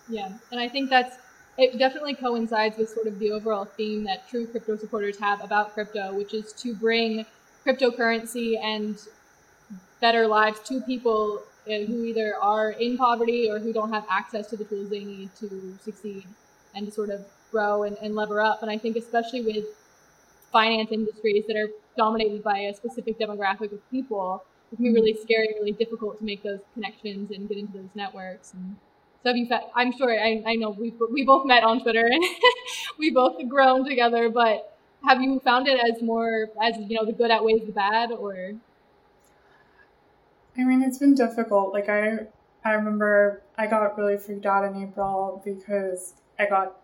Yeah, 0.10 0.32
and 0.52 0.60
I 0.60 0.68
think 0.68 0.90
that's 0.90 1.18
it 1.58 1.78
definitely 1.78 2.16
coincides 2.16 2.78
with 2.78 2.90
sort 2.90 3.08
of 3.08 3.20
the 3.20 3.32
overall 3.32 3.66
theme 3.66 4.06
that 4.06 4.30
true 4.30 4.48
crypto 4.48 4.78
supporters 4.78 5.20
have 5.20 5.44
about 5.44 5.74
crypto, 5.74 6.14
which 6.14 6.34
is 6.34 6.54
to 6.54 6.74
bring 6.74 7.26
cryptocurrency 7.66 8.58
and 8.58 8.98
better 10.00 10.26
lives 10.26 10.60
to 10.62 10.82
people 10.82 11.42
uh, 11.68 11.80
who 11.86 12.06
either 12.06 12.36
are 12.42 12.72
in 12.72 12.98
poverty 12.98 13.50
or 13.50 13.60
who 13.60 13.74
don't 13.74 13.92
have 13.92 14.06
access 14.10 14.50
to 14.50 14.58
the 14.58 14.64
tools 14.64 14.90
they 14.90 15.04
need 15.04 15.30
to 15.36 15.78
succeed 15.84 16.24
and 16.74 16.86
to 16.86 16.92
sort 16.92 17.10
of 17.10 17.26
grow 17.52 17.84
and, 17.84 17.98
and 18.02 18.16
lever 18.16 18.40
up. 18.40 18.62
And 18.62 18.72
I 18.72 18.78
think 18.78 18.96
especially 18.96 19.42
with 19.42 19.66
finance 20.52 20.92
industries 20.92 21.46
that 21.48 21.58
are 21.58 21.70
dominated 22.00 22.42
by 22.44 22.60
a 22.60 22.74
specific 22.74 23.20
demographic 23.20 23.74
of 23.74 23.92
people, 23.92 24.44
it 24.72 24.78
can 24.78 24.86
be 24.86 24.94
really 24.94 25.14
mm-hmm. 25.14 25.22
scary, 25.22 25.50
really 25.60 25.74
difficult 25.74 26.18
to 26.20 26.24
make 26.24 26.42
those 26.44 26.60
connections 26.74 27.32
and 27.32 27.50
get 27.50 27.58
into 27.58 27.74
those 27.80 27.94
networks. 27.94 28.54
And 28.54 28.78
so 29.24 29.30
have 29.30 29.38
you? 29.38 29.48
I'm 29.76 29.92
sure 29.92 30.12
I, 30.12 30.42
I 30.48 30.56
know 30.56 30.70
we 30.70 30.94
we 31.12 31.26
both 31.26 31.46
met 31.46 31.64
on 31.64 31.82
Twitter 31.82 32.06
and 32.06 32.24
we 32.98 33.12
both 33.12 33.36
grown 33.50 33.88
together. 33.88 34.30
But 34.30 34.78
have 35.06 35.22
you 35.22 35.40
found 35.42 35.68
it 35.68 35.80
as 35.80 36.02
more 36.02 36.48
as 36.64 36.78
you 36.78 36.96
know 36.96 37.06
the 37.06 37.14
good 37.14 37.32
outweighs 37.32 37.66
the 37.66 37.74
bad, 37.74 38.12
or? 38.12 38.54
I 40.58 40.64
mean, 40.64 40.82
it's 40.82 40.98
been 40.98 41.16
difficult. 41.16 41.74
Like 41.74 41.90
I 41.90 42.28
I 42.64 42.72
remember 42.74 43.42
I 43.58 43.68
got 43.68 43.98
really 43.98 44.18
freaked 44.18 44.46
out 44.46 44.64
in 44.64 44.82
April 44.82 45.42
because 45.44 46.14
I 46.40 46.46
got 46.46 46.78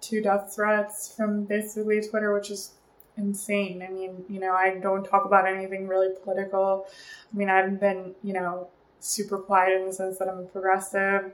two 0.00 0.20
death 0.22 0.52
threats 0.54 1.14
from 1.16 1.44
basically 1.44 2.00
Twitter, 2.00 2.32
which 2.34 2.50
is 2.50 2.72
insane. 3.16 3.82
I 3.86 3.90
mean, 3.90 4.24
you 4.28 4.40
know, 4.40 4.52
I 4.52 4.74
don't 4.74 5.04
talk 5.04 5.24
about 5.24 5.46
anything 5.46 5.86
really 5.88 6.14
political. 6.22 6.86
I 7.32 7.36
mean, 7.36 7.48
I 7.48 7.56
haven't 7.56 7.80
been, 7.80 8.14
you 8.22 8.32
know, 8.32 8.68
super 9.00 9.38
quiet 9.38 9.80
in 9.80 9.86
the 9.86 9.92
sense 9.92 10.18
that 10.18 10.28
I'm 10.28 10.38
a 10.38 10.44
progressive. 10.44 11.32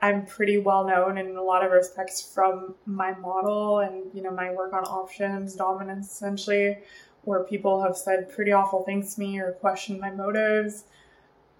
I'm 0.00 0.26
pretty 0.26 0.58
well 0.58 0.86
known 0.86 1.16
in 1.18 1.36
a 1.36 1.42
lot 1.42 1.64
of 1.64 1.72
respects 1.72 2.20
from 2.20 2.74
my 2.84 3.14
model 3.14 3.78
and, 3.78 4.04
you 4.12 4.22
know, 4.22 4.30
my 4.30 4.52
work 4.52 4.72
on 4.72 4.84
options, 4.84 5.54
dominance 5.54 6.12
essentially, 6.12 6.78
where 7.22 7.44
people 7.44 7.82
have 7.82 7.96
said 7.96 8.30
pretty 8.30 8.52
awful 8.52 8.84
things 8.84 9.14
to 9.14 9.20
me 9.20 9.38
or 9.40 9.52
questioned 9.52 10.00
my 10.00 10.10
motives. 10.10 10.84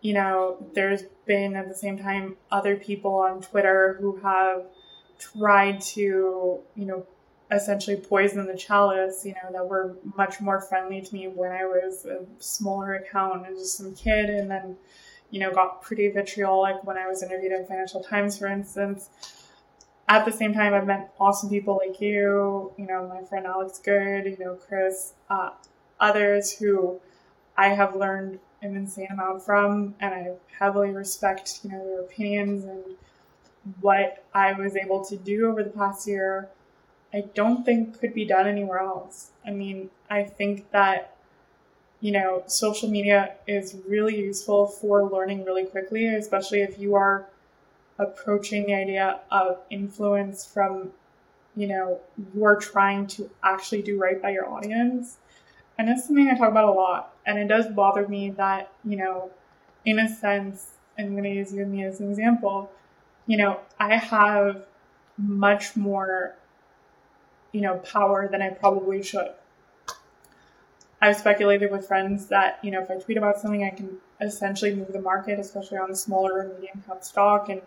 You 0.03 0.15
know, 0.15 0.71
there's 0.75 1.03
been 1.25 1.57
at 1.57 1.69
the 1.69 1.75
same 1.75 1.99
time 1.99 2.37
other 2.53 2.77
people 2.77 3.17
on 3.17 3.41
Twitter 3.41 3.97
who 4.01 4.17
have 4.19 4.67
tried 5.19 5.81
to, 5.81 6.61
you 6.75 6.85
know, 6.85 7.07
essentially 7.51 7.97
poison 7.97 8.47
the 8.47 8.57
chalice, 8.57 9.25
you 9.25 9.35
know, 9.35 9.53
that 9.53 9.69
were 9.69 9.97
much 10.17 10.41
more 10.41 10.61
friendly 10.61 11.01
to 11.01 11.15
me 11.15 11.29
when 11.29 11.53
I 11.53 11.65
was 11.65 12.05
a 12.05 12.25
smaller 12.39 12.95
account 12.95 13.47
and 13.47 13.57
just 13.57 13.77
some 13.77 13.95
kid 13.95 14.31
and 14.31 14.51
then, 14.51 14.77
you 15.31 15.41
know, 15.41 15.53
got 15.53 15.83
pretty 15.83 16.09
vitriolic 16.09 16.83
when 16.83 16.97
I 16.97 17.07
was 17.07 17.23
interviewed 17.23 17.53
in 17.53 17.67
Financial 17.67 18.03
Times, 18.03 18.39
for 18.39 18.47
instance. 18.47 19.11
At 20.09 20.25
the 20.25 20.33
same 20.33 20.55
time, 20.55 20.75
I've 20.75 20.87
met 20.87 21.13
awesome 21.19 21.51
people 21.51 21.81
like 21.85 22.01
you, 22.01 22.73
you 22.77 22.87
know, 22.87 23.09
my 23.09 23.23
friend 23.23 23.47
Alex 23.47 23.79
Good, 23.79 24.25
you 24.25 24.37
know, 24.39 24.55
Chris, 24.55 25.15
uh, 25.31 25.51
others 26.01 26.53
who 26.53 27.01
I 27.57 27.69
have 27.69 27.95
learned 27.97 28.39
an 28.63 28.77
insane 28.77 29.09
amount 29.11 29.45
from, 29.45 29.95
and 30.01 30.15
I 30.15 30.31
heavily 30.59 30.91
respect, 30.91 31.61
you 31.63 31.71
know, 31.71 31.85
their 31.85 32.01
opinions 32.01 32.65
and 32.65 32.83
what 33.81 34.25
I 34.33 34.53
was 34.53 34.77
able 34.77 35.05
to 35.07 35.17
do 35.17 35.51
over 35.51 35.63
the 35.63 35.71
past 35.71 36.07
year 36.07 36.49
I 37.13 37.25
don't 37.35 37.65
think 37.65 38.01
could 38.01 38.15
be 38.15 38.25
done 38.25 38.47
anywhere 38.47 38.79
else. 38.79 39.31
I 39.47 39.51
mean, 39.51 39.91
I 40.11 40.25
think 40.25 40.71
that, 40.73 41.17
you 42.01 42.13
know, 42.13 42.43
social 42.47 42.91
media 42.91 43.35
is 43.47 43.77
really 43.89 44.17
useful 44.17 44.67
for 44.67 45.09
learning 45.09 45.45
really 45.45 45.65
quickly, 45.65 46.07
especially 46.07 46.63
if 46.63 46.79
you 46.79 46.95
are 46.95 47.27
approaching 47.99 48.67
the 48.67 48.75
idea 48.75 49.21
of 49.31 49.59
influence 49.71 50.45
from, 50.45 50.93
you 51.57 51.67
know, 51.67 51.99
you're 52.35 52.57
trying 52.57 53.07
to 53.07 53.31
actually 53.43 53.83
do 53.83 53.99
right 53.99 54.21
by 54.21 54.31
your 54.31 54.49
audience. 54.49 55.17
And 55.79 55.89
that's 55.89 56.07
something 56.07 56.29
I 56.29 56.37
talk 56.37 56.51
about 56.51 56.69
a 56.69 56.73
lot. 56.73 57.15
And 57.25 57.39
it 57.39 57.49
does 57.49 57.67
bother 57.69 58.07
me 58.07 58.31
that, 58.31 58.73
you 58.85 58.97
know, 58.97 59.31
in 59.85 59.99
a 59.99 60.09
sense, 60.09 60.73
I'm 60.99 61.13
going 61.13 61.25
to 61.25 61.31
use 61.31 61.53
me 61.53 61.85
as 61.85 62.01
an 62.01 62.11
example, 62.11 62.71
you 63.27 63.37
know, 63.37 63.61
I 63.79 63.97
have 63.97 64.65
much 65.19 65.77
more 65.77 66.37
you 67.53 67.61
know, 67.61 67.79
power 67.79 68.29
than 68.29 68.43
I 68.43 68.51
probably 68.51 69.03
should. 69.03 69.31
I've 71.01 71.17
speculated 71.17 71.71
with 71.71 71.87
friends 71.87 72.27
that, 72.27 72.59
you 72.63 72.71
know, 72.71 72.83
if 72.83 72.91
I 72.91 72.97
tweet 72.97 73.19
about 73.19 73.39
something, 73.39 73.65
I 73.65 73.71
can 73.71 73.99
essentially 74.21 74.75
move 74.75 74.93
the 74.93 75.01
market, 75.01 75.39
especially 75.39 75.79
on 75.79 75.95
smaller 75.95 76.41
and 76.41 76.55
medium 76.55 76.83
cap 76.87 77.05
stock. 77.05 77.49
And, 77.49 77.61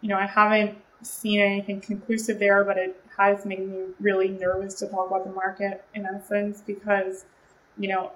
you 0.00 0.08
know, 0.08 0.16
I 0.16 0.26
haven't 0.26 0.78
seen 1.02 1.40
anything 1.40 1.80
conclusive 1.80 2.38
there, 2.38 2.64
but 2.64 2.78
it 2.78 3.00
has 3.16 3.44
made 3.44 3.68
me 3.68 3.86
really 4.00 4.28
nervous 4.28 4.74
to 4.74 4.86
talk 4.86 5.08
about 5.08 5.24
the 5.24 5.32
market 5.32 5.84
in 5.94 6.06
essence 6.06 6.62
because, 6.64 7.24
you 7.76 7.88
know, 7.88 8.12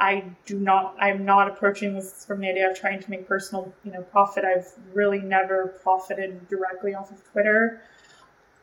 I 0.00 0.24
do 0.44 0.58
not, 0.58 0.96
I'm 0.98 1.24
not 1.24 1.48
approaching 1.48 1.94
this 1.94 2.24
from 2.24 2.40
the 2.40 2.48
idea 2.48 2.68
of 2.68 2.78
trying 2.78 3.00
to 3.00 3.10
make 3.10 3.28
personal, 3.28 3.72
you 3.84 3.92
know, 3.92 4.02
profit. 4.02 4.44
I've 4.44 4.70
really 4.92 5.20
never 5.20 5.68
profited 5.82 6.48
directly 6.48 6.94
off 6.94 7.12
of 7.12 7.24
Twitter. 7.30 7.80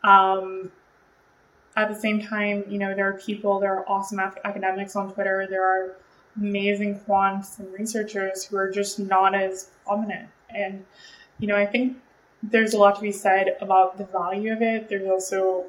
Um, 0.04 0.72
at 1.76 1.90
the 1.90 2.00
same 2.00 2.22
time, 2.22 2.66
you 2.68 2.78
know, 2.78 2.94
there 2.94 3.08
are 3.08 3.18
people, 3.18 3.60
there 3.60 3.74
are 3.74 3.88
awesome 3.88 4.20
academics 4.20 4.96
on 4.96 5.14
Twitter, 5.14 5.48
there 5.50 5.66
are 5.66 5.96
amazing 6.38 7.00
quants 7.00 7.60
and 7.60 7.72
researchers 7.74 8.44
who 8.44 8.58
are 8.58 8.70
just 8.70 9.00
not 9.00 9.34
as 9.36 9.70
prominent. 9.86 10.30
And, 10.50 10.86
you 11.40 11.48
know, 11.48 11.56
I 11.56 11.66
think 11.66 11.98
there's 12.44 12.74
a 12.74 12.78
lot 12.78 12.96
to 12.96 13.02
be 13.02 13.12
said 13.12 13.56
about 13.62 13.98
the 13.98 14.06
value 14.06 14.52
of 14.52 14.62
it. 14.62 14.90
There's 14.90 15.08
also, 15.08 15.66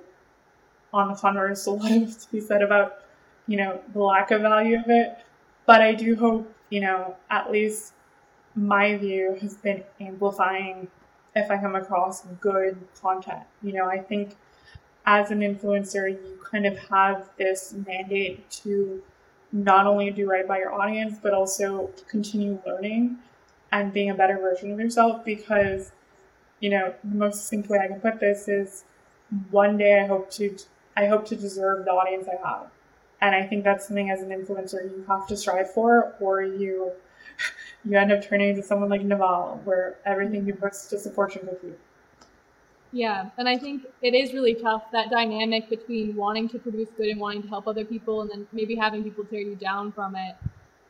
on 0.92 1.08
the 1.08 1.14
converse, 1.14 1.66
a 1.66 1.70
lot 1.70 2.08
to 2.08 2.32
be 2.32 2.40
said 2.40 2.62
about, 2.62 3.02
you 3.46 3.56
know, 3.56 3.80
the 3.92 4.00
lack 4.00 4.30
of 4.30 4.42
value 4.42 4.78
of 4.78 4.84
it. 4.88 5.18
But 5.66 5.82
I 5.82 5.94
do 5.94 6.16
hope, 6.16 6.52
you 6.70 6.80
know, 6.80 7.16
at 7.30 7.50
least 7.50 7.92
my 8.54 8.96
view 8.96 9.36
has 9.40 9.54
been 9.54 9.84
amplifying 10.00 10.88
if 11.34 11.50
I 11.50 11.58
come 11.58 11.76
across 11.76 12.26
good 12.40 12.76
content. 13.00 13.44
You 13.62 13.72
know, 13.72 13.86
I 13.86 13.98
think 13.98 14.36
as 15.06 15.30
an 15.30 15.40
influencer, 15.40 16.10
you 16.10 16.38
kind 16.44 16.66
of 16.66 16.78
have 16.78 17.28
this 17.36 17.74
mandate 17.86 18.48
to 18.50 19.02
not 19.52 19.86
only 19.86 20.10
do 20.10 20.28
right 20.28 20.46
by 20.46 20.58
your 20.58 20.72
audience, 20.72 21.18
but 21.22 21.34
also 21.34 21.90
continue 22.08 22.58
learning 22.66 23.18
and 23.70 23.92
being 23.92 24.10
a 24.10 24.14
better 24.14 24.38
version 24.38 24.72
of 24.72 24.78
yourself 24.78 25.24
because, 25.24 25.92
you 26.60 26.70
know, 26.70 26.94
the 27.04 27.16
most 27.16 27.42
succinct 27.42 27.68
way 27.68 27.78
I 27.78 27.88
can 27.88 28.00
put 28.00 28.20
this 28.20 28.48
is 28.48 28.84
one 29.50 29.76
day 29.76 30.00
I 30.00 30.06
hope 30.06 30.30
to 30.32 30.56
I 30.96 31.06
hope 31.06 31.26
to 31.28 31.36
deserve 31.36 31.86
the 31.86 31.90
audience 31.90 32.28
I 32.28 32.46
have. 32.46 32.66
And 33.20 33.34
I 33.34 33.46
think 33.46 33.64
that's 33.64 33.86
something 33.86 34.10
as 34.10 34.20
an 34.20 34.28
influencer 34.28 34.84
you 34.84 35.04
have 35.08 35.26
to 35.28 35.36
strive 35.36 35.72
for 35.72 36.14
or 36.20 36.42
you 36.42 36.92
you 37.84 37.96
end 37.96 38.12
up 38.12 38.22
turning 38.24 38.50
into 38.50 38.62
someone 38.62 38.90
like 38.90 39.02
Naval 39.02 39.60
where 39.64 39.96
everything 40.04 40.46
you 40.46 40.54
post 40.54 40.84
is 40.84 40.90
just 40.90 41.06
a 41.06 41.10
fortune 41.10 41.46
cookie. 41.46 41.74
Yeah, 42.92 43.30
and 43.38 43.48
I 43.48 43.56
think 43.56 43.86
it 44.02 44.14
is 44.14 44.34
really 44.34 44.54
tough 44.54 44.84
that 44.92 45.10
dynamic 45.10 45.70
between 45.70 46.14
wanting 46.14 46.48
to 46.50 46.58
produce 46.58 46.88
good 46.96 47.08
and 47.08 47.18
wanting 47.18 47.42
to 47.42 47.48
help 47.48 47.66
other 47.66 47.86
people, 47.86 48.20
and 48.20 48.30
then 48.30 48.46
maybe 48.52 48.74
having 48.74 49.02
people 49.02 49.24
tear 49.24 49.40
you 49.40 49.56
down 49.56 49.92
from 49.92 50.14
it. 50.14 50.36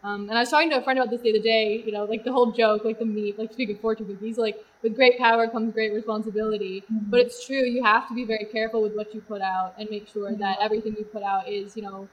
Um, 0.04 0.28
and 0.28 0.36
I 0.36 0.40
was 0.40 0.50
talking 0.50 0.68
to 0.70 0.78
a 0.78 0.82
friend 0.82 0.98
about 0.98 1.10
this 1.10 1.20
the 1.20 1.30
other 1.30 1.42
day. 1.42 1.80
You 1.86 1.92
know, 1.92 2.04
like 2.04 2.24
the 2.24 2.32
whole 2.32 2.50
joke, 2.50 2.84
like 2.84 2.98
the 2.98 3.04
meat, 3.04 3.38
like 3.38 3.52
speaking 3.52 3.78
fortune 3.78 4.06
cookies. 4.06 4.36
Like 4.36 4.64
with 4.82 4.96
great 4.96 5.16
power 5.16 5.46
comes 5.46 5.72
great 5.72 5.92
responsibility. 5.92 6.82
Mm-hmm. 6.92 7.10
But 7.10 7.20
it's 7.20 7.46
true. 7.46 7.62
You 7.62 7.84
have 7.84 8.08
to 8.08 8.14
be 8.14 8.24
very 8.24 8.46
careful 8.46 8.82
with 8.82 8.94
what 8.94 9.14
you 9.14 9.20
put 9.20 9.40
out 9.40 9.74
and 9.78 9.88
make 9.88 10.08
sure 10.08 10.30
mm-hmm. 10.30 10.40
that 10.40 10.58
everything 10.60 10.96
you 10.98 11.04
put 11.04 11.22
out 11.22 11.48
is, 11.48 11.76
you 11.76 11.82
know, 11.82 12.08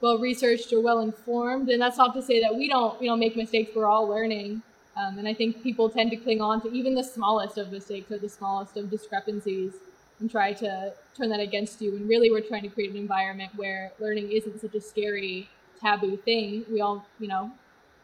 well 0.00 0.18
researched 0.18 0.72
or 0.72 0.80
well 0.80 0.98
informed. 0.98 1.68
And 1.68 1.80
that's 1.80 1.96
not 1.96 2.12
to 2.14 2.22
say 2.22 2.40
that 2.42 2.56
we 2.56 2.68
don't, 2.68 3.00
you 3.00 3.08
know, 3.08 3.16
make 3.16 3.36
mistakes. 3.36 3.70
We're 3.74 3.86
all 3.86 4.08
learning. 4.08 4.62
Um, 4.98 5.18
and 5.18 5.28
I 5.28 5.34
think 5.34 5.62
people 5.62 5.88
tend 5.88 6.10
to 6.10 6.16
cling 6.16 6.40
on 6.40 6.60
to 6.62 6.72
even 6.72 6.94
the 6.94 7.04
smallest 7.04 7.56
of 7.56 7.70
mistakes 7.70 8.10
or 8.10 8.18
the 8.18 8.28
smallest 8.28 8.76
of 8.76 8.90
discrepancies 8.90 9.74
and 10.18 10.30
try 10.30 10.52
to 10.54 10.92
turn 11.16 11.28
that 11.28 11.40
against 11.40 11.80
you. 11.80 11.94
And 11.94 12.08
really, 12.08 12.30
we're 12.30 12.40
trying 12.40 12.62
to 12.62 12.68
create 12.68 12.90
an 12.90 12.96
environment 12.96 13.52
where 13.54 13.92
learning 14.00 14.32
isn't 14.32 14.60
such 14.60 14.74
a 14.74 14.80
scary, 14.80 15.48
taboo 15.80 16.16
thing. 16.16 16.64
We 16.70 16.80
all, 16.80 17.06
you 17.20 17.28
know, 17.28 17.52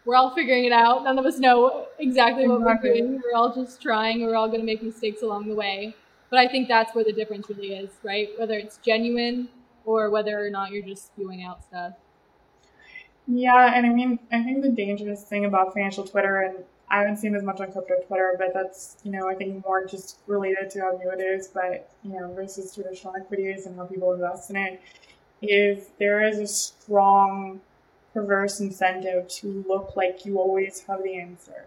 we're 0.04 0.14
all 0.14 0.34
figuring 0.34 0.64
it 0.64 0.72
out. 0.72 1.02
None 1.02 1.18
of 1.18 1.26
us 1.26 1.38
know 1.38 1.86
exactly 1.98 2.46
what 2.46 2.60
we're 2.60 2.76
doing. 2.76 3.20
We're 3.24 3.36
all 3.36 3.52
just 3.52 3.82
trying. 3.82 4.24
We're 4.24 4.36
all 4.36 4.48
going 4.48 4.60
to 4.60 4.66
make 4.66 4.82
mistakes 4.82 5.22
along 5.22 5.48
the 5.48 5.54
way. 5.54 5.96
But 6.30 6.38
I 6.38 6.48
think 6.48 6.68
that's 6.68 6.94
where 6.94 7.04
the 7.04 7.12
difference 7.12 7.48
really 7.48 7.74
is, 7.74 7.90
right? 8.02 8.28
Whether 8.38 8.54
it's 8.54 8.78
genuine 8.78 9.48
or 9.84 10.10
whether 10.10 10.44
or 10.44 10.50
not 10.50 10.70
you're 10.70 10.84
just 10.84 11.06
spewing 11.06 11.42
out 11.42 11.64
stuff. 11.64 11.94
Yeah, 13.26 13.72
and 13.74 13.86
I 13.86 13.88
mean, 13.88 14.18
I 14.30 14.42
think 14.42 14.62
the 14.62 14.70
dangerous 14.70 15.24
thing 15.24 15.46
about 15.46 15.72
financial 15.72 16.04
Twitter, 16.04 16.42
and 16.42 16.64
I 16.94 16.98
haven't 16.98 17.16
seen 17.16 17.34
as 17.34 17.42
much 17.42 17.60
on 17.60 17.72
crypto 17.72 17.96
Twitter, 18.06 18.36
but 18.38 18.54
that's, 18.54 18.98
you 19.02 19.10
know, 19.10 19.28
I 19.28 19.34
think 19.34 19.64
more 19.66 19.84
just 19.84 20.18
related 20.28 20.70
to 20.70 20.80
how 20.80 20.92
new 20.92 21.10
it 21.10 21.20
is, 21.20 21.48
but, 21.48 21.90
you 22.04 22.12
know, 22.12 22.32
versus 22.32 22.72
traditional 22.72 23.16
equities 23.16 23.66
and 23.66 23.76
how 23.76 23.86
people 23.86 24.12
invest 24.12 24.50
in 24.50 24.56
it, 24.56 24.80
is 25.42 25.88
there 25.98 26.24
is 26.24 26.38
a 26.38 26.46
strong 26.46 27.60
perverse 28.12 28.60
incentive 28.60 29.26
to 29.26 29.64
look 29.66 29.96
like 29.96 30.24
you 30.24 30.38
always 30.38 30.84
have 30.86 31.02
the 31.02 31.18
answer. 31.18 31.64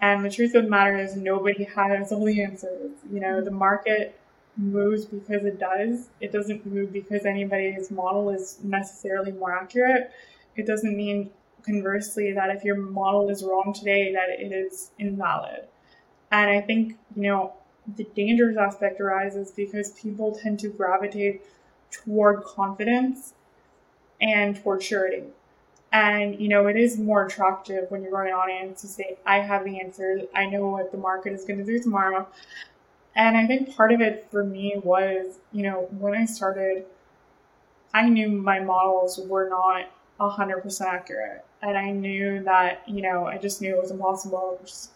And 0.00 0.24
the 0.24 0.30
truth 0.30 0.54
of 0.54 0.64
the 0.64 0.70
matter 0.70 0.96
is, 0.98 1.16
nobody 1.16 1.64
has 1.64 2.12
all 2.12 2.24
the 2.24 2.40
answers. 2.40 2.92
You 3.12 3.18
know, 3.18 3.40
the 3.40 3.50
market 3.50 4.16
moves 4.56 5.04
because 5.04 5.44
it 5.44 5.58
does. 5.58 6.10
It 6.20 6.30
doesn't 6.30 6.64
move 6.64 6.92
because 6.92 7.26
anybody's 7.26 7.90
model 7.90 8.30
is 8.30 8.58
necessarily 8.62 9.32
more 9.32 9.52
accurate. 9.52 10.12
It 10.54 10.64
doesn't 10.64 10.96
mean 10.96 11.30
conversely 11.64 12.32
that 12.32 12.50
if 12.50 12.64
your 12.64 12.76
model 12.76 13.28
is 13.28 13.42
wrong 13.42 13.72
today 13.72 14.12
that 14.12 14.28
it 14.28 14.52
is 14.52 14.90
invalid. 14.98 15.64
And 16.30 16.50
i 16.50 16.60
think 16.60 16.96
you 17.16 17.22
know 17.22 17.54
the 17.96 18.04
dangerous 18.14 18.56
aspect 18.56 19.00
arises 19.00 19.50
because 19.50 19.90
people 19.90 20.38
tend 20.42 20.58
to 20.60 20.68
gravitate 20.68 21.42
toward 21.90 22.42
confidence 22.44 23.34
and 24.20 24.60
toward 24.62 24.82
surety. 24.82 25.24
And 25.92 26.40
you 26.40 26.48
know 26.48 26.66
it 26.66 26.76
is 26.76 26.98
more 26.98 27.26
attractive 27.26 27.90
when 27.90 28.02
you're 28.02 28.10
growing 28.10 28.28
an 28.28 28.34
audience 28.34 28.80
to 28.80 28.88
say 28.88 29.16
i 29.24 29.38
have 29.38 29.64
the 29.64 29.80
answers 29.80 30.22
i 30.34 30.44
know 30.46 30.68
what 30.68 30.90
the 30.90 30.98
market 30.98 31.32
is 31.32 31.44
going 31.44 31.58
to 31.58 31.64
do 31.64 31.78
tomorrow. 31.78 32.26
And 33.14 33.36
i 33.36 33.46
think 33.46 33.76
part 33.76 33.92
of 33.92 34.00
it 34.00 34.26
for 34.30 34.42
me 34.44 34.74
was 34.82 35.38
you 35.52 35.62
know 35.62 35.88
when 35.98 36.14
i 36.14 36.24
started 36.24 36.84
i 37.92 38.08
knew 38.08 38.28
my 38.28 38.58
models 38.58 39.20
were 39.28 39.48
not 39.48 39.84
100% 40.20 40.80
accurate 40.82 41.44
and 41.64 41.78
I 41.78 41.90
knew 41.90 42.42
that, 42.44 42.82
you 42.86 43.02
know, 43.02 43.26
I 43.26 43.38
just 43.38 43.62
knew 43.62 43.74
it 43.74 43.80
was 43.80 43.90
impossible. 43.90 44.60
Just 44.64 44.90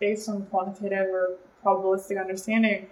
based 0.00 0.28
on 0.28 0.44
quantitative 0.46 1.06
or 1.08 1.36
probabilistic 1.64 2.20
understanding. 2.20 2.88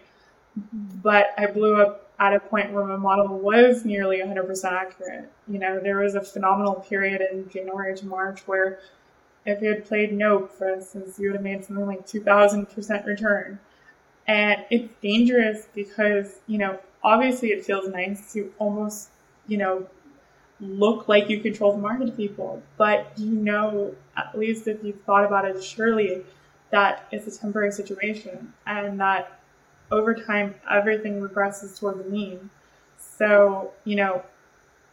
But 1.02 1.34
I 1.36 1.46
blew 1.46 1.82
up 1.82 2.08
at 2.18 2.34
a 2.34 2.40
point 2.40 2.72
where 2.72 2.84
my 2.84 2.96
model 2.96 3.38
was 3.38 3.84
nearly 3.84 4.18
100% 4.18 4.64
accurate. 4.64 5.30
You 5.48 5.58
know, 5.58 5.80
there 5.80 5.98
was 5.98 6.14
a 6.14 6.20
phenomenal 6.22 6.74
period 6.74 7.20
in 7.20 7.48
January 7.50 7.96
to 7.96 8.06
March 8.06 8.46
where 8.46 8.78
if 9.44 9.60
you 9.60 9.68
had 9.70 9.84
played 9.84 10.12
Nope, 10.12 10.52
for 10.56 10.72
instance, 10.72 11.18
you 11.18 11.28
would 11.28 11.36
have 11.36 11.44
made 11.44 11.64
something 11.64 11.86
like 11.86 12.06
2000% 12.06 13.06
return. 13.06 13.58
And 14.28 14.64
it's 14.70 14.92
dangerous 15.02 15.66
because, 15.74 16.36
you 16.46 16.58
know, 16.58 16.78
obviously 17.02 17.48
it 17.48 17.64
feels 17.64 17.88
nice 17.88 18.32
to 18.32 18.52
almost, 18.58 19.10
you 19.46 19.58
know, 19.58 19.86
look 20.60 21.08
like 21.08 21.28
you 21.28 21.40
control 21.40 21.72
the 21.72 21.78
market 21.78 22.16
people. 22.16 22.62
But 22.76 23.12
you 23.16 23.30
know, 23.30 23.94
at 24.16 24.38
least 24.38 24.66
if 24.66 24.82
you've 24.82 25.00
thought 25.02 25.24
about 25.24 25.44
it, 25.44 25.62
surely 25.62 26.24
that 26.70 27.06
it's 27.12 27.26
a 27.26 27.38
temporary 27.38 27.72
situation 27.72 28.52
and 28.66 28.98
that 29.00 29.40
over 29.90 30.14
time 30.14 30.54
everything 30.70 31.20
regresses 31.20 31.78
toward 31.78 31.98
the 31.98 32.10
mean. 32.10 32.50
So, 32.98 33.72
you 33.84 33.96
know, 33.96 34.22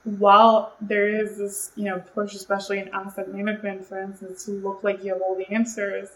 while 0.04 0.74
there 0.82 1.08
is 1.08 1.38
this, 1.38 1.72
you 1.76 1.86
know, 1.86 2.00
push, 2.14 2.34
especially 2.36 2.80
in 2.80 2.90
asset 2.90 3.34
management, 3.34 3.86
for 3.86 4.00
instance, 4.00 4.46
to 4.46 4.52
look 4.52 4.84
like 4.84 5.04
you 5.04 5.14
have 5.14 5.22
all 5.22 5.36
the 5.36 5.50
answers, 5.52 6.10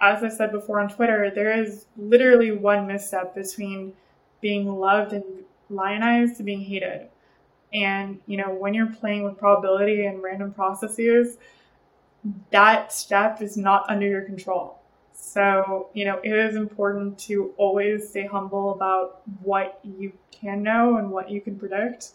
as 0.00 0.24
I 0.24 0.28
said 0.28 0.50
before 0.50 0.80
on 0.80 0.88
Twitter, 0.88 1.30
there 1.34 1.56
is 1.62 1.86
literally 1.96 2.50
one 2.50 2.86
misstep 2.86 3.34
between 3.34 3.92
being 4.40 4.66
loved 4.66 5.12
and 5.12 5.24
lionized 5.70 6.36
to 6.38 6.42
being 6.42 6.60
hated. 6.62 7.08
And, 7.72 8.20
you 8.26 8.36
know, 8.36 8.52
when 8.52 8.74
you're 8.74 8.92
playing 8.92 9.24
with 9.24 9.38
probability 9.38 10.06
and 10.06 10.22
random 10.22 10.52
processes, 10.52 11.38
that 12.50 12.92
step 12.92 13.40
is 13.40 13.56
not 13.56 13.88
under 13.88 14.06
your 14.06 14.22
control. 14.22 14.78
So, 15.14 15.88
you 15.94 16.04
know, 16.04 16.20
it 16.22 16.32
is 16.32 16.56
important 16.56 17.18
to 17.20 17.54
always 17.56 18.08
stay 18.10 18.26
humble 18.26 18.74
about 18.74 19.22
what 19.42 19.80
you 19.82 20.12
can 20.30 20.62
know 20.62 20.96
and 20.96 21.10
what 21.10 21.30
you 21.30 21.40
can 21.40 21.58
predict 21.58 22.10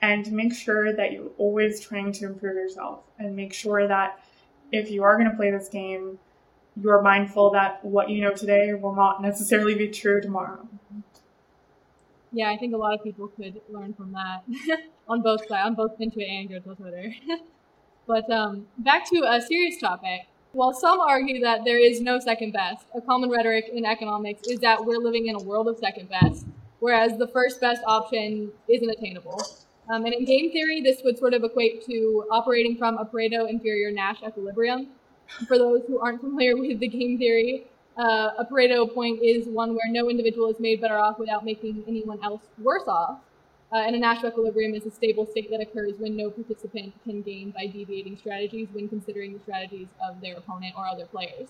and 0.00 0.30
make 0.32 0.54
sure 0.54 0.94
that 0.94 1.12
you're 1.12 1.30
always 1.38 1.80
trying 1.80 2.12
to 2.12 2.26
improve 2.26 2.54
yourself 2.54 3.00
and 3.18 3.34
make 3.34 3.52
sure 3.52 3.86
that 3.86 4.20
if 4.70 4.90
you 4.90 5.02
are 5.02 5.16
going 5.16 5.30
to 5.30 5.36
play 5.36 5.50
this 5.50 5.68
game, 5.68 6.18
you're 6.80 7.02
mindful 7.02 7.50
that 7.50 7.84
what 7.84 8.08
you 8.08 8.20
know 8.20 8.32
today 8.32 8.72
will 8.74 8.94
not 8.94 9.20
necessarily 9.20 9.74
be 9.74 9.88
true 9.88 10.20
tomorrow. 10.20 10.66
Yeah, 12.32 12.50
I 12.50 12.56
think 12.56 12.74
a 12.74 12.76
lot 12.76 12.94
of 12.94 13.02
people 13.02 13.28
could 13.28 13.60
learn 13.70 13.94
from 13.94 14.12
that 14.12 14.44
on 15.08 15.22
both 15.22 15.46
sides, 15.48 15.66
on 15.66 15.74
both 15.74 15.98
FinTwit 15.98 16.28
and 16.28 16.48
crypto 16.48 16.74
Twitter. 16.74 17.14
but 18.06 18.30
um, 18.30 18.66
back 18.78 19.08
to 19.10 19.24
a 19.26 19.40
serious 19.40 19.80
topic. 19.80 20.26
While 20.52 20.72
some 20.72 21.00
argue 21.00 21.40
that 21.42 21.64
there 21.64 21.78
is 21.78 22.00
no 22.00 22.18
second 22.18 22.52
best, 22.52 22.86
a 22.94 23.00
common 23.00 23.30
rhetoric 23.30 23.70
in 23.72 23.84
economics 23.84 24.48
is 24.48 24.58
that 24.60 24.84
we're 24.84 24.98
living 24.98 25.26
in 25.26 25.36
a 25.36 25.42
world 25.42 25.68
of 25.68 25.78
second 25.78 26.08
best, 26.08 26.46
whereas 26.80 27.18
the 27.18 27.28
first 27.28 27.60
best 27.60 27.82
option 27.86 28.50
isn't 28.68 28.90
attainable. 28.90 29.40
Um, 29.90 30.04
and 30.04 30.14
in 30.14 30.24
game 30.24 30.50
theory, 30.50 30.80
this 30.80 31.02
would 31.04 31.18
sort 31.18 31.34
of 31.34 31.44
equate 31.44 31.84
to 31.86 32.24
operating 32.30 32.76
from 32.76 32.98
a 32.98 33.04
Pareto 33.04 33.48
inferior 33.48 33.90
Nash 33.90 34.22
equilibrium. 34.26 34.88
For 35.46 35.58
those 35.58 35.82
who 35.86 35.98
aren't 35.98 36.20
familiar 36.20 36.56
with 36.58 36.80
the 36.80 36.88
game 36.88 37.18
theory, 37.18 37.66
uh, 37.98 38.30
a 38.38 38.44
Pareto 38.44 38.92
point 38.92 39.20
is 39.22 39.46
one 39.48 39.74
where 39.74 39.90
no 39.90 40.08
individual 40.08 40.48
is 40.48 40.60
made 40.60 40.80
better 40.80 40.98
off 40.98 41.18
without 41.18 41.44
making 41.44 41.82
anyone 41.88 42.18
else 42.22 42.42
worse 42.62 42.86
off. 42.86 43.18
Uh, 43.70 43.78
and 43.78 43.94
a 43.94 43.98
Nash 43.98 44.24
equilibrium 44.24 44.74
is 44.74 44.86
a 44.86 44.90
stable 44.90 45.26
state 45.26 45.50
that 45.50 45.60
occurs 45.60 45.94
when 45.98 46.16
no 46.16 46.30
participant 46.30 46.94
can 47.04 47.20
gain 47.20 47.50
by 47.50 47.66
deviating 47.66 48.16
strategies 48.16 48.68
when 48.72 48.88
considering 48.88 49.34
the 49.34 49.40
strategies 49.40 49.88
of 50.08 50.20
their 50.22 50.36
opponent 50.36 50.74
or 50.78 50.86
other 50.86 51.04
players. 51.04 51.48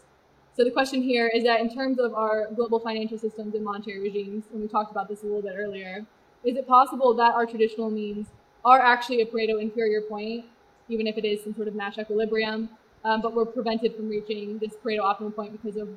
So 0.57 0.65
the 0.65 0.71
question 0.73 1.03
here 1.03 1.29
is 1.29 1.45
that 1.45 1.61
in 1.61 1.73
terms 1.73 2.01
of 2.01 2.15
our 2.15 2.49
global 2.57 2.81
financial 2.81 3.19
systems 3.19 3.55
and 3.55 3.63
monetary 3.63 4.01
regimes, 4.01 4.45
and 4.53 4.61
we 4.61 4.67
talked 4.67 4.91
about 4.91 5.09
this 5.09 5.23
a 5.23 5.27
little 5.27 5.43
bit 5.43 5.55
earlier, 5.57 6.05
is 6.43 6.57
it 6.57 6.67
possible 6.67 7.15
that 7.15 7.35
our 7.35 7.47
traditional 7.47 7.91
means 7.91 8.27
are 8.65 8.81
actually 8.81 9.21
a 9.21 9.27
Pareto 9.27 9.61
inferior 9.61 10.01
point, 10.01 10.47
even 10.89 11.07
if 11.07 11.17
it 11.17 11.25
is 11.25 11.45
some 11.45 11.55
sort 11.55 11.69
of 11.69 11.77
Nash 11.77 11.99
equilibrium, 11.99 12.71
um, 13.05 13.21
but 13.21 13.35
we're 13.35 13.45
prevented 13.45 13.95
from 13.95 14.09
reaching 14.09 14.59
this 14.59 14.73
Pareto 14.85 15.03
optimum 15.03 15.31
point 15.31 15.53
because 15.53 15.77
of 15.81 15.89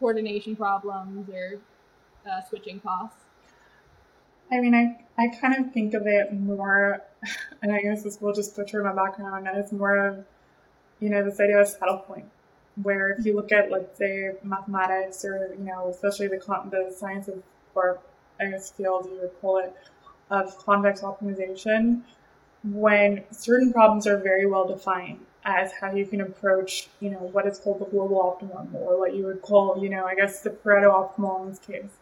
coordination 0.00 0.56
problems 0.56 1.28
or 1.28 1.60
uh, 2.28 2.40
switching 2.48 2.80
costs? 2.80 3.18
I 4.52 4.60
mean, 4.60 4.74
I, 4.74 5.04
I 5.22 5.28
kind 5.28 5.64
of 5.64 5.72
think 5.72 5.94
of 5.94 6.06
it 6.06 6.32
more, 6.32 7.02
and 7.62 7.72
I 7.72 7.80
guess 7.82 8.02
this 8.02 8.20
will 8.20 8.32
just 8.32 8.56
butcher 8.56 8.82
my 8.82 8.92
background, 8.92 9.46
and 9.46 9.56
it's 9.56 9.70
more 9.70 9.96
of, 9.96 10.24
you 10.98 11.08
know, 11.08 11.24
this 11.24 11.38
idea 11.38 11.60
of 11.60 11.68
saddle 11.68 11.98
point, 11.98 12.24
where 12.82 13.10
if 13.10 13.24
you 13.24 13.36
look 13.36 13.52
at, 13.52 13.70
let's 13.70 13.96
say, 13.96 14.32
mathematics 14.42 15.24
or, 15.24 15.54
you 15.56 15.64
know, 15.64 15.88
especially 15.88 16.26
the, 16.26 16.38
the 16.70 16.92
science 16.96 17.28
of, 17.28 17.42
or 17.74 18.00
I 18.40 18.46
guess 18.46 18.72
field 18.72 19.06
you 19.06 19.20
would 19.20 19.40
call 19.40 19.58
it, 19.58 19.74
of 20.30 20.56
convex 20.58 21.02
optimization, 21.02 22.02
when 22.64 23.24
certain 23.30 23.72
problems 23.72 24.06
are 24.06 24.16
very 24.16 24.46
well 24.46 24.66
defined, 24.66 25.20
as 25.44 25.72
how 25.72 25.92
you 25.94 26.06
can 26.06 26.20
approach, 26.20 26.88
you 27.00 27.10
know, 27.10 27.18
what 27.18 27.46
is 27.46 27.58
called 27.58 27.80
the 27.80 27.86
global 27.86 28.20
optimum 28.20 28.74
or 28.74 28.98
what 28.98 29.14
you 29.14 29.24
would 29.24 29.40
call, 29.42 29.82
you 29.82 29.88
know, 29.88 30.04
I 30.04 30.14
guess 30.14 30.40
the 30.40 30.50
Pareto 30.50 30.90
optimal 30.90 31.42
in 31.42 31.48
this 31.50 31.58
case. 31.58 31.98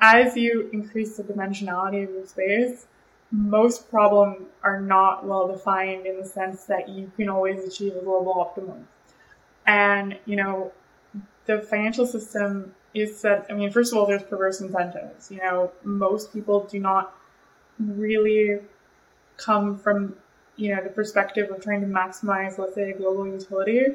As 0.00 0.36
you 0.36 0.68
increase 0.72 1.16
the 1.16 1.22
dimensionality 1.22 2.04
of 2.04 2.10
your 2.10 2.26
space, 2.26 2.86
most 3.30 3.88
problems 3.88 4.46
are 4.62 4.80
not 4.80 5.24
well 5.24 5.48
defined 5.48 6.06
in 6.06 6.18
the 6.18 6.24
sense 6.24 6.64
that 6.64 6.88
you 6.88 7.10
can 7.16 7.30
always 7.30 7.64
achieve 7.64 7.96
a 7.96 8.00
global 8.00 8.32
optimum. 8.38 8.86
And, 9.66 10.18
you 10.26 10.36
know, 10.36 10.72
the 11.46 11.60
financial 11.60 12.06
system 12.06 12.74
is 12.94 13.22
that, 13.22 13.46
I 13.48 13.54
mean, 13.54 13.70
first 13.70 13.92
of 13.92 13.98
all, 13.98 14.06
there's 14.06 14.22
perverse 14.22 14.60
incentives. 14.60 15.30
You 15.30 15.38
know, 15.38 15.72
most 15.82 16.32
people 16.32 16.64
do 16.64 16.78
not 16.78 17.14
really 17.78 18.60
come 19.38 19.78
from 19.78 20.14
you 20.56 20.74
know, 20.74 20.82
the 20.82 20.90
perspective 20.90 21.50
of 21.50 21.62
trying 21.62 21.80
to 21.80 21.86
maximize, 21.86 22.58
let's 22.58 22.74
say, 22.74 22.90
a 22.90 22.96
global 22.96 23.26
utility, 23.26 23.94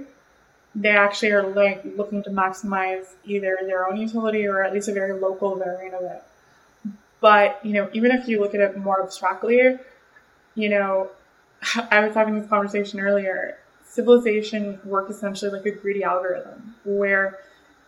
they 0.76 0.90
actually 0.90 1.32
are 1.32 1.48
like 1.48 1.84
looking 1.96 2.24
to 2.24 2.30
maximize 2.30 3.08
either 3.26 3.58
their 3.66 3.88
own 3.88 3.98
utility 3.98 4.46
or 4.46 4.64
at 4.64 4.74
least 4.74 4.88
a 4.88 4.94
very 4.94 5.20
local 5.20 5.56
variant 5.56 5.96
of 5.96 6.04
it. 6.04 6.24
But, 7.20 7.60
you 7.66 7.74
know, 7.74 7.90
even 7.94 8.12
if 8.12 8.28
you 8.28 8.40
look 8.40 8.54
at 8.54 8.62
it 8.62 8.78
more 8.78 9.02
abstractly, 9.02 9.78
you 10.56 10.70
know, 10.70 11.10
I 11.92 12.06
was 12.06 12.14
having 12.14 12.40
this 12.40 12.50
conversation 12.50 13.00
earlier. 13.00 13.58
Civilization 13.86 14.80
work 14.84 15.10
essentially 15.10 15.52
like 15.52 15.66
a 15.66 15.72
greedy 15.72 16.04
algorithm 16.04 16.76
where 16.84 17.40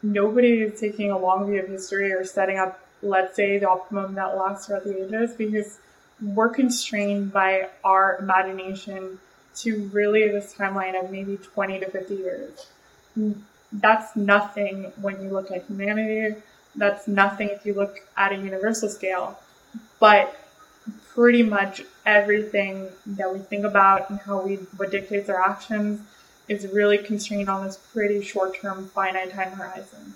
nobody 0.01 0.61
is 0.61 0.79
taking 0.79 1.11
a 1.11 1.17
long 1.17 1.45
view 1.47 1.61
of 1.61 1.67
history 1.67 2.11
or 2.11 2.23
setting 2.23 2.57
up, 2.57 2.79
let's 3.01 3.35
say, 3.35 3.59
the 3.59 3.69
optimum 3.69 4.15
that 4.15 4.37
lasts 4.37 4.67
throughout 4.67 4.85
the 4.85 5.05
ages 5.05 5.33
because 5.33 5.79
we're 6.21 6.49
constrained 6.49 7.31
by 7.31 7.69
our 7.83 8.17
imagination 8.17 9.19
to 9.55 9.89
really 9.93 10.27
this 10.29 10.53
timeline 10.53 11.01
of 11.01 11.11
maybe 11.11 11.37
20 11.37 11.79
to 11.79 11.89
50 11.89 12.15
years. 12.15 12.67
That's 13.71 14.15
nothing 14.15 14.91
when 15.01 15.21
you 15.21 15.29
look 15.29 15.51
at 15.51 15.65
humanity. 15.65 16.35
That's 16.75 17.07
nothing 17.07 17.49
if 17.49 17.65
you 17.65 17.73
look 17.73 17.99
at 18.17 18.31
a 18.31 18.35
universal 18.35 18.89
scale. 18.89 19.39
But 19.99 20.35
pretty 21.13 21.43
much 21.43 21.83
everything 22.05 22.87
that 23.05 23.31
we 23.31 23.39
think 23.39 23.65
about 23.65 24.09
and 24.09 24.19
how 24.19 24.41
we 24.41 24.55
what 24.77 24.91
dictates 24.91 25.29
our 25.29 25.41
actions 25.41 26.01
is 26.47 26.65
really 26.67 26.97
constrained 26.97 27.49
on 27.49 27.63
this 27.65 27.77
pretty 27.77 28.21
short-term 28.21 28.87
finite 28.87 29.31
time 29.31 29.51
horizon. 29.51 30.13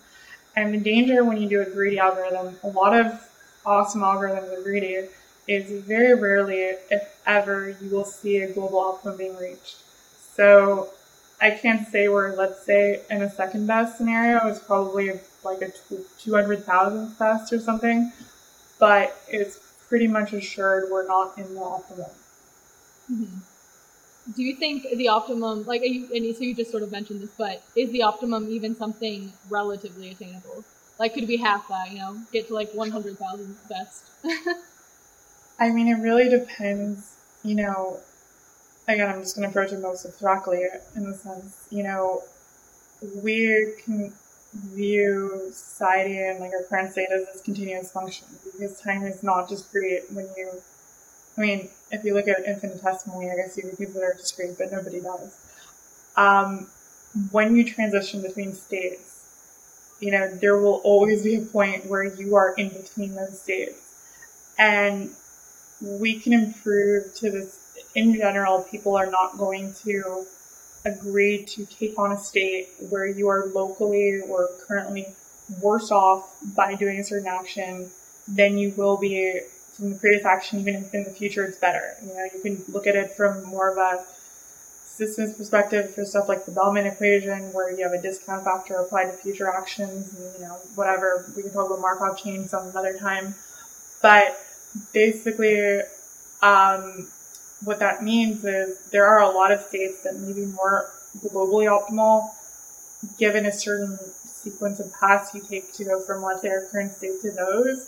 And 0.55 0.73
the 0.73 0.79
danger 0.79 1.23
when 1.23 1.37
you 1.37 1.49
do 1.49 1.61
a 1.61 1.65
greedy 1.65 1.99
algorithm, 1.99 2.55
a 2.63 2.67
lot 2.67 2.97
of 2.97 3.29
awesome 3.65 4.01
algorithms 4.01 4.57
are 4.57 4.61
greedy 4.63 5.07
is 5.47 5.83
very 5.83 6.13
rarely, 6.13 6.59
if 6.89 7.21
ever, 7.25 7.75
you 7.81 7.89
will 7.89 8.05
see 8.05 8.37
a 8.37 8.51
global 8.53 8.79
optimum 8.79 9.17
being 9.17 9.37
reached. 9.37 9.77
So 10.35 10.89
I 11.41 11.51
can't 11.51 11.87
say 11.87 12.07
where, 12.07 12.35
let's 12.35 12.65
say, 12.65 13.01
in 13.09 13.21
a 13.21 13.29
second 13.29 13.67
best 13.67 13.97
scenario, 13.97 14.47
it's 14.47 14.59
probably 14.59 15.19
like 15.43 15.61
a 15.61 15.71
200,000 16.19 17.19
best 17.19 17.51
or 17.51 17.59
something, 17.59 18.11
but 18.79 19.15
it's 19.27 19.59
pretty 19.89 20.07
much 20.07 20.33
assured 20.33 20.89
we're 20.89 21.05
not 21.05 21.37
in 21.37 21.53
the 21.53 21.61
optimum. 21.61 22.09
Mm-hmm. 23.11 23.37
Do 24.35 24.41
you 24.41 24.55
think 24.55 24.87
the 24.95 25.09
optimum, 25.09 25.65
like, 25.65 25.81
you, 25.83 26.07
and 26.15 26.35
so 26.35 26.43
you 26.43 26.55
just 26.55 26.71
sort 26.71 26.81
of 26.81 26.91
mentioned 26.91 27.21
this, 27.21 27.31
but 27.37 27.61
is 27.75 27.91
the 27.91 28.03
optimum 28.03 28.47
even 28.49 28.73
something 28.73 29.33
relatively 29.49 30.11
attainable? 30.11 30.63
Like, 30.97 31.13
could 31.13 31.27
we 31.27 31.35
half 31.37 31.67
that, 31.67 31.91
you 31.91 31.97
know, 31.97 32.17
get 32.31 32.47
to 32.47 32.53
like 32.53 32.71
100,000 32.73 33.57
best? 33.67 34.05
I 35.63 35.71
mean, 35.71 35.87
it 35.87 36.01
really 36.01 36.27
depends, 36.27 37.15
you 37.41 37.55
know. 37.55 38.01
Again, 38.89 39.09
I'm 39.09 39.21
just 39.21 39.37
going 39.37 39.43
to 39.43 39.49
approach 39.49 39.71
it 39.71 39.79
most 39.79 40.05
abstractly 40.05 40.65
in 40.97 41.09
the 41.09 41.15
sense, 41.15 41.67
you 41.69 41.83
know, 41.83 42.21
we 43.23 43.71
can 43.85 44.11
view 44.53 45.49
society 45.53 46.19
and 46.19 46.41
like 46.41 46.51
our 46.51 46.63
current 46.63 46.91
state 46.91 47.07
as 47.13 47.25
this 47.27 47.41
continuous 47.41 47.89
function 47.91 48.27
because 48.43 48.79
time 48.81 49.03
is 49.03 49.23
not 49.23 49.47
discrete 49.47 50.03
when 50.11 50.27
you, 50.35 50.51
I 51.37 51.41
mean, 51.41 51.69
if 51.91 52.03
you 52.03 52.13
look 52.13 52.27
at 52.27 52.45
infinitesimally, 52.45 53.31
I 53.31 53.35
guess 53.35 53.55
you 53.55 53.63
could 53.63 53.77
consider 53.77 54.09
it 54.09 54.17
discrete, 54.17 54.57
but 54.57 54.69
nobody 54.69 54.99
does. 54.99 55.37
Um, 56.17 56.67
when 57.31 57.55
you 57.55 57.63
transition 57.63 58.21
between 58.21 58.53
states, 58.53 59.23
you 60.01 60.11
know, 60.11 60.27
there 60.27 60.57
will 60.57 60.81
always 60.83 61.23
be 61.23 61.35
a 61.35 61.41
point 61.41 61.85
where 61.85 62.03
you 62.03 62.35
are 62.35 62.53
in 62.55 62.67
between 62.67 63.15
those 63.15 63.41
states. 63.41 63.79
And 64.59 65.15
we 65.83 66.19
can 66.19 66.33
improve 66.33 67.13
to 67.15 67.29
this. 67.29 67.59
In 67.95 68.15
general, 68.15 68.63
people 68.63 68.95
are 68.95 69.05
not 69.05 69.37
going 69.37 69.73
to 69.85 70.25
agree 70.85 71.43
to 71.45 71.65
take 71.65 71.97
on 71.99 72.11
a 72.11 72.17
state 72.17 72.69
where 72.89 73.05
you 73.05 73.27
are 73.27 73.45
locally 73.47 74.21
or 74.21 74.49
currently 74.67 75.07
worse 75.61 75.91
off 75.91 76.35
by 76.55 76.73
doing 76.75 76.99
a 76.99 77.03
certain 77.03 77.27
action 77.27 77.89
than 78.27 78.57
you 78.57 78.73
will 78.75 78.97
be 78.97 79.41
from 79.73 79.91
the 79.91 79.99
previous 79.99 80.25
action, 80.25 80.59
even 80.59 80.75
if 80.75 80.93
in 80.93 81.03
the 81.03 81.11
future 81.11 81.43
it's 81.45 81.57
better. 81.57 81.95
You 82.01 82.13
know, 82.13 82.27
you 82.33 82.41
can 82.41 82.63
look 82.73 82.87
at 82.87 82.95
it 82.95 83.11
from 83.11 83.43
more 83.43 83.69
of 83.69 83.77
a 83.77 84.05
systems 84.85 85.35
perspective 85.35 85.93
for 85.93 86.05
stuff 86.05 86.29
like 86.29 86.45
the 86.45 86.51
Bellman 86.51 86.85
equation, 86.85 87.51
where 87.53 87.71
you 87.71 87.83
have 87.83 87.93
a 87.93 88.01
discount 88.01 88.43
factor 88.43 88.75
applied 88.75 89.05
to 89.05 89.13
future 89.13 89.49
actions, 89.49 90.13
and 90.13 90.33
you 90.35 90.41
know, 90.45 90.57
whatever. 90.75 91.25
We 91.35 91.43
can 91.43 91.51
talk 91.51 91.67
about 91.67 91.79
Markov 91.79 92.17
chains 92.17 92.51
some 92.51 92.67
another 92.67 92.97
time, 92.97 93.35
but 94.01 94.39
basically, 94.93 95.81
um, 96.41 97.07
what 97.63 97.79
that 97.79 98.03
means 98.03 98.43
is 98.43 98.77
there 98.91 99.07
are 99.07 99.21
a 99.21 99.29
lot 99.29 99.51
of 99.51 99.61
states 99.61 100.03
that 100.03 100.15
may 100.19 100.33
be 100.33 100.45
more 100.45 100.91
globally 101.19 101.67
optimal, 101.67 102.31
given 103.17 103.45
a 103.45 103.51
certain 103.51 103.97
sequence 104.25 104.79
of 104.79 104.91
paths 104.93 105.33
you 105.33 105.41
take 105.41 105.71
to 105.73 105.85
go 105.85 105.99
from, 106.01 106.21
let's 106.21 106.41
say, 106.41 106.49
our 106.49 106.65
current 106.65 106.91
state 106.93 107.21
to 107.21 107.31
those, 107.31 107.87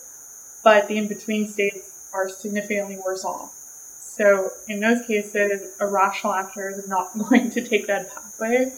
but 0.63 0.87
the 0.87 0.97
in 0.97 1.07
between 1.07 1.47
states 1.47 1.89
are 2.13 2.29
significantly 2.29 2.97
worse 3.05 3.25
off. 3.25 3.53
So 3.99 4.51
in 4.69 4.79
those 4.79 5.05
cases, 5.05 5.73
a 5.79 5.87
rational 5.87 6.33
actor 6.33 6.69
is 6.69 6.87
not 6.87 7.17
going 7.29 7.49
to 7.51 7.61
take 7.61 7.87
that 7.87 8.13
pathway 8.13 8.73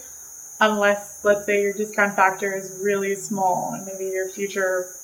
unless, 0.60 1.20
let's 1.22 1.46
say, 1.46 1.62
your 1.62 1.72
discount 1.72 2.16
factor 2.16 2.56
is 2.56 2.76
really 2.82 3.14
small 3.14 3.72
and 3.74 3.86
maybe 3.86 4.06
your 4.06 4.28
future. 4.28 4.94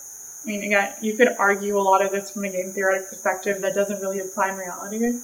I 0.44 0.46
mean, 0.46 0.62
again, 0.62 0.94
you 1.00 1.16
could 1.16 1.28
argue 1.38 1.78
a 1.78 1.80
lot 1.80 2.04
of 2.04 2.12
this 2.12 2.30
from 2.30 2.44
a 2.44 2.50
game 2.50 2.70
theoretic 2.70 3.08
perspective 3.08 3.62
that 3.62 3.74
doesn't 3.74 4.00
really 4.00 4.20
apply 4.20 4.50
in 4.50 4.56
reality. 4.56 5.20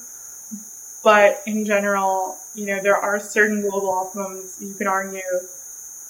But 1.03 1.43
in 1.47 1.65
general, 1.65 2.39
you 2.55 2.67
know, 2.67 2.81
there 2.81 2.97
are 2.97 3.21
certain 3.21 3.61
global 3.61 3.89
optimums 3.89 4.61
you 4.61 4.75
can 4.75 4.87
argue, 4.87 5.21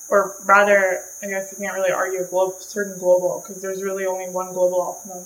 or 0.08 0.36
rather, 0.44 1.04
I 1.22 1.26
guess 1.26 1.52
you 1.52 1.58
can't 1.58 1.74
really 1.74 1.92
argue 1.92 2.20
a 2.20 2.52
certain 2.60 2.98
global 2.98 3.42
because 3.44 3.62
there's 3.62 3.82
really 3.82 4.06
only 4.06 4.28
one 4.28 4.52
global 4.52 4.80
optimum 4.80 5.24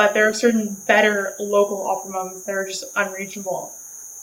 but 0.00 0.14
there 0.14 0.26
are 0.26 0.32
certain 0.32 0.74
better 0.86 1.34
local 1.38 1.78
optimums 1.78 2.44
that 2.44 2.54
are 2.54 2.64
just 2.64 2.84
unreachable. 2.96 3.70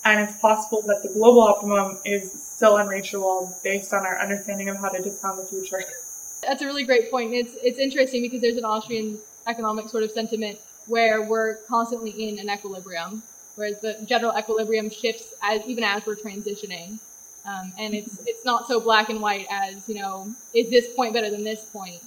And 0.03 0.27
it's 0.27 0.35
possible 0.39 0.81
that 0.87 1.03
the 1.03 1.09
global 1.09 1.41
optimum 1.41 1.99
is 2.03 2.31
still 2.31 2.77
unreachable 2.77 3.55
based 3.63 3.93
on 3.93 4.03
our 4.03 4.19
understanding 4.19 4.69
of 4.69 4.77
how 4.77 4.89
to 4.89 5.03
discount 5.03 5.37
the 5.37 5.45
future. 5.45 5.83
That's 6.47 6.61
a 6.61 6.65
really 6.65 6.85
great 6.85 7.11
point. 7.11 7.33
It's 7.33 7.55
it's 7.61 7.77
interesting 7.77 8.21
because 8.21 8.41
there's 8.41 8.57
an 8.57 8.65
Austrian 8.65 9.19
economic 9.47 9.89
sort 9.89 10.03
of 10.03 10.11
sentiment 10.11 10.59
where 10.87 11.21
we're 11.21 11.55
constantly 11.67 12.11
in 12.11 12.39
an 12.39 12.49
equilibrium, 12.49 13.21
whereas 13.55 13.79
the 13.81 13.97
general 14.05 14.33
equilibrium 14.37 14.89
shifts 14.89 15.33
as 15.43 15.61
even 15.65 15.83
as 15.83 16.05
we're 16.05 16.15
transitioning. 16.15 16.99
Um, 17.45 17.73
and 17.77 17.93
it's 17.93 18.19
it's 18.25 18.45
not 18.45 18.67
so 18.67 18.79
black 18.79 19.09
and 19.09 19.21
white 19.21 19.47
as 19.51 19.87
you 19.89 19.95
know 19.95 20.33
is 20.53 20.69
this 20.69 20.87
point 20.95 21.13
better 21.13 21.29
than 21.29 21.43
this 21.43 21.65
point. 21.65 22.01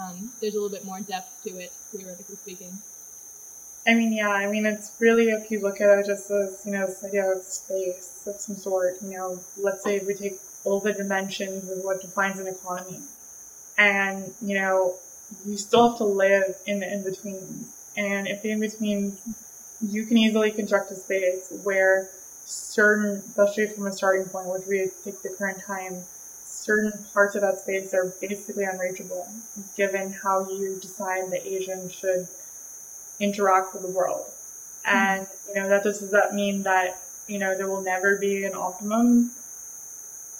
Um, 0.00 0.32
there's 0.40 0.54
a 0.54 0.60
little 0.60 0.76
bit 0.76 0.84
more 0.84 1.00
depth 1.00 1.42
to 1.44 1.50
it, 1.58 1.72
theoretically 1.92 2.36
speaking. 2.36 2.72
I 3.86 3.94
mean, 3.94 4.12
yeah, 4.12 4.28
I 4.28 4.46
mean, 4.50 4.66
it's 4.66 4.92
really, 5.00 5.30
if 5.30 5.50
you 5.50 5.60
look 5.60 5.80
at 5.80 5.98
it 5.98 6.06
just 6.06 6.30
as, 6.30 6.62
you 6.66 6.72
know, 6.72 6.86
this 6.86 7.02
idea 7.02 7.24
of 7.24 7.42
space 7.42 8.22
of 8.26 8.36
some 8.36 8.54
sort, 8.54 8.96
you 9.02 9.16
know, 9.16 9.40
let's 9.56 9.82
say 9.82 9.98
we 10.00 10.14
take 10.14 10.38
all 10.64 10.78
the 10.78 10.92
dimensions 10.92 11.70
of 11.70 11.78
what 11.78 12.02
defines 12.02 12.38
an 12.38 12.46
economy, 12.46 13.00
and, 13.78 14.34
you 14.42 14.56
know, 14.56 14.96
you 15.46 15.56
still 15.56 15.90
have 15.90 15.98
to 15.98 16.04
live 16.04 16.56
in 16.66 16.80
the 16.80 16.92
in 16.92 17.04
between. 17.04 17.66
And 17.96 18.26
if 18.28 18.42
the 18.42 18.50
in 18.50 18.60
between, 18.60 19.16
you 19.80 20.04
can 20.04 20.18
easily 20.18 20.50
construct 20.50 20.90
a 20.90 20.96
space 20.96 21.52
where 21.62 22.10
certain, 22.44 23.18
especially 23.18 23.68
from 23.68 23.86
a 23.86 23.92
starting 23.92 24.26
point, 24.26 24.48
which 24.48 24.66
we 24.66 24.90
take 25.04 25.22
the 25.22 25.30
current 25.30 25.62
time, 25.62 26.02
certain 26.44 26.92
parts 27.14 27.34
of 27.34 27.42
that 27.42 27.58
space 27.58 27.94
are 27.94 28.12
basically 28.20 28.64
unreachable, 28.64 29.28
given 29.76 30.12
how 30.12 30.48
you 30.50 30.78
decide 30.80 31.30
the 31.30 31.40
agents 31.46 31.94
should 31.94 32.26
interact 33.20 33.74
with 33.74 33.82
the 33.82 33.90
world. 33.90 34.26
Hmm. 34.84 34.96
And, 34.96 35.26
you 35.48 35.54
know, 35.54 35.68
that 35.68 35.84
does, 35.84 36.00
does 36.00 36.10
that 36.10 36.34
mean 36.34 36.62
that, 36.64 36.98
you 37.26 37.38
know, 37.38 37.56
there 37.56 37.68
will 37.68 37.82
never 37.82 38.16
be 38.16 38.44
an 38.44 38.54
optimum? 38.54 39.30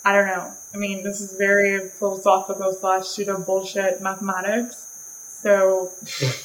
I 0.04 0.12
don't 0.12 0.26
know. 0.26 0.52
I 0.74 0.76
mean, 0.76 1.02
this 1.02 1.20
is 1.20 1.32
very 1.32 1.88
philosophical 1.88 2.72
slash 2.72 3.06
pseudo 3.08 3.38
bullshit 3.38 4.00
mathematics. 4.00 4.86
So 5.26 5.92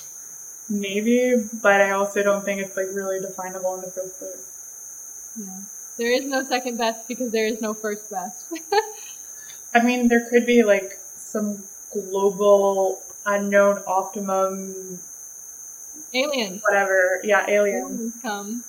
maybe, 0.70 1.36
but 1.62 1.82
I 1.82 1.92
also 1.92 2.24
don't 2.24 2.44
think 2.44 2.62
it's 2.62 2.76
like 2.76 2.88
really 2.94 3.20
definable 3.22 3.76
in 3.76 3.82
the 3.82 3.92
first 3.92 4.20
place. 4.20 4.50
Yeah. 5.38 5.60
There 5.98 6.12
is 6.12 6.26
no 6.26 6.44
second 6.44 6.78
best 6.78 7.08
because 7.08 7.32
there 7.32 7.46
is 7.46 7.62
no 7.62 7.74
first 7.74 8.10
best. 8.10 8.52
I 9.74 9.84
mean, 9.84 10.08
there 10.08 10.28
could 10.30 10.46
be 10.46 10.64
like 10.64 11.00
some 11.16 11.64
global 11.92 13.02
unknown 13.26 13.82
optimum 13.88 15.00
Aliens. 16.14 16.62
Whatever. 16.62 17.22
Yeah, 17.24 17.46
aliens. 17.50 17.92
aliens 17.92 18.14
come. 18.22 18.64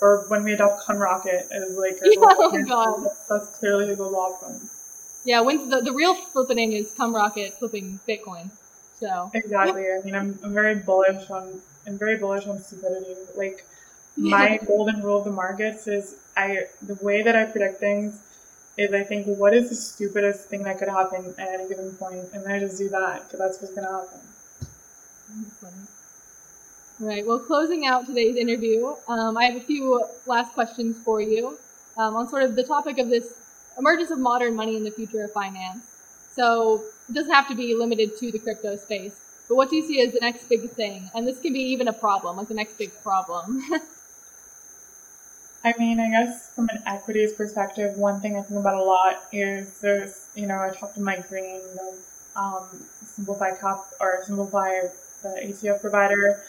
Or 0.00 0.24
when 0.28 0.44
we 0.44 0.52
adopt 0.52 0.86
Kunrocket 0.86 1.50
as 1.50 1.76
like 1.76 1.98
yeah, 2.02 2.14
oh 2.20 2.64
god. 2.68 3.04
That's, 3.04 3.24
that's 3.26 3.58
clearly 3.58 3.94
global 3.96 4.20
outcome. 4.22 4.68
Yeah, 5.24 5.40
when 5.40 5.68
the, 5.68 5.80
the 5.80 5.92
real 5.92 6.14
flipping 6.14 6.72
is 6.72 6.92
Kunrocket 6.92 7.54
flipping 7.54 7.98
Bitcoin. 8.08 8.50
So 9.00 9.30
Exactly. 9.34 9.86
I 9.90 10.00
mean 10.04 10.14
I'm 10.14 10.38
I'm 10.42 10.54
very 10.54 10.76
bullish 10.76 11.30
on 11.30 11.60
I'm 11.86 11.98
very 11.98 12.16
bullish 12.16 12.46
on 12.46 12.62
stupidity. 12.62 13.16
Like 13.36 13.64
my 14.16 14.58
golden 14.66 15.02
rule 15.02 15.18
of 15.18 15.24
the 15.24 15.32
markets 15.32 15.86
is 15.86 16.16
I 16.36 16.66
the 16.82 16.94
way 16.96 17.22
that 17.22 17.36
I 17.36 17.44
predict 17.44 17.80
things 17.80 18.20
is 18.76 18.92
I 18.92 19.02
think 19.02 19.26
what 19.26 19.54
is 19.54 19.68
the 19.68 19.74
stupidest 19.74 20.48
thing 20.48 20.62
that 20.62 20.78
could 20.78 20.88
happen 20.88 21.34
at 21.36 21.48
any 21.48 21.68
given 21.68 21.92
point, 21.94 22.28
and 22.32 22.44
then 22.44 22.52
I 22.52 22.60
just 22.60 22.78
do 22.78 22.88
that 22.90 23.24
because 23.24 23.38
that's 23.38 23.60
what's 23.60 23.74
gonna 23.74 23.90
happen. 23.90 24.20
Right. 27.00 27.24
Well, 27.24 27.38
closing 27.38 27.86
out 27.86 28.06
today's 28.06 28.34
interview, 28.34 28.92
um, 29.06 29.36
I 29.36 29.44
have 29.44 29.54
a 29.54 29.60
few 29.60 30.04
last 30.26 30.52
questions 30.52 30.96
for 31.04 31.20
you 31.20 31.56
um, 31.96 32.16
on 32.16 32.28
sort 32.28 32.42
of 32.42 32.56
the 32.56 32.64
topic 32.64 32.98
of 32.98 33.08
this 33.08 33.34
emergence 33.78 34.10
of 34.10 34.18
modern 34.18 34.56
money 34.56 34.76
in 34.76 34.82
the 34.82 34.90
future 34.90 35.22
of 35.22 35.32
finance. 35.32 35.84
So 36.32 36.82
it 37.08 37.12
doesn't 37.12 37.30
have 37.30 37.46
to 37.48 37.54
be 37.54 37.72
limited 37.72 38.18
to 38.18 38.32
the 38.32 38.40
crypto 38.40 38.74
space, 38.74 39.20
but 39.48 39.54
what 39.54 39.70
do 39.70 39.76
you 39.76 39.86
see 39.86 40.00
as 40.00 40.12
the 40.12 40.18
next 40.18 40.48
big 40.48 40.68
thing? 40.70 41.08
And 41.14 41.24
this 41.24 41.38
can 41.38 41.52
be 41.52 41.60
even 41.60 41.86
a 41.86 41.92
problem, 41.92 42.36
like 42.36 42.48
the 42.48 42.54
next 42.54 42.76
big 42.76 42.90
problem. 43.00 43.62
I 45.64 45.74
mean, 45.78 46.00
I 46.00 46.10
guess 46.10 46.50
from 46.50 46.68
an 46.68 46.82
equities 46.84 47.32
perspective, 47.32 47.96
one 47.96 48.20
thing 48.20 48.36
I 48.36 48.42
think 48.42 48.58
about 48.58 48.74
a 48.74 48.82
lot 48.82 49.22
is 49.30 49.84
you 50.34 50.46
know, 50.46 50.58
I 50.58 50.74
talked 50.74 50.96
to 50.96 51.00
Mike 51.00 51.28
Green, 51.28 51.60
um, 52.34 52.64
Simplify 53.04 53.52
Cap 53.52 53.84
or 54.00 54.24
Simplify 54.24 54.80
the 55.22 55.28
ETF 55.44 55.80
provider, 55.80 56.42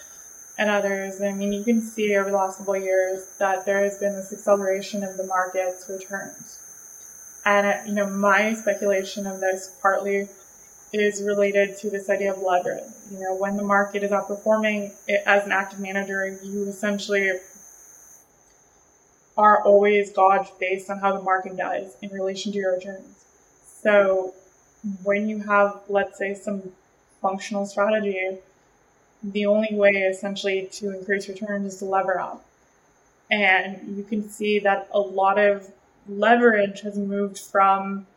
and 0.60 0.70
others. 0.70 1.22
I 1.22 1.32
mean, 1.32 1.53
you 1.53 1.64
can 1.64 1.82
see 1.82 2.16
over 2.18 2.30
the 2.30 2.36
last 2.36 2.57
couple 2.57 2.74
of 2.74 2.84
years 2.84 3.26
that 3.39 3.66
there 3.66 3.82
has 3.82 3.97
been 3.97 4.14
this 4.14 4.34
acceleration 4.34 5.05
of 5.05 5.16
the 5.16 5.26
market's 5.26 5.89
returns. 5.89 6.60
And, 7.45 7.66
uh, 7.66 7.78
you 7.88 7.93
know, 7.93 8.07
my 8.07 8.53
speculation 8.53 9.26
of 9.26 9.39
this 9.39 9.78
partly 9.82 10.28
is 10.91 11.24
related 11.24 11.78
to 11.78 11.89
this 11.89 12.10
idea 12.10 12.34
of 12.34 12.39
leverage. 12.39 12.84
You 13.10 13.22
know, 13.22 13.36
when 13.36 13.55
the 13.55 13.64
market 13.64 14.03
is 14.03 14.12
outperforming, 14.12 14.93
it, 15.07 15.24
as 15.26 15.45
an 15.45 15.53
active 15.53 15.80
manager, 15.80 16.38
you 16.43 16.68
essentially 16.68 17.32
are 19.38 19.64
always 19.64 20.12
gauged 20.12 20.60
based 20.60 20.89
on 20.89 20.99
how 20.99 21.16
the 21.16 21.24
market 21.24 21.55
does 21.55 21.95
in 22.01 22.10
relation 22.10 22.51
to 22.51 22.57
your 22.57 22.74
returns. 22.74 23.24
So 23.82 24.34
when 25.03 25.30
you 25.30 25.39
have, 25.39 25.80
let's 25.88 26.18
say, 26.18 26.34
some 26.34 26.74
functional 27.22 27.66
strategy 27.66 28.39
the 29.24 29.46
only 29.46 29.70
way 29.72 29.92
essentially 29.92 30.70
to 30.74 30.98
increase 30.98 31.28
returns 31.28 31.74
is 31.74 31.80
to 31.80 31.86
lever 31.86 32.20
up. 32.20 32.46
And 33.32 33.98
you 33.98 34.04
can 34.04 34.28
see 34.30 34.60
that 34.60 34.88
a 34.92 35.00
lot 35.00 35.38
of 35.38 35.72
leverage 36.08 36.82
has 36.82 36.98
moved 36.98 37.38
from 37.38 38.08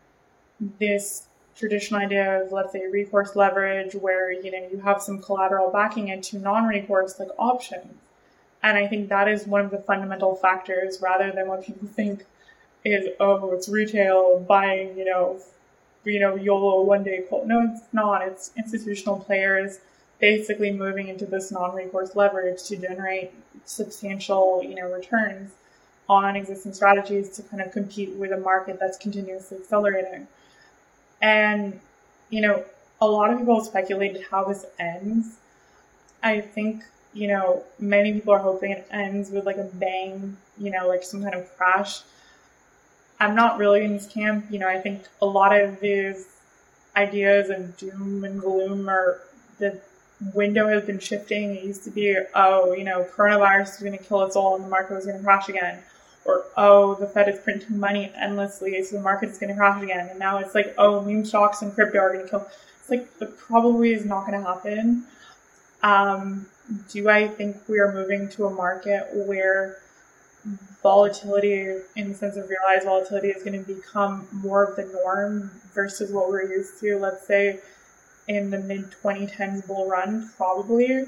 this 0.79 1.27
traditional 1.57 2.01
idea 2.01 2.43
of, 2.43 2.53
let's 2.53 2.73
say, 2.73 2.87
recourse 2.87 3.37
leverage, 3.37 3.95
where 3.95 4.33
you 4.33 4.51
know 4.51 4.69
you 4.71 4.81
have 4.81 5.03
some 5.03 5.21
collateral 5.21 5.71
backing 5.71 6.09
it, 6.09 6.23
to 6.25 6.39
non-recourse 6.39 7.19
like 7.19 7.29
options. 7.39 7.93
And 8.63 8.79
I 8.79 8.87
think 8.87 9.09
that 9.09 9.29
is 9.29 9.47
one 9.47 9.61
of 9.61 9.71
the 9.71 9.79
fundamental 9.79 10.37
factors, 10.37 11.01
rather 11.03 11.33
than 11.33 11.49
what 11.49 11.67
people 11.67 11.89
think 11.89 12.25
is, 12.85 13.09
oh, 13.21 13.53
it's 13.53 13.69
retail 13.69 14.39
buying, 14.41 14.97
you 14.97 15.05
know, 15.05 15.41
you 16.05 16.21
know, 16.21 16.37
YOLO 16.37 16.83
one 16.83 17.03
day 17.03 17.25
call. 17.29 17.45
No, 17.45 17.71
it's 17.73 17.83
not. 17.93 18.23
It's 18.23 18.53
institutional 18.57 19.19
players 19.19 19.79
basically 20.23 20.71
moving 20.71 21.09
into 21.09 21.27
this 21.27 21.51
non-recourse 21.51 22.15
leverage 22.15 22.63
to 22.63 22.77
generate 22.77 23.33
substantial, 23.65 24.63
you 24.63 24.77
know, 24.77 24.89
returns 24.91 25.51
on 26.09 26.37
existing 26.37 26.73
strategies 26.73 27.29
to 27.31 27.43
kind 27.43 27.61
of 27.61 27.73
compete 27.73 28.11
with 28.15 28.31
a 28.31 28.37
market 28.37 28.79
that's 28.79 28.97
continuously 28.97 29.59
accelerating. 29.59 30.29
And, 31.21 31.81
you 32.31 32.41
know, 32.41 32.65
a 33.01 33.07
lot 33.07 33.31
of 33.31 33.39
people 33.39 33.65
speculated 33.65 34.25
how 34.31 34.45
this 34.45 34.65
ends. 34.79 35.39
I 36.23 36.41
think, 36.41 36.85
you 37.13 37.27
know, 37.27 37.65
many 37.81 38.13
people 38.13 38.33
are 38.33 38.39
hoping 38.39 38.71
it 38.71 38.87
ends 38.93 39.31
with 39.31 39.45
like 39.45 39.57
a 39.57 39.65
bang, 39.65 40.37
you 40.57 40.71
know, 40.71 40.87
like 40.87 41.03
some 41.03 41.21
kind 41.21 41.35
of 41.35 41.53
crash. 41.57 42.03
I'm 43.19 43.35
not 43.35 43.59
really 43.59 43.85
in 43.85 43.95
this 43.95 44.07
camp. 44.07 44.47
You 44.51 44.61
know, 44.61 44.69
I 44.69 44.79
think 44.79 45.03
a 45.21 45.27
lot 45.27 45.53
of 45.53 45.81
these 45.81 46.29
ideas 46.95 47.51
of 47.51 47.77
doom 47.77 48.23
and 48.23 48.41
gloom 48.41 48.89
are 48.89 49.21
the 49.59 49.81
window 50.35 50.69
has 50.69 50.85
been 50.85 50.99
shifting. 50.99 51.57
It 51.57 51.65
used 51.65 51.85
to 51.85 51.91
be, 51.91 52.17
oh, 52.35 52.73
you 52.73 52.85
know, 52.85 53.05
coronavirus 53.05 53.77
is 53.77 53.77
going 53.79 53.97
to 53.97 54.03
kill 54.03 54.21
us 54.21 54.37
all 54.37 54.55
and 54.57 54.65
the 54.65 54.69
market 54.69 54.95
was 54.95 55.07
going 55.07 55.19
to 55.19 55.25
crash 55.25 55.49
again. 55.49 55.79
Or, 56.25 56.45
oh, 56.57 56.95
the 56.95 57.07
Fed 57.07 57.29
is 57.29 57.41
printing 57.41 57.81
money 57.81 58.13
endlessly, 58.17 58.81
so 58.85 58.97
the 58.97 59.03
market 59.03 59.31
is 59.31 59.39
going 59.39 59.51
to 59.51 59.57
crash 59.57 59.83
again. 59.83 60.09
And 60.09 60.19
now 60.19 60.39
it's 60.39 60.55
like, 60.55 60.75
oh, 60.79 61.01
meme 61.01 61.25
stocks 61.25 61.63
and 61.63 61.75
crypto 61.75 61.99
are 61.99 62.13
going 62.13 62.25
to 62.25 62.31
kill. 62.31 62.47
It's 62.79 62.91
like, 62.91 63.09
it 63.21 63.37
probably 63.39 63.93
is 63.93 64.05
not 64.05 64.27
going 64.27 64.41
to 64.41 64.47
happen. 64.47 65.05
Um, 65.83 66.47
do 66.91 67.09
I 67.09 67.27
think 67.27 67.57
we 67.69 67.81
are 67.81 67.93
moving 67.93 68.29
to 68.31 68.47
a 68.47 68.51
market 68.51 69.09
where 69.13 69.79
volatility, 70.83 71.81
in 71.97 72.09
the 72.09 72.15
sense 72.15 72.37
of 72.37 72.49
realized 72.49 72.85
volatility, 72.85 73.29
is 73.29 73.43
going 73.43 73.65
to 73.65 73.75
become 73.75 74.29
more 74.33 74.65
of 74.65 74.77
the 74.77 74.85
norm 74.85 75.51
versus 75.75 76.13
what 76.13 76.29
we're 76.29 76.45
used 76.45 76.79
to? 76.81 76.99
Let's 76.99 77.27
say 77.27 77.61
in 78.29 78.51
the 78.51 78.59
mid 78.59 78.91
2010s 79.03 79.67
bull 79.67 79.89
run, 79.89 80.31
probably. 80.37 81.07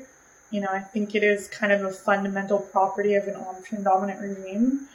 You 0.51 0.61
know, 0.61 0.69
I 0.71 0.81
think 0.81 1.15
it 1.15 1.25
is 1.25 1.49
kind 1.49 1.73
of 1.73 1.83
a 1.83 1.91
fundamental 1.91 2.59
property 2.59 3.15
of 3.15 3.27
an 3.27 3.37
option 3.37 3.83
dominant 3.83 4.21
regime. 4.21 4.89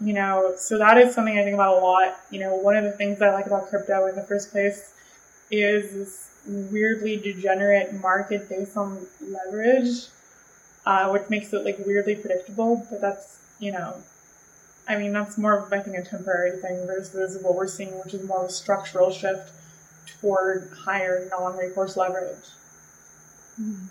You 0.00 0.12
know, 0.12 0.54
so 0.56 0.78
that 0.78 0.98
is 0.98 1.14
something 1.14 1.38
I 1.38 1.42
think 1.42 1.54
about 1.54 1.78
a 1.78 1.80
lot. 1.80 2.20
You 2.30 2.40
know, 2.40 2.56
one 2.56 2.76
of 2.76 2.84
the 2.84 2.92
things 2.92 3.22
I 3.22 3.32
like 3.32 3.46
about 3.46 3.68
crypto 3.68 4.06
in 4.06 4.16
the 4.16 4.22
first 4.22 4.50
place 4.50 4.92
is 5.50 5.94
this 5.94 6.30
weirdly 6.46 7.16
degenerate 7.16 7.94
market 7.94 8.48
based 8.48 8.76
on 8.76 9.06
leverage, 9.20 10.06
uh, 10.84 11.08
which 11.10 11.30
makes 11.30 11.52
it 11.52 11.64
like 11.64 11.78
weirdly 11.86 12.16
predictable. 12.16 12.86
But 12.90 13.00
that's, 13.00 13.38
you 13.60 13.72
know, 13.72 13.94
I 14.88 14.98
mean, 14.98 15.12
that's 15.12 15.38
more 15.38 15.56
of, 15.56 15.72
I 15.72 15.80
think, 15.80 15.96
a 15.96 16.02
temporary 16.02 16.58
thing 16.58 16.86
versus 16.86 17.42
what 17.42 17.54
we're 17.54 17.68
seeing, 17.68 17.92
which 18.04 18.12
is 18.12 18.26
more 18.26 18.44
of 18.44 18.50
a 18.50 18.52
structural 18.52 19.10
shift 19.10 19.50
toward 20.06 20.70
higher 20.84 21.28
non-recourse 21.30 21.96
leverage. 21.96 22.44
Mm-hmm. 23.60 23.86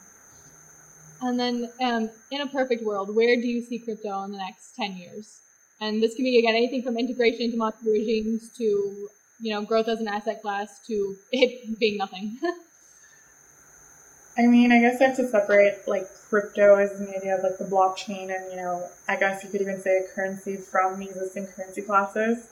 And 1.26 1.40
then, 1.40 1.70
um, 1.82 2.10
in 2.32 2.42
a 2.42 2.48
perfect 2.48 2.84
world, 2.84 3.16
where 3.16 3.36
do 3.38 3.48
you 3.48 3.62
see 3.62 3.80
crypto 3.80 4.24
in 4.24 4.32
the 4.32 4.38
next 4.38 4.76
ten 4.76 4.98
years? 4.98 5.40
And 5.80 6.04
this 6.04 6.16
can 6.16 6.26
be 6.26 6.38
again 6.38 6.56
anything 6.56 6.84
from 6.84 6.98
integration 6.98 7.44
into 7.44 7.58
monetary 7.58 8.00
regimes 8.00 8.50
to 8.58 9.10
you 9.40 9.54
know 9.54 9.62
growth 9.64 9.88
as 9.88 10.00
an 10.00 10.08
asset 10.08 10.42
class 10.42 10.80
to 10.88 11.16
it 11.32 11.80
being 11.80 11.98
nothing. 11.98 12.38
I 14.38 14.48
mean, 14.48 14.72
I 14.72 14.80
guess 14.80 15.00
I 15.00 15.06
have 15.06 15.16
to 15.18 15.28
separate 15.28 15.88
like 15.88 16.08
crypto 16.30 16.76
as 16.76 16.92
an 17.00 17.08
idea 17.16 17.38
of 17.38 17.44
like 17.44 17.58
the 17.60 17.66
blockchain 17.66 18.36
and 18.36 18.50
you 18.50 18.58
know, 18.58 18.88
I 19.08 19.16
guess 19.16 19.44
you 19.44 19.50
could 19.50 19.62
even 19.62 19.80
say 19.80 20.00
a 20.00 20.16
currency 20.16 20.58
from 20.58 21.00
the 21.00 21.06
existing 21.06 21.48
currency 21.48 21.84
classes. 21.84 22.48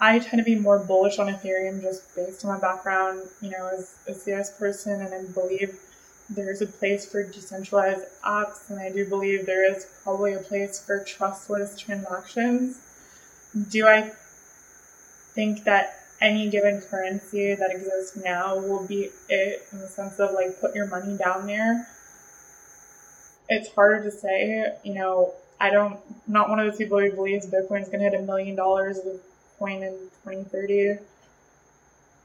I 0.00 0.18
tend 0.18 0.38
to 0.38 0.44
be 0.44 0.56
more 0.56 0.78
bullish 0.78 1.18
on 1.18 1.28
Ethereum 1.28 1.80
just 1.80 2.14
based 2.14 2.44
on 2.44 2.52
my 2.52 2.60
background, 2.60 3.22
you 3.40 3.50
know, 3.50 3.70
as 3.72 3.94
a 4.06 4.14
CS 4.14 4.58
person, 4.58 5.00
and 5.00 5.14
I 5.14 5.32
believe 5.32 5.78
there's 6.28 6.60
a 6.60 6.66
place 6.66 7.10
for 7.10 7.22
decentralized 7.22 8.04
apps, 8.24 8.68
and 8.68 8.78
I 8.78 8.90
do 8.90 9.08
believe 9.08 9.46
there 9.46 9.70
is 9.70 9.86
probably 10.02 10.34
a 10.34 10.40
place 10.40 10.78
for 10.84 11.02
trustless 11.02 11.78
transactions. 11.78 12.78
Do 13.70 13.86
I 13.86 14.12
think 15.34 15.64
that 15.64 16.00
any 16.20 16.50
given 16.50 16.80
currency 16.80 17.54
that 17.54 17.70
exists 17.70 18.16
now 18.16 18.56
will 18.56 18.86
be 18.86 19.10
it 19.28 19.66
in 19.72 19.78
the 19.78 19.88
sense 19.88 20.18
of 20.18 20.32
like 20.32 20.60
put 20.60 20.74
your 20.74 20.86
money 20.88 21.16
down 21.16 21.46
there? 21.46 21.88
It's 23.48 23.70
harder 23.70 24.02
to 24.02 24.10
say, 24.10 24.74
you 24.84 24.94
know. 24.94 25.32
I 25.58 25.70
don't, 25.70 25.98
not 26.28 26.50
one 26.50 26.60
of 26.60 26.66
those 26.66 26.76
people 26.76 26.98
who 27.00 27.10
believes 27.12 27.46
Bitcoin's 27.46 27.88
gonna 27.88 28.04
hit 28.04 28.12
a 28.12 28.20
million 28.20 28.56
dollars 28.56 29.00
point 29.58 29.82
in 29.82 29.92
2030. 30.24 30.98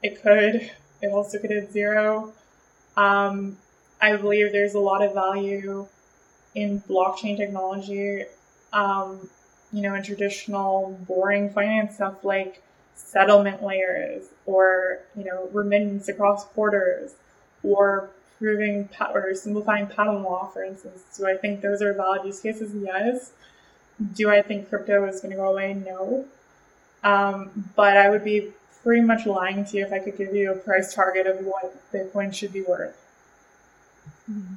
It 0.02 0.22
could. 0.22 0.70
It 1.00 1.08
also 1.12 1.38
could 1.38 1.50
hit 1.50 1.72
zero. 1.72 2.32
Um, 2.96 3.56
I 4.00 4.16
believe 4.16 4.52
there's 4.52 4.74
a 4.74 4.80
lot 4.80 5.02
of 5.02 5.14
value 5.14 5.86
in 6.54 6.80
blockchain 6.82 7.36
technology. 7.36 8.24
Um, 8.72 9.28
you 9.72 9.82
know, 9.82 9.94
in 9.94 10.02
traditional 10.02 10.98
boring 11.06 11.50
finance 11.50 11.94
stuff 11.94 12.24
like 12.24 12.62
settlement 12.94 13.62
layers 13.62 14.24
or, 14.44 15.00
you 15.16 15.24
know, 15.24 15.48
remittance 15.52 16.08
across 16.08 16.44
borders 16.48 17.14
or 17.62 18.10
proving 18.38 18.88
or 19.14 19.34
simplifying 19.34 19.86
patent 19.86 20.22
law, 20.22 20.46
for 20.48 20.64
instance. 20.64 21.02
Do 21.16 21.26
I 21.26 21.36
think 21.36 21.60
those 21.60 21.80
are 21.80 21.92
valid 21.94 22.24
use 22.24 22.40
cases? 22.40 22.72
Yes. 22.74 23.32
Do 24.14 24.30
I 24.30 24.42
think 24.42 24.68
crypto 24.68 25.06
is 25.06 25.20
going 25.20 25.30
to 25.30 25.36
go 25.36 25.50
away? 25.52 25.74
No. 25.74 26.26
Um, 27.02 27.70
but 27.74 27.96
I 27.96 28.08
would 28.08 28.24
be 28.24 28.52
pretty 28.82 29.02
much 29.02 29.26
lying 29.26 29.64
to 29.64 29.76
you 29.76 29.84
if 29.86 29.92
I 29.92 29.98
could 29.98 30.16
give 30.16 30.34
you 30.34 30.52
a 30.52 30.56
price 30.56 30.94
target 30.94 31.26
of 31.26 31.44
what 31.44 31.74
Bitcoin 31.92 32.34
should 32.34 32.52
be 32.52 32.62
worth. 32.62 32.96
Mm-hmm. 34.30 34.54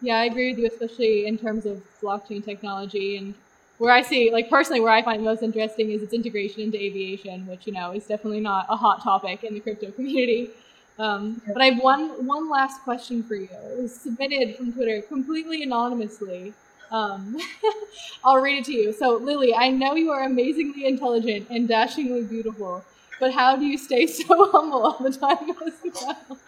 Yeah, 0.00 0.18
I 0.18 0.24
agree 0.24 0.50
with 0.50 0.58
you, 0.58 0.66
especially 0.66 1.26
in 1.26 1.38
terms 1.38 1.64
of 1.64 1.80
blockchain 2.02 2.44
technology 2.44 3.16
and 3.16 3.34
where 3.78 3.92
I 3.92 4.02
see, 4.02 4.30
like 4.30 4.50
personally, 4.50 4.80
where 4.80 4.92
I 4.92 5.02
find 5.02 5.24
most 5.24 5.42
interesting 5.42 5.90
is 5.90 6.02
its 6.02 6.12
integration 6.12 6.60
into 6.60 6.76
aviation, 6.80 7.46
which 7.46 7.66
you 7.66 7.72
know 7.72 7.92
is 7.92 8.06
definitely 8.06 8.40
not 8.40 8.66
a 8.68 8.76
hot 8.76 9.02
topic 9.02 9.44
in 9.44 9.54
the 9.54 9.60
crypto 9.60 9.90
community. 9.90 10.50
Um, 10.98 11.40
but 11.46 11.62
I 11.62 11.66
have 11.66 11.82
one 11.82 12.26
one 12.26 12.50
last 12.50 12.82
question 12.82 13.22
for 13.22 13.34
you. 13.34 13.48
It 13.50 13.82
was 13.82 13.94
submitted 13.94 14.56
from 14.56 14.72
Twitter 14.72 15.02
completely 15.02 15.62
anonymously. 15.62 16.52
Um, 16.92 17.38
I'll 18.24 18.40
read 18.40 18.58
it 18.58 18.66
to 18.66 18.72
you. 18.72 18.92
So, 18.92 19.16
Lily, 19.16 19.54
I 19.54 19.70
know 19.70 19.96
you 19.96 20.10
are 20.12 20.24
amazingly 20.24 20.86
intelligent 20.86 21.48
and 21.50 21.66
dashingly 21.68 22.24
beautiful, 22.24 22.84
but 23.18 23.32
how 23.32 23.56
do 23.56 23.64
you 23.64 23.78
stay 23.78 24.06
so 24.08 24.50
humble 24.52 24.86
all 24.86 24.98
the 25.02 25.12
time 25.12 25.50
as 25.66 25.74
well? 26.02 26.38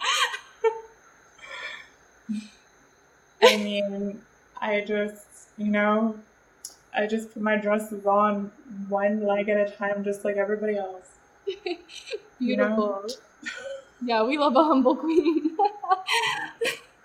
I 3.42 3.56
mean, 3.58 4.22
I 4.60 4.82
just, 4.82 5.26
you 5.58 5.68
know, 5.70 6.18
I 6.96 7.06
just 7.06 7.32
put 7.34 7.42
my 7.42 7.56
dresses 7.56 8.06
on 8.06 8.52
one 8.88 9.24
leg 9.26 9.48
at 9.48 9.68
a 9.68 9.70
time, 9.70 10.04
just 10.04 10.24
like 10.24 10.36
everybody 10.36 10.76
else. 10.76 11.10
Beautiful. 11.46 11.76
You 12.40 12.56
know? 12.56 13.06
Yeah, 14.04 14.22
we 14.24 14.38
love 14.38 14.56
a 14.56 14.64
humble 14.64 14.96
queen. 14.96 15.56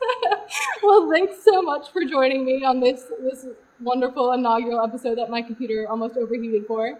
well, 0.84 1.10
thanks 1.10 1.44
so 1.44 1.62
much 1.62 1.92
for 1.92 2.04
joining 2.06 2.46
me 2.46 2.64
on 2.64 2.80
this 2.80 3.06
this 3.22 3.48
wonderful 3.82 4.32
inaugural 4.34 4.82
episode 4.84 5.18
that 5.18 5.30
my 5.30 5.42
computer 5.42 5.88
almost 5.90 6.18
overheated 6.18 6.66
for. 6.68 6.98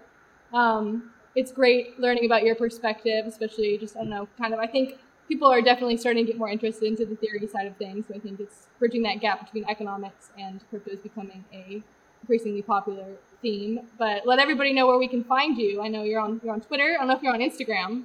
Um, 0.52 1.10
it's 1.34 1.52
great 1.52 1.98
learning 1.98 2.24
about 2.24 2.42
your 2.42 2.54
perspective, 2.54 3.26
especially 3.26 3.78
just 3.78 3.96
I 3.96 4.00
don't 4.00 4.10
know, 4.10 4.28
kind 4.38 4.52
of. 4.52 4.60
I 4.60 4.66
think 4.66 4.98
people 5.28 5.48
are 5.48 5.62
definitely 5.62 5.96
starting 5.96 6.26
to 6.26 6.32
get 6.32 6.38
more 6.38 6.48
interested 6.48 6.86
into 6.86 7.04
the 7.04 7.14
theory 7.16 7.46
side 7.46 7.66
of 7.66 7.76
things. 7.76 8.06
So 8.08 8.14
I 8.14 8.18
think 8.18 8.40
it's 8.40 8.66
bridging 8.78 9.02
that 9.04 9.20
gap 9.20 9.44
between 9.44 9.64
economics 9.68 10.30
and 10.38 10.60
crypto 10.70 10.90
is 10.90 11.00
becoming 11.00 11.44
a 11.52 11.82
increasingly 12.22 12.62
popular 12.62 13.06
theme. 13.40 13.80
But 13.98 14.26
let 14.26 14.38
everybody 14.38 14.72
know 14.72 14.86
where 14.86 14.98
we 14.98 15.08
can 15.08 15.24
find 15.24 15.56
you. 15.56 15.82
I 15.82 15.88
know 15.88 16.02
you're 16.02 16.20
on 16.20 16.40
you're 16.44 16.52
on 16.52 16.60
Twitter. 16.60 16.96
I 16.96 16.98
don't 16.98 17.08
know 17.08 17.16
if 17.16 17.22
you're 17.22 17.32
on 17.32 17.40
Instagram. 17.40 18.04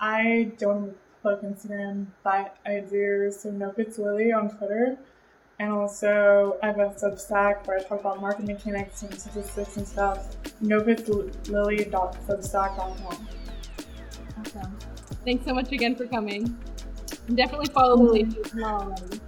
I 0.00 0.52
don't 0.58 0.96
plug 1.22 1.42
Instagram, 1.42 2.06
but 2.22 2.56
I 2.66 2.80
do 2.80 3.30
some 3.30 3.56
Nope 3.58 3.78
It's 3.78 3.98
Lily 3.98 4.32
on 4.32 4.50
Twitter. 4.50 4.98
And 5.58 5.72
also, 5.72 6.58
I 6.62 6.66
have 6.68 6.78
a 6.78 6.88
Substack 6.88 7.66
where 7.66 7.78
I 7.78 7.82
talk 7.82 8.00
about 8.00 8.20
market 8.20 8.46
mechanics 8.46 9.02
and 9.02 9.12
statistics 9.12 9.76
and 9.76 9.86
stuff. 9.86 10.36
nopeitslily.substack.com. 10.62 13.28
Awesome. 14.38 14.78
Thanks 15.24 15.44
so 15.44 15.52
much 15.52 15.70
again 15.70 15.96
for 15.96 16.06
coming. 16.06 16.56
And 17.28 17.36
definitely 17.36 17.66
follow 17.66 17.96
mm-hmm. 17.96 18.06
Lily 18.06 18.22
if 18.22 18.54
you're 18.54 18.62
not 18.62 18.82
already. 18.82 19.20